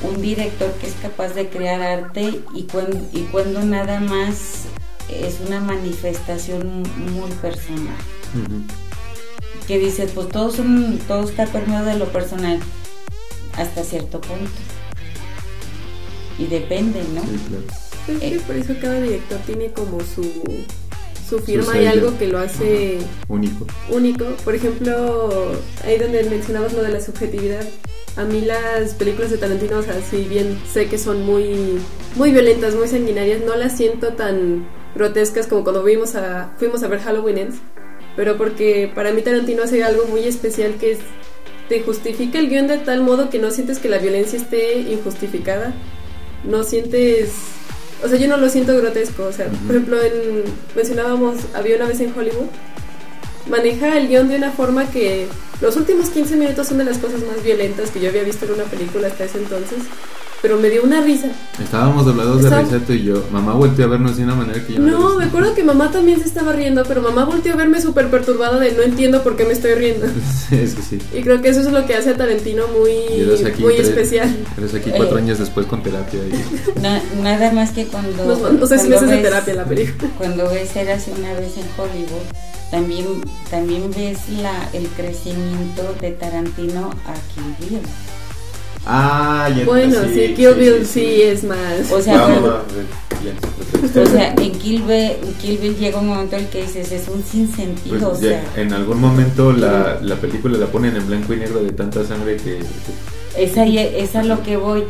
un 0.03 0.21
director 0.21 0.73
que 0.81 0.89
es 0.89 0.95
capaz 1.01 1.29
de 1.35 1.49
crear 1.49 1.81
arte 1.81 2.41
y 2.55 2.63
cuando, 2.65 2.99
y 3.13 3.21
cuando 3.31 3.63
nada 3.63 4.01
más 4.01 4.65
es 5.09 5.37
una 5.47 5.61
manifestación 5.61 6.83
muy 7.15 7.31
personal. 7.41 7.95
Que 9.69 9.79
dices, 9.79 10.11
pues 10.15 10.29
todo, 10.29 10.51
son, 10.51 10.99
todo 11.07 11.29
está 11.29 11.47
permeado 11.47 11.87
de 11.87 11.97
lo 11.97 12.07
personal 12.07 12.59
hasta 13.57 13.85
cierto 13.85 14.21
punto. 14.21 14.51
Y 16.39 16.47
depende, 16.47 17.01
¿no? 17.15 17.23
Sí, 17.23 17.39
claro. 17.49 17.65
Es 18.09 18.19
que 18.21 18.37
Eh. 18.37 18.41
por 18.47 18.57
eso 18.57 18.75
cada 18.81 19.01
director 19.01 19.39
tiene 19.47 19.73
como 19.73 19.99
su, 20.01 20.23
su 21.29 21.39
firma 21.41 21.73
y 21.77 21.79
sello. 21.81 21.91
algo 21.91 22.19
que 22.19 22.27
lo 22.29 22.39
hace 22.39 22.99
Único. 23.29 23.67
único. 23.91 24.25
Por 24.45 24.55
ejemplo, 24.55 25.53
ahí 25.85 25.99
donde 25.99 26.25
mencionabas 26.25 26.73
lo 26.73 26.83
de 26.83 26.89
la 26.91 27.01
subjetividad. 27.01 27.65
A 28.17 28.25
mí 28.25 28.41
las 28.41 28.95
películas 28.95 29.31
de 29.31 29.39
Tarantino, 29.39 29.79
o 29.79 29.83
sea, 29.83 30.01
si 30.03 30.25
bien 30.25 30.59
sé 30.73 30.87
que 30.89 30.99
son 30.99 31.23
muy, 31.25 31.79
muy 32.17 32.33
violentas, 32.33 32.75
muy 32.75 32.89
sanguinarias, 32.89 33.41
no 33.47 33.55
las 33.55 33.77
siento 33.77 34.15
tan 34.15 34.67
grotescas 34.97 35.47
como 35.47 35.63
cuando 35.63 35.85
vimos 35.85 36.17
a, 36.17 36.53
fuimos 36.59 36.83
a 36.83 36.89
ver 36.89 37.01
Halloween 37.01 37.39
Ends. 37.39 37.57
Pero 38.17 38.37
porque 38.37 38.91
para 38.93 39.13
mí 39.13 39.23
Tarantino 39.23 39.63
hace 39.63 39.85
algo 39.85 40.07
muy 40.07 40.25
especial 40.25 40.75
que 40.81 40.93
es, 40.93 40.99
te 41.69 41.81
justifica 41.83 42.41
el 42.41 42.49
guion 42.51 42.67
de 42.67 42.79
tal 42.79 43.03
modo 43.03 43.31
que 43.31 43.39
no 43.39 43.53
sientes 43.53 43.79
que 43.79 43.89
la 43.89 43.99
violencia 43.99 44.37
esté 44.39 44.81
injustificada. 44.81 45.73
No 46.45 46.65
sientes... 46.65 47.31
O 48.03 48.09
sea, 48.09 48.19
yo 48.19 48.29
no 48.29 48.39
lo 48.39 48.49
siento 48.49 48.77
grotesco. 48.77 49.25
O 49.25 49.33
sea, 49.33 49.49
por 49.67 49.77
ejemplo, 49.77 50.03
en, 50.03 50.45
mencionábamos, 50.75 51.37
había 51.55 51.77
una 51.77 51.87
vez 51.87 52.01
en 52.01 52.17
Hollywood, 52.17 52.49
maneja 53.49 53.99
el 53.99 54.09
guion 54.09 54.29
de 54.29 54.37
una 54.37 54.51
forma 54.51 54.91
que 54.91 55.27
los 55.61 55.77
últimos 55.77 56.09
15 56.09 56.37
minutos 56.37 56.69
son 56.69 56.79
de 56.79 56.85
las 56.85 56.99
cosas 56.99 57.21
más 57.25 57.43
violentas 57.43 57.91
que 57.91 58.01
yo 58.01 58.09
había 58.09 58.23
visto 58.23 58.47
en 58.47 58.53
una 58.53 58.65
película 58.65 59.09
hasta 59.09 59.25
ese 59.25 59.39
entonces, 59.39 59.79
pero 60.43 60.57
me 60.59 60.71
dio 60.71 60.83
una 60.83 61.01
risa. 61.03 61.29
Estábamos 61.63 62.07
doblados 62.07 62.39
de 62.43 62.45
Estaba- 62.49 62.63
risa 62.63 62.79
tú 62.87 62.93
y 62.95 63.03
yo. 63.05 63.25
Mamá 63.31 63.53
volteó 63.55 63.85
a 63.85 63.89
vernos 63.89 64.17
de 64.17 64.25
una 64.25 64.35
manera 64.35 64.65
que 64.67 64.75
yo 64.75 64.81
no, 64.81 65.11
No, 65.11 65.15
me 65.19 65.25
acuerdo 65.27 65.55
que 65.55 65.63
mamá 65.65 65.91
también 65.91 66.19
se 66.21 66.27
estaba 66.27 66.53
riendo, 66.53 66.83
pero 66.85 67.03
mamá 67.03 67.25
volteó 67.25 67.53
a 67.53 67.57
verme 67.57 67.81
súper 67.81 68.09
perturbada 68.11 68.59
de 68.59 68.73
no 68.73 68.83
entiendo 68.83 69.23
por 69.23 69.37
qué 69.37 69.45
me 69.45 69.53
estoy 69.53 69.75
riendo. 69.75 70.07
Sí, 70.51 70.57
es 70.57 70.75
que 70.75 70.83
sí. 70.83 70.99
Y 71.15 71.23
creo 71.23 71.41
que 71.43 71.49
eso 71.51 71.61
es 71.61 71.71
lo 71.71 71.87
que 71.87 71.95
hace 71.95 72.11
a 72.11 72.17
Tarantino 72.17 72.65
muy, 72.69 72.91
aquí, 73.47 73.63
muy 73.63 73.75
tres- 73.77 73.89
especial. 73.89 74.37
eres 74.59 74.75
aquí 74.75 74.91
cuatro 74.97 75.17
Eh. 75.19 75.23
años 75.23 75.39
después 75.39 75.65
con 75.67 75.83
terapia. 75.83 76.19
Y... 76.27 76.81
Na- 76.81 77.01
nada 77.23 77.53
más 77.53 77.71
que 77.71 77.87
cuando... 77.87 78.25
Nos 78.25 78.41
mandó 78.41 78.67
seis 78.67 78.81
cuando 78.81 78.97
meses 78.97 79.09
de 79.11 79.15
ves- 79.17 79.23
terapia 79.25 79.55
la 79.55 79.65
película. 79.65 80.11
Cuando 80.19 80.51
ves 80.51 80.75
Érase 80.75 81.13
una 81.13 81.33
vez 81.35 81.53
en 81.57 81.67
Hollywood, 81.77 82.27
también, 82.71 83.05
también 83.51 83.91
ves 83.97 84.19
la, 84.43 84.69
el 84.73 84.89
crecimiento 84.89 85.95
de 86.01 86.11
Tarantino 86.13 86.91
a 87.07 87.15
Kill 87.35 87.55
Bill. 87.71 87.81
Ah, 88.87 89.49
ya 89.57 89.65
Bueno, 89.65 89.97
sí, 90.13 90.33
Kill 90.35 90.55
Bill 90.55 90.87
sí, 90.87 91.23
es 91.23 91.45
más. 91.45 91.91
O 91.93 92.01
sea, 92.01 92.23
Vamos, 92.23 92.41
bueno, 92.41 92.55
va, 92.57 92.65
ya, 93.23 94.01
o 94.03 94.07
sea, 94.07 94.35
en 94.35 94.53
Kill 94.53 94.83
Bill, 94.83 95.13
Kill 95.41 95.59
Bill 95.59 95.77
llega 95.77 95.99
un 96.01 96.09
momento 96.09 96.37
en 96.37 96.43
el 96.45 96.49
que 96.49 96.63
dices, 96.63 96.91
es 96.91 97.09
un 97.09 97.23
sinsentido, 97.23 97.99
Pues 97.99 98.19
o 98.19 98.23
ya, 98.23 98.29
sea, 98.31 98.45
en 98.57 98.73
algún 98.73 99.01
momento 99.01 99.53
la, 99.53 99.99
la 100.01 100.17
película 100.17 100.57
la 100.59 100.67
ponen 100.67 100.97
en 100.97 101.07
blanco 101.07 101.35
y 101.35 101.37
negro 101.37 101.63
de 101.63 101.73
tanta 101.73 102.05
sangre 102.07 102.37
que, 102.37 102.59
que- 102.59 103.43
es, 103.45 103.57
ahí, 103.59 103.79
es 103.79 104.17
a 104.17 104.23
lo 104.25 104.43
que 104.43 104.57
voy. 104.57 104.85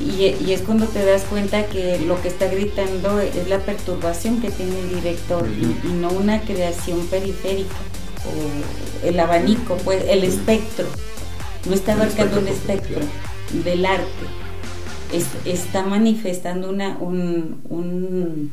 Y, 0.00 0.34
y 0.44 0.52
es 0.52 0.62
cuando 0.62 0.86
te 0.86 1.04
das 1.04 1.22
cuenta 1.24 1.66
que 1.66 1.98
lo 2.06 2.20
que 2.22 2.28
está 2.28 2.46
gritando 2.46 3.18
es 3.20 3.48
la 3.48 3.58
perturbación 3.58 4.40
que 4.40 4.50
tiene 4.50 4.78
el 4.80 4.94
director 4.94 5.44
y- 5.48 5.86
y, 5.88 5.92
no 5.92 6.08
una 6.10 6.40
creación 6.40 7.00
periférica 7.08 7.74
o 8.24 9.06
el 9.06 9.18
abanico, 9.20 9.76
pues 9.84 10.04
el 10.08 10.24
espectro. 10.24 10.86
No 11.68 11.74
está 11.74 11.92
El 11.92 12.00
abarcando 12.02 12.38
un 12.40 12.48
espectro, 12.48 13.00
del 13.64 13.84
arte. 13.86 14.04
Es- 15.12 15.26
está 15.46 15.82
manifestando 15.84 16.68
una, 16.70 16.96
un, 17.00 17.60
un- 17.68 18.50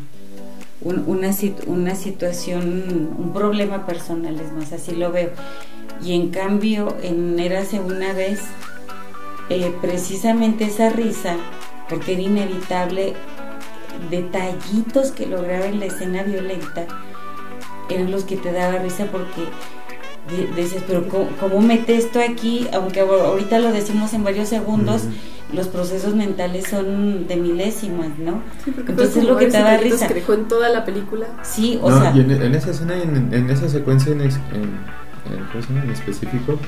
un- 0.81 1.03
una, 1.07 1.31
una 1.67 1.95
situación, 1.95 3.13
un 3.17 3.31
problema 3.33 3.85
personal, 3.85 4.39
es 4.39 4.51
más, 4.53 4.71
así 4.73 4.95
lo 4.95 5.11
veo. 5.11 5.29
Y 6.03 6.13
en 6.13 6.29
cambio, 6.29 6.95
en 7.01 7.39
Érase 7.39 7.79
una 7.79 8.13
vez, 8.13 8.41
eh, 9.49 9.73
precisamente 9.81 10.65
esa 10.65 10.89
risa, 10.89 11.35
porque 11.89 12.13
era 12.13 12.21
inevitable, 12.23 13.13
detallitos 14.11 15.11
que 15.11 15.25
lograba 15.25 15.65
en 15.65 15.79
la 15.79 15.85
escena 15.85 16.23
violenta, 16.23 16.85
eran 17.89 18.11
los 18.11 18.23
que 18.25 18.35
te 18.37 18.51
daba 18.51 18.79
risa 18.79 19.05
porque 19.11 19.45
dices, 20.55 20.83
pero 20.87 21.07
¿cómo, 21.07 21.27
cómo 21.39 21.61
mete 21.61 21.95
esto 21.95 22.19
aquí? 22.19 22.67
Aunque 22.73 23.01
ahorita 23.01 23.59
lo 23.59 23.71
decimos 23.71 24.13
en 24.13 24.23
varios 24.23 24.49
segundos, 24.49 25.03
los 25.53 25.67
procesos 25.67 26.15
mentales 26.15 26.65
son 26.67 27.27
de 27.27 27.35
milésimas, 27.35 28.09
¿no? 28.17 28.41
Sí, 28.63 28.71
porque 28.71 28.91
Entonces 28.91 29.17
es 29.17 29.23
lo 29.25 29.37
que 29.37 29.45
te 29.47 29.57
da 29.59 29.77
risa. 29.77 30.07
que 30.07 30.15
dejó 30.15 30.33
en 30.33 30.47
toda 30.47 30.69
la 30.69 30.83
película. 30.83 31.27
Sí, 31.43 31.77
o 31.81 31.89
No, 31.91 32.01
sea, 32.01 32.11
y 32.15 32.21
en, 32.21 32.31
en 32.31 32.55
esa 32.55 32.71
escena, 32.71 32.95
en, 33.01 33.29
en 33.31 33.49
esa 33.49 33.69
secuencia 33.69 34.11
en, 34.11 34.21
en- 34.21 34.29
en 35.83 35.89
específico, 35.91 36.59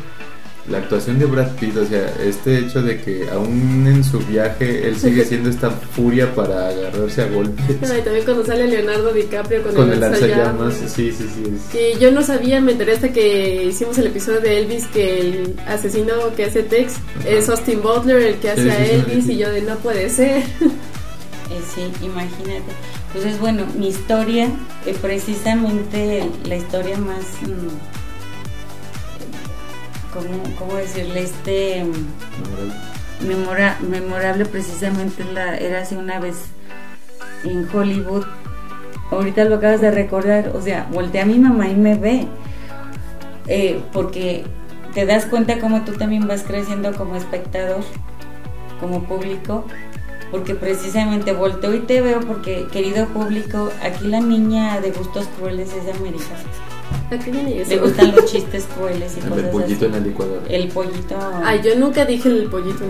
la 0.69 0.79
actuación 0.79 1.17
de 1.17 1.25
Brad 1.25 1.51
Pitt, 1.55 1.77
o 1.77 1.85
sea, 1.85 2.13
este 2.23 2.57
hecho 2.59 2.81
de 2.81 2.99
que 3.01 3.29
aún 3.31 3.85
en 3.87 4.03
su 4.03 4.19
viaje 4.19 4.87
él 4.87 4.97
sigue 4.97 5.23
siendo 5.29 5.49
esta 5.49 5.69
furia 5.71 6.33
para 6.35 6.67
agarrarse 6.69 7.21
a 7.21 7.27
golpes 7.27 7.63
Y 7.81 8.01
también 8.01 8.25
cuando 8.25 8.45
sale 8.45 8.67
Leonardo 8.67 9.13
DiCaprio 9.13 9.63
con, 9.63 9.73
con 9.75 9.91
el 9.93 9.99
lanzallamas. 9.99 10.59
lanzallamas, 10.59 10.91
sí, 10.93 11.11
sí, 11.11 11.25
sí. 11.33 11.43
es- 11.55 11.71
Que 11.71 11.97
yo 11.99 12.11
no 12.11 12.21
sabía, 12.21 12.59
me 12.59 12.73
enteré 12.73 12.93
hasta 12.93 13.13
que 13.13 13.65
hicimos 13.65 13.97
el 13.97 14.07
episodio 14.07 14.41
de 14.41 14.59
Elvis 14.59 14.85
que 14.87 15.19
el 15.21 15.55
asesino 15.67 16.13
que 16.35 16.45
hace 16.45 16.63
Tex 16.63 16.95
Ajá. 17.19 17.29
es 17.29 17.47
Austin 17.49 17.81
Butler, 17.81 18.17
el 18.21 18.35
que 18.35 18.49
hace 18.51 18.63
Sí, 18.63 18.69
a 18.69 18.85
Elvis, 18.85 19.25
sí. 19.25 19.33
y 19.33 19.37
yo 19.37 19.49
de 19.49 19.61
no 19.61 19.75
puede 19.77 20.09
ser. 20.09 20.43
Eh, 21.49 21.61
sí, 21.73 22.05
imagínate. 22.05 22.65
Entonces, 23.13 23.39
bueno, 23.39 23.63
mi 23.79 23.87
historia, 23.87 24.51
eh, 24.85 24.93
precisamente 25.01 26.29
la 26.45 26.57
historia 26.57 26.97
más, 26.97 27.21
mm, 27.43 28.06
¿cómo, 30.13 30.43
cómo 30.57 30.75
decirle? 30.75 31.23
Este, 31.23 31.85
memora- 33.25 33.77
memorable 33.81 34.45
precisamente 34.45 35.23
la, 35.33 35.57
era 35.57 35.81
hace 35.81 35.97
una 35.97 36.19
vez 36.19 36.35
en 37.43 37.67
Hollywood. 37.73 38.25
Ahorita 39.11 39.45
lo 39.45 39.55
acabas 39.55 39.79
de 39.81 39.91
recordar, 39.91 40.51
o 40.53 40.61
sea, 40.61 40.87
volteé 40.91 41.21
a 41.21 41.25
mi 41.25 41.39
mamá 41.39 41.69
y 41.69 41.75
me 41.75 41.95
ve. 41.95 42.27
Eh, 43.47 43.81
porque 43.93 44.43
te 44.93 45.05
das 45.05 45.25
cuenta 45.25 45.59
cómo 45.59 45.85
tú 45.85 45.93
también 45.93 46.27
vas 46.27 46.43
creciendo 46.43 46.93
como 46.93 47.15
espectador, 47.15 47.81
como 48.81 49.03
público, 49.03 49.63
porque 50.31 50.53
precisamente 50.55 51.31
volteo 51.31 51.73
y 51.73 51.79
te 51.79 52.01
veo 52.01 52.19
porque, 52.19 52.67
querido 52.71 53.05
público, 53.07 53.71
aquí 53.81 54.07
la 54.07 54.19
niña 54.19 54.81
de 54.81 54.91
gustos 54.91 55.27
crueles 55.37 55.69
es 55.71 55.95
América. 55.95 56.25
Le 57.09 57.77
gustan 57.77 58.15
los 58.15 58.25
chistes 58.31 58.65
crueles 58.75 59.15
y 59.15 59.19
El 59.19 59.29
cosas 59.29 59.35
del 59.43 59.51
pollito 59.51 59.75
así. 59.75 59.85
en 59.85 59.91
la 59.91 59.99
licuadora. 59.99 60.41
El 60.49 60.67
pollito. 60.69 61.17
Ay, 61.43 61.61
yo 61.63 61.75
nunca 61.75 62.05
dije 62.05 62.29
el 62.29 62.49
pollito. 62.49 62.83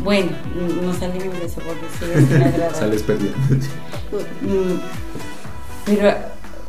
Bueno, 0.00 0.30
no 0.82 0.92
salimos 0.92 1.38
de 1.38 1.46
eso 1.46 1.60
porque 1.60 1.86
sí 1.98 2.04
es. 2.72 2.76
Sales 2.78 3.02
perdiendo. 3.02 3.38
Mm, 4.42 4.78
Pero, 5.86 6.14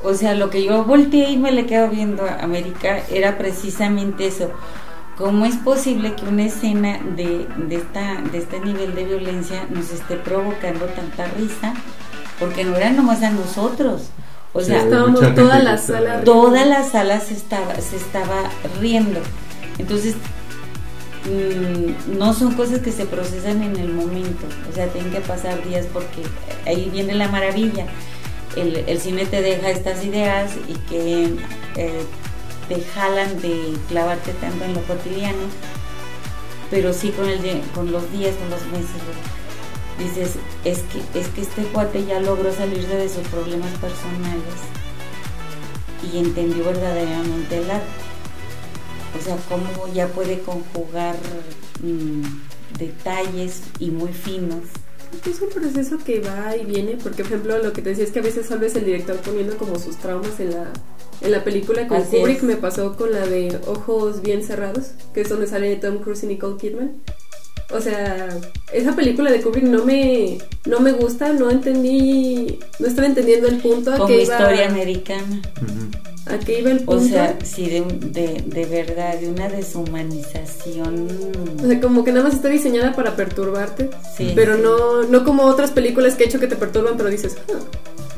o 0.03 0.13
sea, 0.13 0.35
lo 0.35 0.49
que 0.49 0.63
yo 0.63 0.83
volteé 0.85 1.31
y 1.31 1.37
me 1.37 1.51
le 1.51 1.65
quedo 1.65 1.89
viendo 1.89 2.23
a 2.23 2.35
América 2.43 2.99
era 3.11 3.37
precisamente 3.37 4.27
eso. 4.27 4.51
¿Cómo 5.17 5.45
es 5.47 5.55
posible 5.55 6.13
que 6.13 6.25
una 6.25 6.45
escena 6.45 6.99
de, 7.15 7.47
de, 7.67 7.75
esta, 7.75 8.21
de 8.31 8.37
este 8.37 8.59
nivel 8.59 8.93
de 8.93 9.05
violencia 9.05 9.65
nos 9.71 9.91
esté 9.91 10.15
provocando 10.15 10.85
tanta 10.85 11.25
risa? 11.37 11.73
Porque 12.39 12.63
no 12.63 12.75
era 12.77 12.91
nomás 12.91 13.23
a 13.23 13.31
nosotros. 13.31 14.09
O 14.53 14.59
Sí, 14.61 14.67
sea, 14.67 14.79
Estábamos 14.83 15.19
toda 15.35 15.59
la 15.59 15.77
sala 15.77 16.21
toda 16.23 16.65
la 16.65 16.83
sala 16.83 17.19
se 17.19 17.33
estaba, 17.33 17.75
se 17.75 17.97
estaba 17.97 18.49
riendo. 18.79 19.19
Entonces, 19.77 20.15
mm, 21.25 22.17
no 22.17 22.33
son 22.33 22.53
cosas 22.55 22.79
que 22.79 22.91
se 22.91 23.05
procesan 23.05 23.61
en 23.61 23.75
el 23.77 23.89
momento, 23.93 24.45
o 24.69 24.73
sea, 24.73 24.87
tienen 24.87 25.11
que 25.11 25.19
pasar 25.21 25.63
días 25.63 25.85
porque 25.91 26.23
ahí 26.65 26.89
viene 26.91 27.13
la 27.15 27.27
maravilla. 27.27 27.85
El, 28.55 28.77
el 28.87 28.99
cine 28.99 29.25
te 29.25 29.41
deja 29.41 29.69
estas 29.69 30.03
ideas 30.03 30.51
y 30.67 30.73
que 30.89 31.35
eh, 31.75 32.01
te 32.67 32.81
jalan 32.95 33.39
de 33.41 33.73
clavarte 33.89 34.31
tanto 34.33 34.65
en 34.65 34.73
lo 34.73 34.81
cotidiano, 34.81 35.37
pero 36.71 36.91
sí 36.93 37.09
con, 37.09 37.29
el, 37.29 37.39
con 37.75 37.91
los 37.91 38.11
días, 38.11 38.33
con 38.35 38.49
los 38.49 38.65
meses. 38.67 39.01
Dices, 39.99 40.35
es 40.63 40.79
que, 40.79 41.19
es 41.19 41.27
que 41.29 41.41
este 41.41 41.63
cuate 41.73 42.05
ya 42.05 42.19
logró 42.19 42.53
salirse 42.53 42.95
de 42.95 43.09
sus 43.09 43.27
problemas 43.29 43.71
personales 43.79 44.43
y 46.13 46.19
entendió 46.19 46.65
verdaderamente 46.65 47.57
el 47.57 47.71
arte. 47.71 47.87
O 49.19 49.23
sea, 49.23 49.37
cómo 49.49 49.91
ya 49.93 50.07
puede 50.07 50.39
conjugar 50.41 51.15
mm, 51.81 52.21
detalles 52.77 53.61
y 53.79 53.89
muy 53.89 54.13
finos. 54.13 54.65
Es 55.25 55.41
un 55.41 55.49
proceso 55.49 55.97
que 56.05 56.19
va 56.19 56.55
y 56.55 56.65
viene, 56.65 56.97
porque 57.01 57.23
por 57.23 57.33
ejemplo 57.33 57.57
lo 57.59 57.73
que 57.73 57.81
te 57.81 57.89
decía 57.89 58.03
es 58.03 58.11
que 58.11 58.19
a 58.19 58.23
veces 58.23 58.59
vez 58.59 58.75
el 58.75 58.85
director 58.85 59.15
poniendo 59.17 59.57
como 59.57 59.79
sus 59.79 59.95
traumas 59.97 60.39
en 60.39 60.51
la, 60.51 60.67
en 61.21 61.31
la 61.31 61.43
película, 61.43 61.87
con 61.87 62.03
Kubrick 62.03 62.43
me 62.43 62.57
pasó 62.57 62.95
con 62.95 63.11
la 63.11 63.25
de 63.25 63.59
Ojos 63.67 64.21
Bien 64.21 64.43
Cerrados, 64.43 64.91
que 65.13 65.21
es 65.21 65.29
donde 65.29 65.47
sale 65.47 65.75
Tom 65.77 65.99
Cruise 65.99 66.23
y 66.23 66.27
Nicole 66.27 66.57
Kidman. 66.57 67.01
O 67.71 67.81
sea, 67.81 68.29
esa 68.71 68.95
película 68.95 69.29
de 69.29 69.41
Kubrick 69.41 69.65
no 69.65 69.83
me, 69.83 70.37
no 70.65 70.79
me 70.79 70.93
gusta, 70.93 71.33
no 71.33 71.49
entendí, 71.51 72.59
no 72.79 72.87
estaba 72.87 73.07
entendiendo 73.07 73.47
el 73.49 73.57
punto 73.57 73.91
a 73.91 73.95
Como 73.97 74.07
que 74.07 74.23
iba, 74.23 74.35
historia 74.39 74.69
americana. 74.69 75.41
A 76.27 76.37
qué 76.39 76.59
iba 76.59 76.71
el 76.71 76.79
punto. 76.79 77.03
O 77.03 77.07
sea, 77.07 77.37
sí, 77.43 77.69
de, 77.69 77.81
de, 77.81 78.41
de 78.45 78.65
verdad, 78.65 79.17
de 79.19 79.27
una 79.29 79.49
deshumanización. 79.49 81.07
O 81.63 81.67
sea, 81.67 81.79
como 81.81 82.03
que 82.03 82.11
nada 82.11 82.25
más 82.25 82.33
está 82.35 82.47
diseñada 82.49 82.93
para 82.93 83.15
perturbarte, 83.15 83.89
Sí, 84.15 84.31
pero 84.35 84.55
sí. 84.55 84.61
no, 84.63 85.03
no 85.03 85.23
como 85.23 85.43
otras 85.43 85.71
películas 85.71 86.15
que 86.15 86.23
he 86.23 86.27
hecho 86.27 86.39
que 86.39 86.47
te 86.47 86.55
perturban, 86.55 86.95
pero 86.97 87.09
dices, 87.09 87.37
"Ah". 87.49 87.53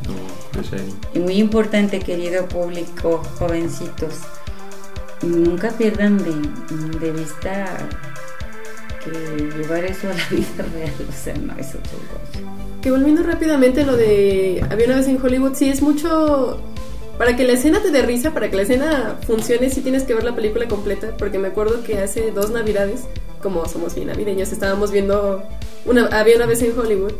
No, 0.07 0.61
The 0.61 0.67
Shining. 0.77 0.95
Y 1.15 1.19
muy 1.19 1.33
importante, 1.35 1.99
querido 1.99 2.47
público, 2.47 3.23
jovencitos, 3.37 4.13
nunca 5.21 5.69
pierdan 5.71 6.17
de, 6.17 6.99
de 6.99 7.11
vista 7.11 7.67
que 8.99 9.11
llevar 9.57 9.85
eso 9.85 10.07
a 10.09 10.13
la 10.13 10.25
vida 10.29 10.65
real, 10.73 10.93
o 11.07 11.11
sea, 11.11 11.33
no 11.35 11.53
es 11.57 11.69
otro 11.69 11.97
rollo. 12.11 12.49
Que 12.81 12.91
volviendo 12.91 13.23
rápidamente 13.23 13.83
lo 13.83 13.97
de 13.97 14.63
Había 14.69 14.85
una 14.85 14.95
vez 14.97 15.07
en 15.07 15.21
Hollywood, 15.21 15.55
sí 15.55 15.69
es 15.69 15.81
mucho... 15.81 16.61
Para 17.17 17.35
que 17.35 17.43
la 17.43 17.51
escena 17.51 17.81
te 17.81 17.91
dé 17.91 18.01
risa, 18.01 18.33
para 18.33 18.49
que 18.49 18.55
la 18.55 18.61
escena 18.61 19.17
funcione, 19.27 19.69
sí 19.69 19.81
tienes 19.81 20.03
que 20.03 20.13
ver 20.15 20.23
la 20.23 20.33
película 20.33 20.69
completa, 20.69 21.17
porque 21.17 21.37
me 21.37 21.49
acuerdo 21.49 21.83
que 21.83 21.99
hace 21.99 22.31
dos 22.31 22.49
navidades, 22.51 23.01
como 23.41 23.67
somos 23.67 23.93
bien 23.93 24.07
navideños, 24.07 24.53
estábamos 24.53 24.91
viendo 24.91 25.43
una, 25.85 26.05
Había 26.07 26.37
una 26.37 26.45
vez 26.45 26.61
en 26.61 26.79
Hollywood, 26.79 27.11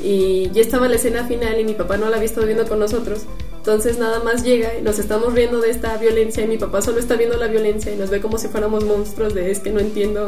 y 0.00 0.50
ya 0.50 0.62
estaba 0.62 0.88
la 0.88 0.96
escena 0.96 1.24
final 1.24 1.58
y 1.60 1.64
mi 1.64 1.74
papá 1.74 1.96
no 1.96 2.08
la 2.08 2.16
había 2.16 2.26
estado 2.26 2.46
viendo 2.46 2.66
con 2.66 2.78
nosotros, 2.78 3.26
entonces 3.56 3.98
nada 3.98 4.22
más 4.22 4.44
llega 4.44 4.78
y 4.78 4.82
nos 4.82 4.98
estamos 4.98 5.34
riendo 5.34 5.60
de 5.60 5.70
esta 5.70 5.96
violencia 5.96 6.44
y 6.44 6.48
mi 6.48 6.58
papá 6.58 6.82
solo 6.82 6.98
está 6.98 7.16
viendo 7.16 7.36
la 7.36 7.48
violencia 7.48 7.92
y 7.92 7.96
nos 7.96 8.10
ve 8.10 8.20
como 8.20 8.38
si 8.38 8.48
fuéramos 8.48 8.84
monstruos 8.84 9.34
de 9.34 9.50
es 9.50 9.60
que 9.60 9.70
no 9.70 9.80
entiendo 9.80 10.26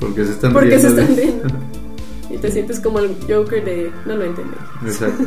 Porque 0.00 0.24
se 0.24 0.32
están 0.32 0.52
por 0.52 0.68
qué 0.68 0.78
se 0.78 0.88
riendo 0.88 1.02
están 1.02 1.16
riendo. 1.16 1.48
Y 2.30 2.38
te 2.38 2.50
sientes 2.50 2.78
como 2.78 3.00
el 3.00 3.16
Joker 3.28 3.64
de 3.64 3.90
no 4.06 4.16
lo 4.16 4.24
entendí. 4.24 4.56
Exacto. 4.86 5.24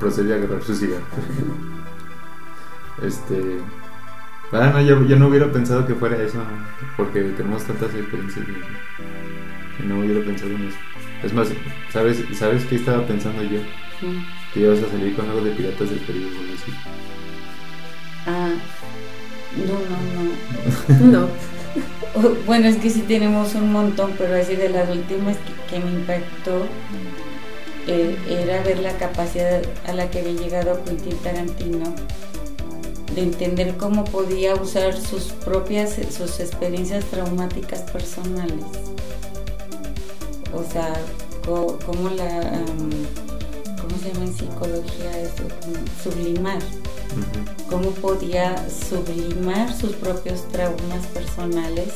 Procedí 0.00 0.32
a 0.32 0.34
agarrar 0.34 0.62
su 0.62 0.74
cigarro. 0.74 1.04
Este. 3.06 3.60
Ah, 4.52 4.70
no, 4.74 4.82
yo, 4.82 5.02
yo 5.06 5.16
no 5.16 5.28
hubiera 5.28 5.50
pensado 5.50 5.86
que 5.86 5.94
fuera 5.94 6.20
eso, 6.22 6.38
porque 6.96 7.22
tenemos 7.22 7.64
tantas 7.64 7.94
experiencias 7.94 8.44
y, 8.46 9.82
y 9.82 9.86
no 9.86 10.00
hubiera 10.00 10.24
pensado 10.24 10.50
en 10.50 10.64
eso. 10.64 10.76
Es 11.22 11.32
más, 11.32 11.48
¿sabes, 11.92 12.22
¿sabes 12.34 12.64
qué 12.64 12.76
estaba 12.76 13.06
pensando 13.06 13.42
yo? 13.42 13.60
Mm. 14.00 14.24
Que 14.52 14.60
ibas 14.60 14.78
a 14.82 14.90
salir 14.90 15.14
con 15.14 15.28
algo 15.28 15.42
de 15.42 15.52
Piratas 15.52 15.90
del 15.90 16.04
Caribe 16.04 16.26
o 16.26 16.54
así. 16.54 16.72
Ah, 18.26 18.52
no, 19.56 19.74
no, 20.98 21.08
no. 21.08 21.18
No. 21.18 21.28
Bueno, 22.46 22.68
es 22.68 22.76
que 22.76 22.90
sí 22.90 23.00
tenemos 23.08 23.54
un 23.54 23.72
montón, 23.72 24.12
pero 24.18 24.36
así 24.36 24.54
de 24.54 24.68
las 24.68 24.90
últimas 24.90 25.36
que, 25.38 25.74
que 25.74 25.82
me 25.82 25.90
impactó 25.92 26.66
eh, 27.86 28.16
era 28.28 28.62
ver 28.62 28.80
la 28.80 28.96
capacidad 28.98 29.62
a 29.86 29.92
la 29.92 30.10
que 30.10 30.20
había 30.20 30.32
llegado 30.32 30.84
Quentin 30.84 31.16
Tarantino 31.18 31.94
de 33.14 33.22
entender 33.22 33.76
cómo 33.76 34.04
podía 34.04 34.54
usar 34.54 34.98
sus 34.98 35.24
propias, 35.44 35.98
sus 36.10 36.40
experiencias 36.40 37.04
traumáticas 37.06 37.80
personales. 37.82 38.64
O 40.54 40.62
sea, 40.70 40.92
co- 41.44 41.78
cómo 41.86 42.08
la, 42.10 42.38
am, 42.40 42.90
¿cómo 43.80 43.98
se 44.02 44.12
llama 44.12 44.26
en 44.26 44.34
psicología 44.36 45.20
eso? 45.20 45.44
Como 45.60 45.76
Sublimar 46.02 46.58
cómo 47.68 47.90
podía 47.90 48.66
sublimar 48.88 49.70
sus 49.74 49.92
propios 49.96 50.48
traumas 50.48 51.06
personales 51.12 51.88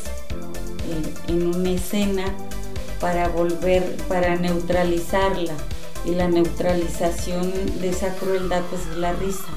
eh, 0.90 1.14
en 1.28 1.54
una 1.54 1.70
escena 1.70 2.24
para 3.00 3.28
volver, 3.28 3.96
para 4.09 4.36
neutralizarla. 4.36 5.54
Y 6.04 6.14
la 6.14 6.28
neutralización 6.28 7.50
de 7.80 7.88
esa 7.88 8.14
crueldad 8.16 8.62
pues 8.70 8.82
es 8.90 8.96
la 8.98 9.12
risa. 9.14 9.48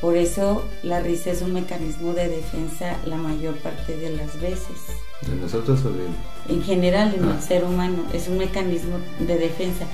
Por 0.00 0.16
eso 0.16 0.64
la 0.82 1.00
risa 1.00 1.30
es 1.30 1.42
un 1.42 1.52
mecanismo 1.54 2.14
de 2.14 2.28
defensa 2.28 2.96
la 3.04 3.16
mayor 3.16 3.56
parte 3.58 3.96
de 3.96 4.10
las 4.10 4.40
veces. 4.40 4.78
¿De 5.26 5.36
nosotros 5.36 5.80
o 5.84 5.90
de.? 5.90 6.06
En 6.48 6.62
general 6.62 7.14
en 7.14 7.24
Ah. 7.24 7.36
el 7.38 7.42
ser 7.46 7.64
humano 7.64 8.04
es 8.12 8.28
un 8.28 8.38
mecanismo 8.38 8.98
de 9.20 9.36
defensa. 9.38 9.84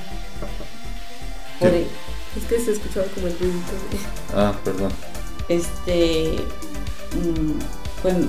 Por, 1.61 1.71
Sí. 1.71 1.87
Es 2.37 2.45
que 2.45 2.61
se 2.61 2.73
escuchaba 2.73 3.07
como 3.15 3.27
el 3.27 3.39
ruidito. 3.39 3.73
Ah, 4.35 4.53
perdón. 4.65 4.93
este 5.49 6.37
mm, 7.17 8.03
cuando- 8.03 8.29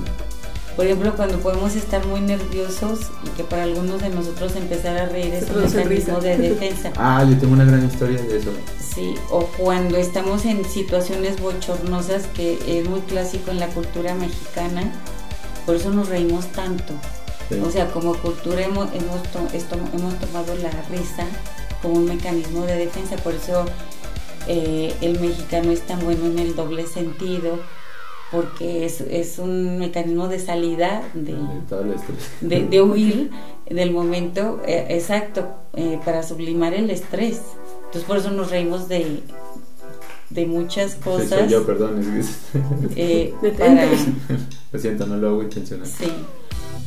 por 0.74 0.86
ejemplo 0.86 1.14
cuando 1.14 1.38
podemos 1.40 1.76
estar 1.76 2.04
muy 2.06 2.20
nerviosos 2.22 3.00
y 3.26 3.28
que 3.36 3.44
para 3.44 3.64
algunos 3.64 4.00
de 4.00 4.08
nosotros 4.08 4.56
empezar 4.56 4.96
a 4.96 5.06
reír 5.06 5.34
es 5.34 5.50
un 5.50 5.62
mecanismo 5.62 6.18
de 6.20 6.38
defensa 6.48 6.90
Ah, 6.96 7.24
yo 7.28 7.36
tengo 7.38 7.52
una 7.52 7.66
gran 7.66 7.84
historia 7.84 8.22
de 8.22 8.38
eso. 8.38 8.50
sí 8.94 9.14
o 9.30 9.44
cuando 9.58 9.98
estamos 9.98 10.46
en 10.46 10.64
situaciones 10.64 11.38
bochornosas 11.40 12.26
que 12.34 12.58
es 12.66 12.88
muy 12.88 13.00
clásico 13.02 13.50
en 13.50 13.60
la 13.60 13.66
cultura 13.68 14.14
mexicana 14.14 14.90
por 15.66 15.74
eso 15.76 15.90
nos 15.90 16.08
reímos 16.08 16.46
tanto 16.48 16.94
Sí. 17.48 17.56
o 17.66 17.68
sea 17.70 17.90
como 17.90 18.14
cultura 18.14 18.60
hemos, 18.64 18.88
hemos, 18.94 19.22
to- 19.32 19.48
esto- 19.52 19.76
hemos 19.92 20.14
tomado 20.20 20.54
la 20.56 20.70
risa 20.88 21.26
como 21.82 21.94
un 21.94 22.04
mecanismo 22.04 22.64
de 22.64 22.76
defensa 22.76 23.16
por 23.16 23.34
eso 23.34 23.64
eh, 24.46 24.94
el 25.00 25.18
mexicano 25.18 25.72
es 25.72 25.80
tan 25.82 25.98
bueno 26.04 26.26
en 26.26 26.38
el 26.38 26.54
doble 26.54 26.86
sentido 26.86 27.58
porque 28.30 28.84
es, 28.86 29.00
es 29.00 29.40
un 29.40 29.78
mecanismo 29.78 30.28
de 30.28 30.38
salida 30.38 31.02
de, 31.14 31.34
De 32.40 32.60
de, 32.66 32.82
huir 32.82 33.30
del 33.68 33.90
momento 33.90 34.60
eh, 34.66 34.86
exacto 34.90 35.48
eh, 35.74 35.98
para 36.04 36.22
sublimar 36.22 36.72
el 36.74 36.88
estrés 36.90 37.40
entonces 37.78 38.04
por 38.04 38.18
eso 38.18 38.30
nos 38.30 38.50
reímos 38.50 38.86
de 38.88 39.24
de 40.30 40.46
muchas 40.46 40.92
Sí, 40.92 40.98
cosas 41.02 41.28
soy 41.28 41.48
yo, 41.48 41.66
perdón. 41.66 42.00
es 42.20 42.28
que- 42.94 43.24
eh, 43.24 43.34
Detente. 43.42 43.64
para 43.64 43.80
Lo 44.72 44.78
siento, 44.78 45.06
no 45.06 45.16
lo 45.16 45.28
hago 45.30 45.42
intencional. 45.42 45.86
Sí, 45.86 46.10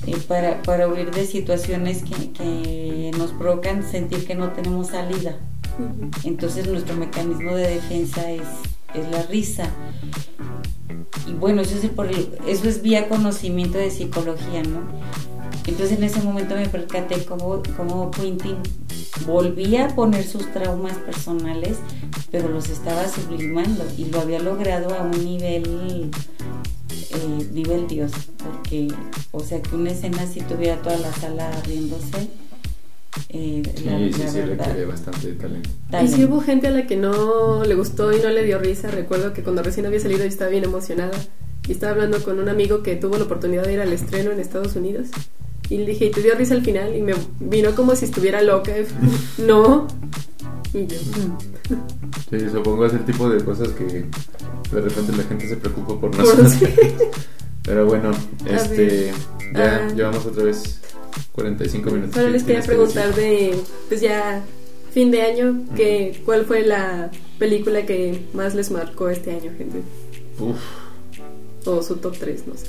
eh, 0.07 0.17
para, 0.27 0.61
para 0.63 0.87
huir 0.87 1.11
de 1.11 1.25
situaciones 1.25 2.03
que, 2.03 2.31
que 2.31 3.11
nos 3.17 3.31
provocan 3.31 3.83
sentir 3.89 4.25
que 4.25 4.35
no 4.35 4.51
tenemos 4.51 4.87
salida. 4.87 5.37
Entonces 6.23 6.67
nuestro 6.67 6.95
mecanismo 6.95 7.55
de 7.55 7.67
defensa 7.67 8.29
es, 8.29 8.43
es 8.93 9.09
la 9.11 9.23
risa. 9.23 9.69
Y 11.27 11.33
bueno, 11.33 11.61
eso 11.61 11.75
es, 11.81 11.89
por 11.89 12.07
el- 12.07 12.37
eso 12.47 12.67
es 12.69 12.81
vía 12.81 13.09
conocimiento 13.09 13.77
de 13.77 13.89
psicología, 13.91 14.61
¿no? 14.63 14.81
Entonces 15.65 15.97
en 15.97 16.03
ese 16.03 16.21
momento 16.21 16.55
me 16.55 16.67
percaté 16.67 17.23
cómo, 17.25 17.61
cómo 17.77 18.11
Quentin 18.11 18.57
volvía 19.25 19.85
a 19.85 19.95
poner 19.95 20.25
sus 20.25 20.51
traumas 20.51 20.97
personales, 20.97 21.77
pero 22.31 22.49
los 22.49 22.69
estaba 22.69 23.07
sublimando 23.07 23.85
y 23.97 24.05
lo 24.05 24.21
había 24.21 24.39
logrado 24.39 24.93
a 24.93 25.03
un 25.03 25.23
nivel 25.23 26.11
eh, 27.13 27.47
nivel 27.53 27.87
Dios, 27.87 28.11
porque, 28.37 28.87
o 29.31 29.39
sea, 29.39 29.61
que 29.61 29.75
una 29.75 29.91
escena 29.91 30.25
si 30.25 30.41
tuviera 30.41 30.81
toda 30.81 30.97
la 30.97 31.13
sala 31.13 31.51
riéndose. 31.65 32.27
Eh, 33.29 33.61
sí, 33.75 34.13
sí, 34.13 34.27
sí, 34.27 34.41
requiere 34.41 34.85
bastante 34.85 35.33
talento. 35.33 35.69
Y 36.03 36.07
si 36.07 36.25
hubo 36.25 36.41
gente 36.41 36.67
a 36.67 36.71
la 36.71 36.87
que 36.87 36.95
no 36.95 37.63
le 37.63 37.75
gustó 37.75 38.11
y 38.11 38.19
no 38.19 38.29
le 38.29 38.43
dio 38.43 38.57
risa. 38.57 38.89
Recuerdo 38.89 39.33
que 39.33 39.43
cuando 39.43 39.61
recién 39.61 39.85
había 39.85 39.99
salido 39.99 40.21
yo 40.21 40.25
estaba 40.25 40.49
bien 40.49 40.63
emocionada 40.63 41.17
y 41.67 41.71
estaba 41.71 41.91
hablando 41.91 42.23
con 42.23 42.39
un 42.39 42.49
amigo 42.49 42.81
que 42.81 42.95
tuvo 42.95 43.17
la 43.17 43.25
oportunidad 43.25 43.65
de 43.65 43.73
ir 43.73 43.81
al 43.81 43.93
estreno 43.93 44.31
en 44.31 44.39
Estados 44.39 44.75
Unidos. 44.75 45.09
Y 45.69 45.77
le 45.77 45.85
dije, 45.85 46.05
¿y 46.05 46.11
te 46.11 46.21
dio 46.21 46.35
risa 46.35 46.53
al 46.53 46.63
final? 46.63 46.95
Y 46.95 47.01
me 47.01 47.13
vino 47.39 47.73
como 47.75 47.95
si 47.95 48.05
estuviera 48.05 48.41
loca. 48.41 48.73
no. 49.37 49.87
Y 50.73 50.87
yo. 50.87 50.97
Sí, 52.29 52.49
supongo 52.51 52.85
es 52.85 52.93
el 52.93 53.05
tipo 53.05 53.29
de 53.29 53.43
cosas 53.43 53.69
que 53.69 53.83
de 53.83 54.81
repente 54.81 55.11
la 55.15 55.23
gente 55.23 55.47
se 55.47 55.57
preocupa 55.57 55.99
por 55.99 56.17
nosotros. 56.17 56.53
Pero 57.63 57.85
bueno, 57.85 58.11
este 58.45 59.13
ya 59.53 59.85
ah. 59.85 59.93
llevamos 59.93 60.25
otra 60.25 60.43
vez 60.43 60.79
45 61.33 61.91
minutos. 61.91 62.15
Solo 62.15 62.29
les 62.29 62.43
quería 62.43 62.61
preguntar 62.61 63.13
de, 63.15 63.55
pues 63.87 64.01
ya 64.01 64.43
fin 64.91 65.11
de 65.11 65.21
año, 65.21 65.65
que, 65.75 66.21
¿cuál 66.25 66.45
fue 66.45 66.65
la 66.65 67.09
película 67.39 67.85
que 67.85 68.25
más 68.33 68.53
les 68.53 68.69
marcó 68.71 69.09
este 69.09 69.31
año, 69.31 69.51
gente? 69.57 69.81
Uf. 70.39 70.57
O 71.65 71.81
su 71.81 71.95
top 71.95 72.15
3, 72.19 72.43
no 72.47 72.53
sé. 72.55 72.67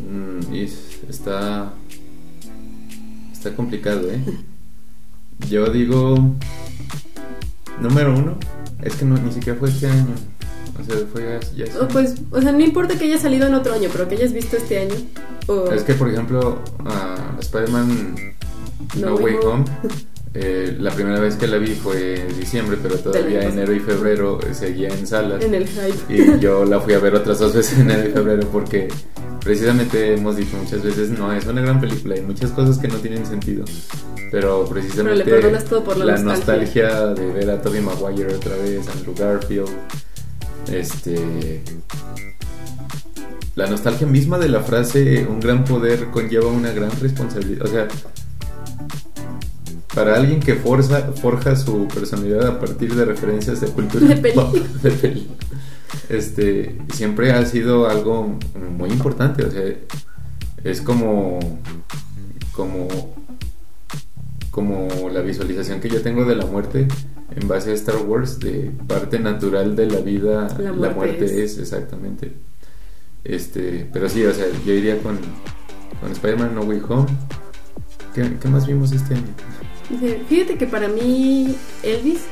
Mm, 0.00 0.54
y 0.54 0.68
está, 1.08 1.72
está 3.40 3.56
complicado, 3.56 4.10
¿eh? 4.10 4.20
Yo 5.48 5.64
digo, 5.70 6.14
número 7.80 8.14
uno, 8.14 8.38
es 8.82 8.96
que 8.96 9.06
no, 9.06 9.16
ni 9.16 9.32
siquiera 9.32 9.58
fue 9.58 9.70
este 9.70 9.86
año. 9.86 10.14
O 10.78 10.84
sea, 10.84 10.96
fue 11.10 11.40
ya, 11.56 11.64
oh, 11.80 11.88
pues, 11.88 12.16
o 12.30 12.42
sea, 12.42 12.52
no 12.52 12.60
importa 12.60 12.98
que 12.98 13.06
haya 13.06 13.18
salido 13.18 13.46
en 13.46 13.54
otro 13.54 13.72
año, 13.72 13.88
pero 13.90 14.06
que 14.06 14.16
hayas 14.16 14.34
visto 14.34 14.58
este 14.58 14.80
año. 14.80 14.94
Es 15.72 15.84
que, 15.84 15.94
por 15.94 16.10
ejemplo, 16.10 16.62
uh, 16.80 17.40
Spider-Man 17.40 18.34
No, 19.00 19.14
Way 19.14 19.36
Home, 19.42 19.64
eh, 20.34 20.76
la 20.78 20.90
primera 20.90 21.18
vez 21.18 21.36
que 21.36 21.46
la 21.46 21.56
vi 21.56 21.68
fue 21.68 22.20
en 22.20 22.38
diciembre, 22.38 22.76
pero 22.82 22.98
todavía 22.98 23.42
enero 23.42 23.74
y 23.74 23.80
febrero 23.80 24.38
seguía 24.52 24.90
en 24.90 25.06
salas. 25.06 25.42
En 25.42 25.54
el 25.54 25.66
hype. 25.66 26.14
Y 26.14 26.38
yo 26.40 26.66
la 26.66 26.78
fui 26.80 26.92
a 26.92 26.98
ver 26.98 27.14
otras 27.14 27.38
dos 27.38 27.54
veces 27.54 27.78
en 27.78 27.90
enero 27.90 28.10
y 28.10 28.12
febrero 28.12 28.46
porque 28.52 28.88
precisamente 29.42 30.14
hemos 30.14 30.36
dicho 30.36 30.56
muchas 30.56 30.82
veces, 30.82 31.10
no, 31.10 31.32
es 31.32 31.46
una 31.46 31.60
gran 31.60 31.80
película, 31.80 32.14
hay 32.14 32.22
muchas 32.22 32.50
cosas 32.50 32.78
que 32.78 32.88
no 32.88 32.96
tienen 32.96 33.26
sentido. 33.26 33.64
Pero 34.30 34.64
precisamente 34.66 35.24
la, 35.24 36.18
nostalgia. 36.18 37.06
de 37.08 37.32
ver 37.32 37.50
a 37.50 37.60
Tobey 37.60 37.80
Maguire 37.80 38.34
otra 38.34 38.56
vez, 38.56 38.86
Andrew 38.88 39.14
Garfield, 39.18 39.68
este 40.72 41.62
la 43.56 43.66
nostalgia 43.66 44.06
misma 44.06 44.38
de 44.38 44.48
la 44.48 44.60
frase 44.60 45.26
un 45.28 45.40
gran 45.40 45.64
poder 45.64 46.10
conlleva 46.10 46.46
una 46.46 46.70
gran 46.70 46.90
responsabilidad. 47.00 47.66
O 47.66 47.68
sea, 47.68 47.88
para 49.94 50.14
alguien 50.14 50.40
que 50.40 50.54
forza, 50.54 51.12
forja 51.20 51.56
su 51.56 51.88
personalidad 51.88 52.46
a 52.46 52.60
partir 52.60 52.94
de 52.94 53.04
referencias 53.04 53.60
de 53.60 53.66
cultura 53.68 54.06
de 54.06 54.16
este, 56.08 56.76
siempre 56.92 57.32
ha 57.32 57.44
sido 57.46 57.88
algo 57.88 58.38
muy 58.76 58.90
importante. 58.90 59.44
O 59.44 59.50
sea, 59.50 59.64
es 60.64 60.80
como, 60.80 61.38
como, 62.52 62.88
como 64.50 65.08
la 65.10 65.20
visualización 65.20 65.80
que 65.80 65.88
yo 65.88 66.02
tengo 66.02 66.24
de 66.24 66.36
la 66.36 66.46
muerte 66.46 66.88
en 67.34 67.48
base 67.48 67.70
a 67.70 67.74
Star 67.74 67.96
Wars, 67.98 68.40
de 68.40 68.72
parte 68.86 69.18
natural 69.18 69.76
de 69.76 69.86
la 69.86 70.00
vida, 70.00 70.48
la 70.58 70.90
muerte, 70.90 71.44
es. 71.44 71.58
exactamente. 71.58 72.32
Este, 73.22 73.88
pero 73.92 74.08
sí, 74.08 74.24
o 74.24 74.32
sea, 74.32 74.46
yo 74.66 74.72
iría 74.72 74.98
con, 74.98 75.18
con 76.00 76.10
Spider-Man 76.10 76.54
No 76.54 76.62
Way 76.62 76.82
Home. 76.88 77.06
¿Qué, 78.14 78.36
¿Qué, 78.40 78.48
más 78.48 78.66
vimos 78.66 78.90
este 78.92 79.14
año? 79.14 79.28
Fíjate 80.28 80.56
que 80.56 80.66
para 80.66 80.88
mí 80.88 81.56
Elvis 81.82 82.22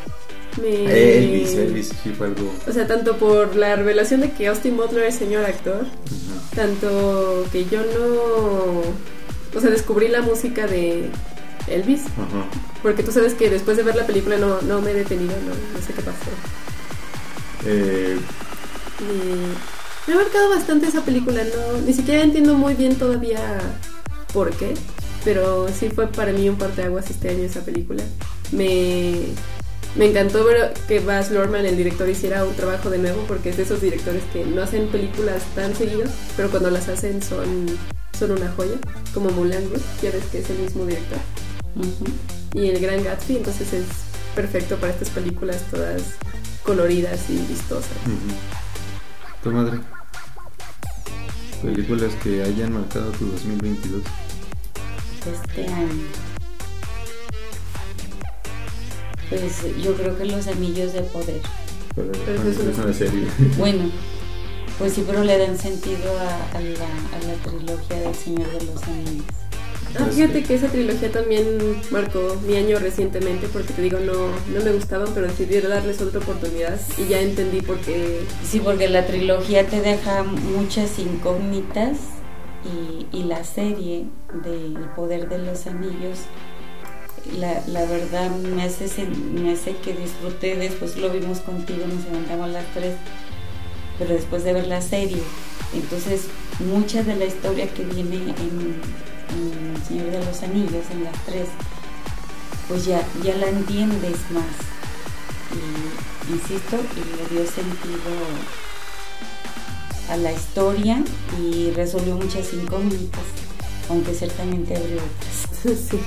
me... 0.59 1.19
Elvis, 1.19 1.55
Elvis 1.55 1.93
sí 2.03 2.11
fue 2.11 2.29
algo... 2.29 2.53
O 2.67 2.73
sea, 2.73 2.87
tanto 2.87 3.17
por 3.17 3.57
la 3.57 3.77
revelación 3.77 4.21
de 4.21 4.33
que 4.33 4.49
Austin 4.49 4.77
Butler 4.77 5.05
es 5.05 5.15
señor 5.15 5.45
actor, 5.45 5.87
tanto 6.55 7.47
que 7.53 7.65
yo 7.67 7.81
no... 7.81 8.83
O 9.57 9.61
sea, 9.61 9.71
descubrí 9.71 10.09
la 10.09 10.23
música 10.23 10.67
de 10.67 11.11
Elvis, 11.69 12.03
porque 12.83 13.03
tú 13.03 13.13
sabes 13.13 13.35
que 13.35 13.51
después 13.51 13.77
de 13.77 13.83
ver 13.83 13.97
la 13.97 14.07
película 14.07 14.37
no, 14.37 14.61
no 14.63 14.81
me 14.81 14.91
he 14.91 14.95
detenido, 14.95 15.33
no, 15.33 15.81
sé 15.81 15.93
qué 15.93 16.03
pasó. 16.03 16.31
Eh... 17.67 18.17
me 20.07 20.13
ha 20.15 20.17
marcado 20.17 20.51
bastante 20.51 20.87
esa 20.87 21.03
película, 21.03 21.43
no, 21.45 21.81
ni 21.81 21.93
siquiera 21.93 22.23
entiendo 22.23 22.55
muy 22.55 22.75
bien 22.75 22.97
todavía 22.97 23.59
por 24.33 24.51
qué, 24.53 24.75
pero 25.25 25.69
sí 25.69 25.91
fue 25.91 26.07
para 26.07 26.33
mí 26.33 26.49
un 26.49 26.57
parteaguas 26.57 27.11
este 27.11 27.31
año 27.31 27.45
esa 27.45 27.65
película. 27.65 28.03
Me, 28.53 29.27
me 29.97 30.07
encantó 30.07 30.45
ver 30.45 30.75
que 30.87 31.01
Baz 31.01 31.31
Luhrmann, 31.31 31.67
el 31.67 31.77
director, 31.77 32.09
hiciera 32.09 32.45
un 32.45 32.55
trabajo 32.55 32.91
de 32.91 32.99
nuevo 32.99 33.25
porque 33.27 33.51
es 33.51 33.57
de 33.57 33.65
esos 33.65 33.81
directores 33.81 34.23
que 34.33 34.45
no 34.45 34.63
hacen 34.63 34.89
películas 34.89 35.43
tan 35.55 35.75
seguidas, 35.75 36.11
pero 36.37 36.51
cuando 36.51 36.71
las 36.71 36.89
hacen 36.89 37.23
son, 37.23 37.67
son 38.19 38.33
una 38.33 38.51
joya, 38.53 38.77
como 39.15 39.31
Mulan 39.31 39.65
ya 40.03 40.11
ves 40.11 40.25
que 40.31 40.39
es 40.41 40.51
el 40.51 40.59
mismo 40.59 40.85
director. 40.85 41.19
Y 42.55 42.69
El 42.69 42.81
Gran 42.81 43.03
Gatsby, 43.05 43.37
entonces 43.37 43.73
es 43.73 43.87
perfecto 44.35 44.77
para 44.77 44.93
estas 44.93 45.11
películas 45.11 45.63
todas 45.71 46.03
coloridas 46.63 47.29
y 47.31 47.39
vistosas. 47.39 47.91
Tu 49.43 49.51
madre. 49.51 49.79
Películas 51.63 52.13
que 52.23 52.43
hayan 52.43 52.73
marcado 52.73 53.11
tu 53.13 53.27
2022 53.27 54.03
este 55.29 55.67
año? 55.67 56.28
Pues 59.29 59.63
yo 59.83 59.95
creo 59.95 60.17
que 60.17 60.25
los 60.25 60.47
anillos 60.47 60.93
de 60.93 61.03
poder. 61.03 61.41
Bueno, 63.59 63.91
pues 64.79 64.93
sí, 64.93 65.05
pero 65.07 65.25
le 65.25 65.39
dan 65.39 65.59
sentido 65.59 66.17
a, 66.19 66.61
la, 66.61 67.35
trilogía 67.43 68.01
del 68.01 68.15
Señor 68.15 68.49
de 68.53 68.65
los 68.67 68.83
Anillos. 68.85 69.25
Ah, 69.99 70.05
fíjate 70.05 70.43
que 70.43 70.55
esa 70.55 70.69
trilogía 70.69 71.11
también 71.11 71.59
marcó 71.91 72.37
mi 72.47 72.57
año 72.57 72.79
recientemente 72.79 73.49
porque 73.49 73.73
te 73.73 73.83
digo, 73.83 73.99
no, 73.99 74.29
no 74.55 74.65
me 74.65 74.73
gustaban, 74.73 75.09
pero 75.15 75.27
decidí 75.27 75.59
darles 75.61 76.01
otra 76.03 76.21
oportunidad 76.21 76.79
y 76.99 77.09
ya 77.09 77.21
entendí 77.21 77.63
por 77.63 77.79
qué. 77.79 78.21
Sí, 78.45 78.61
porque 78.61 78.89
la 78.89 79.07
trilogía 79.07 79.67
te 79.67 79.81
deja 79.81 80.23
muchas 80.23 80.99
incógnitas 80.99 81.97
y, 83.13 83.25
la 83.25 83.45
serie 83.45 84.07
del 84.43 84.75
Poder 84.97 85.29
de 85.29 85.39
los 85.39 85.67
Anillos, 85.67 86.21
la, 87.37 87.63
la, 87.67 87.85
verdad 87.85 88.31
me 88.31 88.63
hace, 88.63 89.07
me 89.07 89.53
hace 89.53 89.77
que 89.77 89.93
disfruté, 89.93 90.57
después 90.57 90.97
lo 90.97 91.11
vimos 91.11 91.41
contigo, 91.41 91.87
nos 91.87 92.05
levantamos 92.05 92.51
las 92.51 92.65
tres, 92.75 92.97
pero 93.99 94.15
después 94.15 94.45
de 94.45 94.53
ver 94.53 94.67
la 94.67 94.81
serie, 94.81 95.23
entonces 95.75 96.29
mucha 96.61 97.03
de 97.03 97.17
la 97.17 97.25
historia 97.27 97.69
que 97.73 97.85
viene 97.85 98.17
en, 98.17 98.81
El 99.31 99.83
Señor 99.87 100.11
de 100.11 100.25
los 100.25 100.43
Anillos, 100.43 100.85
en 100.91 101.05
las 101.05 101.25
tres, 101.25 101.49
pues 102.69 102.87
ya, 102.87 103.07
ya 103.23 103.37
la 103.37 103.49
entiendes 103.49 104.19
más. 104.31 104.45
Y, 105.53 106.33
insisto, 106.33 106.77
y 106.77 107.17
le 107.17 107.37
dio 107.37 107.51
sentido 107.51 108.11
a 110.11 110.17
la 110.17 110.33
historia 110.33 111.03
y 111.41 111.71
resolvió 111.73 112.17
muchas 112.17 112.53
incógnitas, 112.53 113.25
aunque 113.89 114.15
ciertamente 114.15 114.77
abrió 114.77 114.97
otras. 114.97 115.79
sí. 115.91 115.99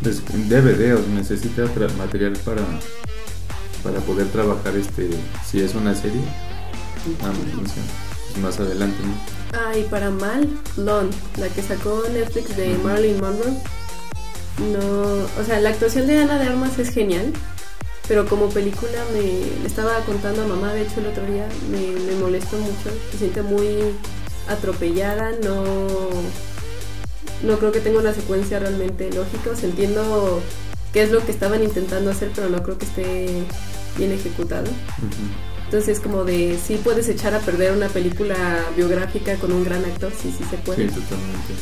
DVD, 0.00 0.98
necesita 1.08 1.64
material 1.96 2.34
para, 2.44 2.62
para 3.82 3.98
poder 4.00 4.26
trabajar 4.28 4.76
este, 4.76 5.10
si 5.44 5.60
es 5.60 5.74
una 5.74 5.94
serie, 5.94 6.20
ah, 7.22 7.32
pues 7.56 7.72
más 8.42 8.60
adelante, 8.60 8.96
¿no? 9.02 9.58
Ah, 9.58 9.76
y 9.76 9.82
para 9.84 10.10
mal, 10.10 10.48
Lon, 10.76 11.10
la 11.38 11.48
que 11.48 11.62
sacó 11.62 12.02
Netflix 12.12 12.56
de 12.56 12.76
Marilyn 12.78 13.20
Monroe. 13.20 13.56
No, 14.58 15.40
o 15.40 15.44
sea, 15.44 15.60
la 15.60 15.70
actuación 15.70 16.06
de 16.06 16.18
Ana 16.18 16.38
de 16.38 16.46
Armas 16.46 16.78
es 16.78 16.90
genial, 16.90 17.32
pero 18.08 18.26
como 18.26 18.48
película 18.48 19.04
me 19.12 19.66
estaba 19.66 19.98
contando 20.00 20.42
a 20.42 20.46
mamá, 20.46 20.72
de 20.72 20.82
hecho 20.82 21.00
el 21.00 21.06
otro 21.06 21.24
día, 21.26 21.48
me, 21.70 22.00
me 22.00 22.14
molestó 22.20 22.56
mucho, 22.58 22.90
se 23.10 23.18
siente 23.18 23.42
muy 23.42 23.66
atropellada, 24.48 25.32
no, 25.42 26.08
no 27.42 27.58
creo 27.58 27.72
que 27.72 27.80
tenga 27.80 27.98
una 27.98 28.12
secuencia 28.12 28.58
realmente 28.58 29.10
lógica, 29.12 29.50
o 29.52 29.56
sea, 29.56 29.68
entiendo 29.68 30.40
qué 30.92 31.02
es 31.02 31.10
lo 31.10 31.24
que 31.24 31.32
estaban 31.32 31.62
intentando 31.62 32.10
hacer, 32.10 32.30
pero 32.34 32.48
no 32.48 32.62
creo 32.62 32.78
que 32.78 32.86
esté 32.86 33.26
bien 33.98 34.12
ejecutado. 34.12 34.66
Entonces, 35.64 36.00
como 36.00 36.24
de, 36.24 36.58
sí 36.64 36.80
puedes 36.82 37.08
echar 37.08 37.34
a 37.34 37.40
perder 37.40 37.72
una 37.72 37.88
película 37.88 38.64
biográfica 38.76 39.34
con 39.36 39.52
un 39.52 39.64
gran 39.64 39.84
actor, 39.84 40.12
sí, 40.12 40.32
sí 40.36 40.44
se 40.48 40.56
puede. 40.58 40.88
Sí, 40.88 40.94
totalmente. 40.94 41.52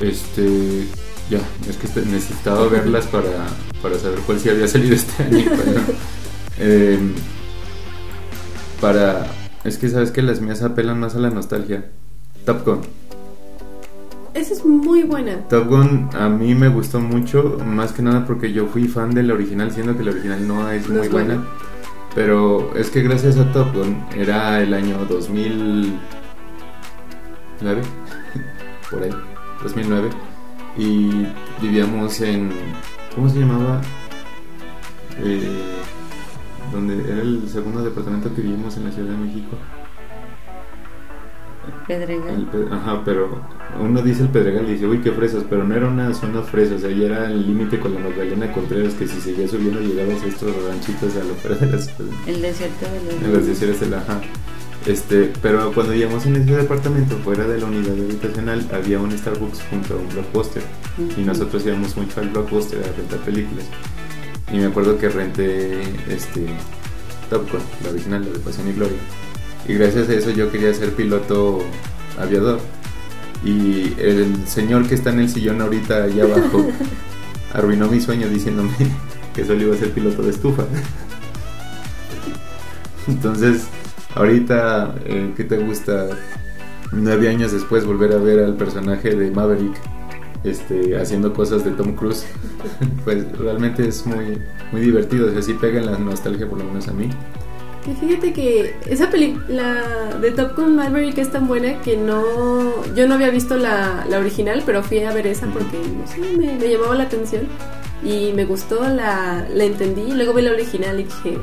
Este, 0.00 0.86
ya, 1.30 1.40
es 1.68 1.76
que 1.76 2.00
necesitaba 2.02 2.68
verlas 2.68 3.06
para, 3.06 3.46
para 3.82 3.98
saber 3.98 4.20
cuál 4.20 4.38
sí 4.38 4.48
había 4.48 4.68
salido 4.68 4.94
este 4.94 5.22
año. 5.22 5.44
Eh, 6.56 6.96
para. 8.80 9.26
Es 9.64 9.76
que 9.76 9.88
sabes 9.88 10.12
que 10.12 10.22
las 10.22 10.40
mías 10.40 10.62
apelan 10.62 11.00
más 11.00 11.16
a 11.16 11.18
la 11.18 11.30
nostalgia. 11.30 11.86
Top 12.44 12.64
Gun. 12.64 12.82
Esa 14.34 14.52
es 14.54 14.64
muy 14.64 15.04
buena. 15.04 15.36
Top 15.48 15.68
Gun 15.68 16.10
a 16.12 16.28
mí 16.28 16.54
me 16.54 16.68
gustó 16.68 16.98
mucho, 17.00 17.58
más 17.64 17.92
que 17.92 18.02
nada 18.02 18.26
porque 18.26 18.52
yo 18.52 18.66
fui 18.66 18.88
fan 18.88 19.14
del 19.14 19.30
original, 19.30 19.70
siendo 19.70 19.96
que 19.96 20.02
la 20.02 20.10
original 20.10 20.46
no 20.46 20.68
es 20.70 20.88
No 20.88 20.96
muy 20.96 21.06
es 21.06 21.12
buena. 21.12 21.34
buena. 21.36 21.50
Pero 22.14 22.74
es 22.76 22.90
que 22.90 23.02
gracias 23.02 23.36
a 23.38 23.50
Top 23.52 23.72
Gun 23.74 24.04
era 24.16 24.60
el 24.62 24.74
año 24.74 24.98
2009, 25.08 25.98
por 28.90 29.02
ahí, 29.02 29.10
2009, 29.62 30.10
y 30.78 31.26
vivíamos 31.62 32.20
en, 32.20 32.50
¿cómo 33.14 33.28
se 33.28 33.38
llamaba? 33.40 33.80
Eh, 35.18 35.60
donde 36.72 36.94
era 37.08 37.22
el 37.22 37.48
segundo 37.48 37.82
departamento 37.84 38.34
que 38.34 38.42
vivimos 38.42 38.76
en 38.76 38.84
la 38.84 38.90
Ciudad 38.92 39.10
de 39.10 39.16
México. 39.16 39.56
Pedregal. 41.86 42.48
Pe- 42.50 42.66
Ajá, 42.74 43.02
pero 43.04 43.40
uno 43.80 44.02
dice 44.02 44.22
el 44.22 44.28
Pedregal 44.28 44.68
y 44.68 44.72
dice, 44.72 44.86
uy, 44.86 44.98
qué 45.00 45.10
fresas, 45.12 45.44
pero 45.48 45.64
no 45.64 45.74
era 45.74 45.88
una 45.88 46.12
zona 46.14 46.42
fresa, 46.42 46.74
o 46.76 46.78
sea, 46.78 46.90
ya 46.90 47.06
era 47.06 47.30
el 47.30 47.46
límite 47.46 47.78
con 47.80 47.94
la 47.94 48.00
Magdalena 48.00 48.50
Contreras, 48.52 48.94
que 48.94 49.06
si 49.06 49.20
seguías 49.20 49.50
subiendo 49.50 49.80
llegabas 49.80 50.22
a 50.22 50.26
estos 50.26 50.50
ranchitos 50.68 51.16
a 51.16 51.24
lo 51.24 51.34
fuera 51.34 51.56
de 51.56 51.66
la 51.72 51.78
ciudad. 51.78 52.10
El 52.26 52.42
desierto 52.42 52.86
de 52.86 53.12
los 53.14 53.22
En 53.24 53.32
las 53.32 53.46
desiertas 53.46 53.80
de 53.80 53.86
la 53.88 53.98
ajá. 53.98 54.20
Este, 54.86 55.32
pero 55.40 55.72
cuando 55.72 55.94
llegamos 55.94 56.26
en 56.26 56.36
ese 56.36 56.56
departamento, 56.56 57.16
fuera 57.24 57.46
de 57.46 57.58
la 57.58 57.64
unidad 57.66 57.92
habitacional, 57.94 58.66
había 58.70 59.00
un 59.00 59.10
Starbucks 59.16 59.62
junto 59.70 59.94
a 59.94 59.96
un 59.96 60.08
blockbuster. 60.10 60.62
Y 61.16 61.22
nosotros 61.22 61.64
íbamos 61.64 61.96
mucho 61.96 62.20
al 62.20 62.28
blockbuster 62.28 62.80
a 62.80 62.92
rentar 62.94 63.18
películas. 63.20 63.64
Y 64.52 64.58
me 64.58 64.66
acuerdo 64.66 64.98
que 64.98 65.08
renté 65.08 65.80
este 66.10 66.44
Top 67.30 67.50
Gun, 67.50 67.62
la 67.82 67.90
original, 67.90 68.24
la 68.26 68.32
de 68.32 68.38
Pasión 68.40 68.68
y 68.68 68.72
Gloria. 68.72 68.98
Y 69.66 69.74
gracias 69.74 70.08
a 70.08 70.14
eso 70.14 70.30
yo 70.30 70.50
quería 70.50 70.72
ser 70.74 70.92
piloto 70.94 71.60
aviador. 72.18 72.60
Y 73.44 73.94
el 73.98 74.46
señor 74.46 74.86
que 74.88 74.94
está 74.94 75.10
en 75.10 75.20
el 75.20 75.28
sillón 75.28 75.60
ahorita 75.60 76.04
allá 76.04 76.24
abajo 76.24 76.66
arruinó 77.52 77.88
mi 77.88 78.00
sueño 78.00 78.28
diciéndome 78.28 78.72
que 79.34 79.44
solo 79.44 79.62
iba 79.62 79.74
a 79.74 79.78
ser 79.78 79.90
piloto 79.90 80.22
de 80.22 80.30
estufa. 80.30 80.64
Entonces, 83.06 83.66
ahorita, 84.14 84.94
eh, 85.04 85.32
¿qué 85.36 85.44
te 85.44 85.58
gusta? 85.58 86.08
Nueve 86.92 87.28
años 87.28 87.52
después 87.52 87.84
volver 87.84 88.12
a 88.12 88.18
ver 88.18 88.38
al 88.38 88.56
personaje 88.56 89.16
de 89.16 89.30
Maverick 89.30 89.74
este, 90.44 90.96
haciendo 90.96 91.32
cosas 91.32 91.64
de 91.64 91.72
Tom 91.72 91.94
Cruise, 91.96 92.24
pues 93.04 93.26
realmente 93.36 93.88
es 93.88 94.06
muy, 94.06 94.38
muy 94.70 94.80
divertido. 94.82 95.28
O 95.28 95.32
sea, 95.32 95.42
sí 95.42 95.54
pega 95.54 95.80
en 95.80 95.86
la 95.86 95.98
nostalgia, 95.98 96.48
por 96.48 96.58
lo 96.58 96.64
menos 96.64 96.86
a 96.88 96.92
mí. 96.92 97.10
Y 97.86 97.94
fíjate 97.94 98.32
que 98.32 98.74
esa 98.88 99.10
película 99.10 100.16
de 100.20 100.30
Top 100.30 100.56
Gun 100.56 100.74
Maverick 100.76 101.18
es 101.18 101.30
tan 101.30 101.46
buena 101.46 101.80
que 101.82 101.96
no. 101.96 102.22
Yo 102.94 103.06
no 103.06 103.14
había 103.14 103.30
visto 103.30 103.56
la, 103.56 104.06
la 104.08 104.18
original, 104.18 104.62
pero 104.64 104.82
fui 104.82 105.00
a 105.00 105.12
ver 105.12 105.26
esa 105.26 105.46
porque 105.48 105.78
no 105.78 106.06
sé, 106.06 106.36
me, 106.36 106.58
llamaba 106.68 106.94
la 106.94 107.04
atención. 107.04 107.42
Y 108.02 108.32
me 108.32 108.44
gustó, 108.44 108.88
la, 108.88 109.46
la 109.50 109.64
entendí. 109.64 110.02
Y 110.02 110.12
luego 110.12 110.32
vi 110.32 110.42
la 110.42 110.52
original 110.52 111.00
y 111.00 111.04
dije, 111.04 111.38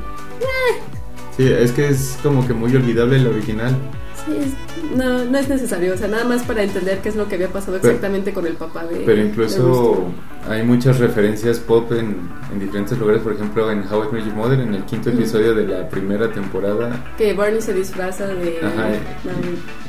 Sí, 1.36 1.48
es 1.48 1.72
que 1.72 1.88
es 1.88 2.18
como 2.22 2.46
que 2.46 2.54
muy 2.54 2.74
olvidable 2.74 3.16
el 3.16 3.26
original. 3.26 3.74
Sí, 4.26 4.36
es- 4.38 4.96
no, 4.96 5.24
no 5.24 5.38
es 5.38 5.48
necesario. 5.48 5.94
O 5.94 5.96
sea, 5.96 6.08
nada 6.08 6.24
más 6.24 6.42
para 6.42 6.62
entender 6.62 6.98
qué 7.00 7.08
es 7.08 7.16
lo 7.16 7.28
que 7.28 7.34
había 7.36 7.48
pasado 7.48 7.78
Pero- 7.80 7.92
exactamente 7.94 8.32
con 8.32 8.46
el 8.46 8.54
papá 8.54 8.84
de. 8.84 8.96
Pero 9.06 9.22
incluso 9.22 10.04
hay 10.48 10.62
muchas 10.64 10.98
referencias 10.98 11.58
pop 11.58 11.90
en, 11.92 12.16
en 12.52 12.58
diferentes 12.60 12.98
lugares. 12.98 13.22
Por 13.22 13.32
ejemplo, 13.34 13.70
en 13.70 13.84
How 13.90 14.04
I 14.10 14.12
Met 14.14 14.24
Your 14.26 14.34
Mother, 14.34 14.60
en 14.60 14.74
el 14.74 14.84
quinto 14.84 15.10
episodio 15.10 15.54
de 15.54 15.66
la 15.66 15.88
primera 15.88 16.30
temporada, 16.32 17.12
Que 17.16 17.32
Barney 17.34 17.60
se 17.62 17.72
disfraza 17.74 18.26
de. 18.28 18.58
Ajá, 18.62 18.88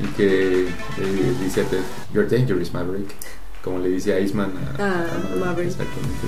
y 0.02 0.06
que 0.18 0.64
eh, 0.68 1.34
dice 1.44 1.62
a 1.62 1.64
Ted, 1.66 1.80
You're 2.14 2.28
dangerous, 2.30 2.74
Maverick. 2.74 3.10
Como 3.64 3.80
le 3.80 3.90
dice 3.90 4.14
a 4.14 4.20
Iceman 4.20 4.52
a, 4.78 4.84
Ah, 4.84 5.06
a 5.34 5.36
Maverick. 5.40 5.72
Exactamente. 5.72 6.28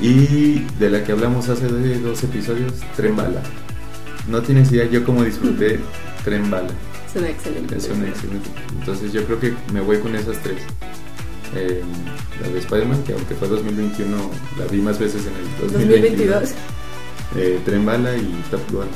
Y 0.00 0.60
de 0.78 0.90
la 0.90 1.02
que 1.02 1.12
hablamos 1.12 1.48
hace 1.48 1.66
dos 1.68 2.22
episodios, 2.22 2.72
Tren 2.96 3.16
Bala. 3.16 3.42
No 4.28 4.42
tienes 4.42 4.70
idea 4.70 4.84
yo 4.84 5.04
cómo 5.04 5.24
disfruté 5.24 5.80
Tren 6.24 6.50
Bala. 6.50 6.68
Es 7.18 7.22
una 7.22 7.30
excelente. 7.30 7.76
Es 7.76 7.88
una 7.88 8.08
excelente. 8.08 8.50
Entonces 8.78 9.12
yo 9.12 9.24
creo 9.24 9.40
que 9.40 9.54
me 9.72 9.80
voy 9.80 9.98
con 9.98 10.14
esas 10.14 10.40
tres. 10.42 10.58
Eh, 11.54 11.82
la 12.42 12.48
de 12.48 12.58
Spider-Man, 12.58 13.02
que 13.04 13.12
aunque 13.14 13.34
fue 13.34 13.48
2021, 13.48 14.16
la 14.58 14.64
vi 14.66 14.80
más 14.80 14.98
veces 14.98 15.22
en 15.26 15.34
el 15.34 15.72
2022. 15.72 16.40
2022. 16.40 16.50
Eh, 17.36 17.60
Tren 17.64 17.84
Bala 17.86 18.16
y 18.16 18.42
Top 18.50 18.60
Gun 18.70 18.86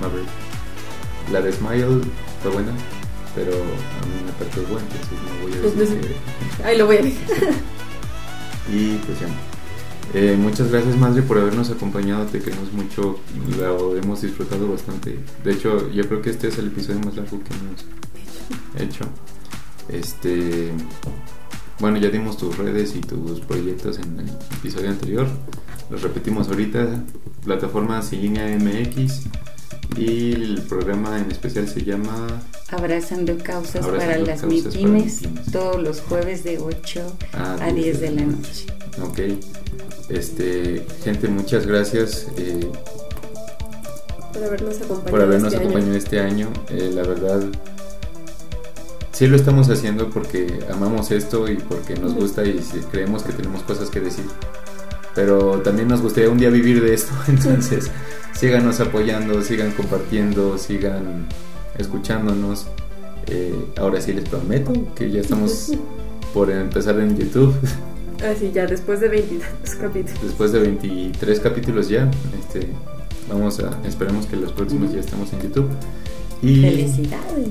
Maverick. 0.00 0.28
La 1.30 1.40
de 1.40 1.52
Smile 1.52 2.00
fue 2.42 2.50
buena, 2.52 2.72
pero 3.34 3.52
a 3.52 4.06
mí 4.06 4.14
me 4.26 4.32
perturbó, 4.32 4.78
entonces 4.78 5.08
no 5.12 5.42
voy 5.42 5.52
a 5.52 5.60
Pues, 5.62 5.78
decir 5.78 5.98
pues, 6.00 6.56
que- 6.58 6.64
Ahí 6.64 6.78
lo 6.78 6.86
voy 6.86 6.96
a 6.96 7.02
dejar. 7.02 7.36
Y 8.72 8.96
pues 8.98 9.18
ya. 9.20 9.26
Eh, 10.14 10.36
muchas 10.38 10.70
gracias 10.70 10.96
Madre 10.96 11.22
por 11.22 11.38
habernos 11.38 11.70
acompañado, 11.70 12.26
te 12.26 12.40
queremos 12.40 12.72
mucho, 12.72 13.18
lo 13.58 13.96
hemos 13.96 14.20
disfrutado 14.22 14.68
bastante. 14.68 15.18
De 15.44 15.52
hecho, 15.52 15.90
yo 15.90 16.06
creo 16.06 16.20
que 16.20 16.30
este 16.30 16.48
es 16.48 16.58
el 16.58 16.66
episodio 16.68 17.00
más 17.00 17.16
largo 17.16 17.40
que 17.42 17.54
hemos 17.54 18.88
hecho. 18.88 19.06
Este, 19.88 20.70
bueno, 21.78 21.98
ya 21.98 22.10
dimos 22.10 22.36
tus 22.36 22.56
redes 22.58 22.94
y 22.94 23.00
tus 23.00 23.40
proyectos 23.40 23.98
en 23.98 24.20
el 24.20 24.28
episodio 24.58 24.90
anterior. 24.90 25.26
Los 25.90 26.02
repetimos 26.02 26.48
ahorita. 26.48 27.04
Plataforma 27.44 28.00
Sin 28.02 28.22
Línea 28.22 28.56
MX 28.56 29.22
y 29.96 30.32
el 30.32 30.62
programa 30.68 31.18
en 31.18 31.30
especial 31.30 31.68
se 31.68 31.82
llama 31.82 32.40
Abrazando 32.70 33.36
causas 33.38 33.84
Abrazando 33.84 33.98
para 33.98 34.18
las 34.18 34.40
causas 34.40 34.76
para 34.76 35.50
todos 35.50 35.82
los 35.82 36.00
jueves 36.00 36.44
de 36.44 36.58
8 36.58 37.16
Ah, 37.32 37.56
a 37.60 37.72
10 37.72 38.00
de 38.00 38.10
la 38.12 38.22
noche. 38.22 38.66
Ok. 39.00 39.20
Este, 40.08 40.84
gente, 41.02 41.28
muchas 41.28 41.66
gracias 41.66 42.26
eh, 42.36 42.70
Por 44.32 44.44
habernos 44.44 44.76
acompañado. 44.76 45.10
por 45.10 45.20
habernos 45.22 45.52
este 45.54 45.66
año. 45.78 45.94
este 45.94 46.20
año. 46.20 46.48
Eh, 46.68 46.90
la 46.92 47.02
verdad, 47.02 47.42
sí 49.12 49.26
lo 49.26 49.36
estamos 49.36 49.70
haciendo 49.70 50.10
porque 50.10 50.60
amamos 50.70 51.10
esto 51.10 51.48
y 51.48 51.56
porque 51.56 51.94
nos 51.94 52.14
gusta 52.14 52.44
y 52.44 52.60
creemos 52.90 53.22
que 53.22 53.32
tenemos 53.32 53.62
cosas 53.62 53.88
que 53.88 54.00
decir. 54.00 54.24
Pero 55.14 55.60
también 55.60 55.88
nos 55.88 56.00
gustaría 56.00 56.30
un 56.30 56.38
día 56.38 56.50
vivir 56.50 56.82
de 56.82 56.94
esto, 56.94 57.12
entonces 57.28 57.90
síganos 58.34 58.80
apoyando, 58.80 59.42
sigan 59.42 59.72
compartiendo, 59.72 60.58
sigan 60.58 61.26
escuchándonos. 61.78 62.66
Eh, 63.28 63.54
ahora 63.78 64.00
sí 64.00 64.12
les 64.12 64.28
prometo 64.28 64.72
que 64.94 65.10
ya 65.10 65.20
estamos 65.20 65.72
por 66.34 66.50
empezar 66.50 66.98
en 66.98 67.16
YouTube. 67.16 67.54
Ah, 68.22 68.34
sí, 68.38 68.52
ya 68.54 68.66
después 68.66 69.00
de 69.00 69.08
22 69.08 69.74
capítulos. 69.80 70.22
después 70.22 70.52
de 70.52 70.60
23 70.60 71.40
capítulos 71.40 71.88
ya, 71.88 72.10
este, 72.38 72.68
vamos 73.28 73.58
a, 73.60 73.76
esperemos 73.86 74.26
que 74.26 74.36
los 74.36 74.52
próximos 74.52 74.92
ya 74.92 75.00
estemos 75.00 75.32
en 75.32 75.40
YouTube. 75.42 75.68
Y 76.40 76.60
Felicidades. 76.60 77.48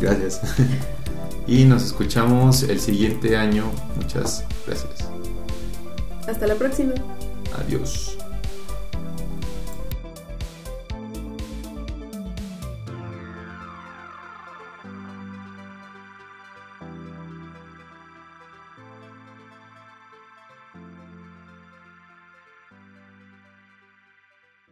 gracias. 0.00 0.40
y 1.46 1.64
nos 1.64 1.84
escuchamos 1.84 2.62
el 2.64 2.80
siguiente 2.80 3.36
año. 3.36 3.70
Muchas 3.96 4.44
gracias. 4.66 5.08
Hasta 6.26 6.46
la 6.46 6.54
próxima. 6.56 6.92
Adiós. 7.58 8.17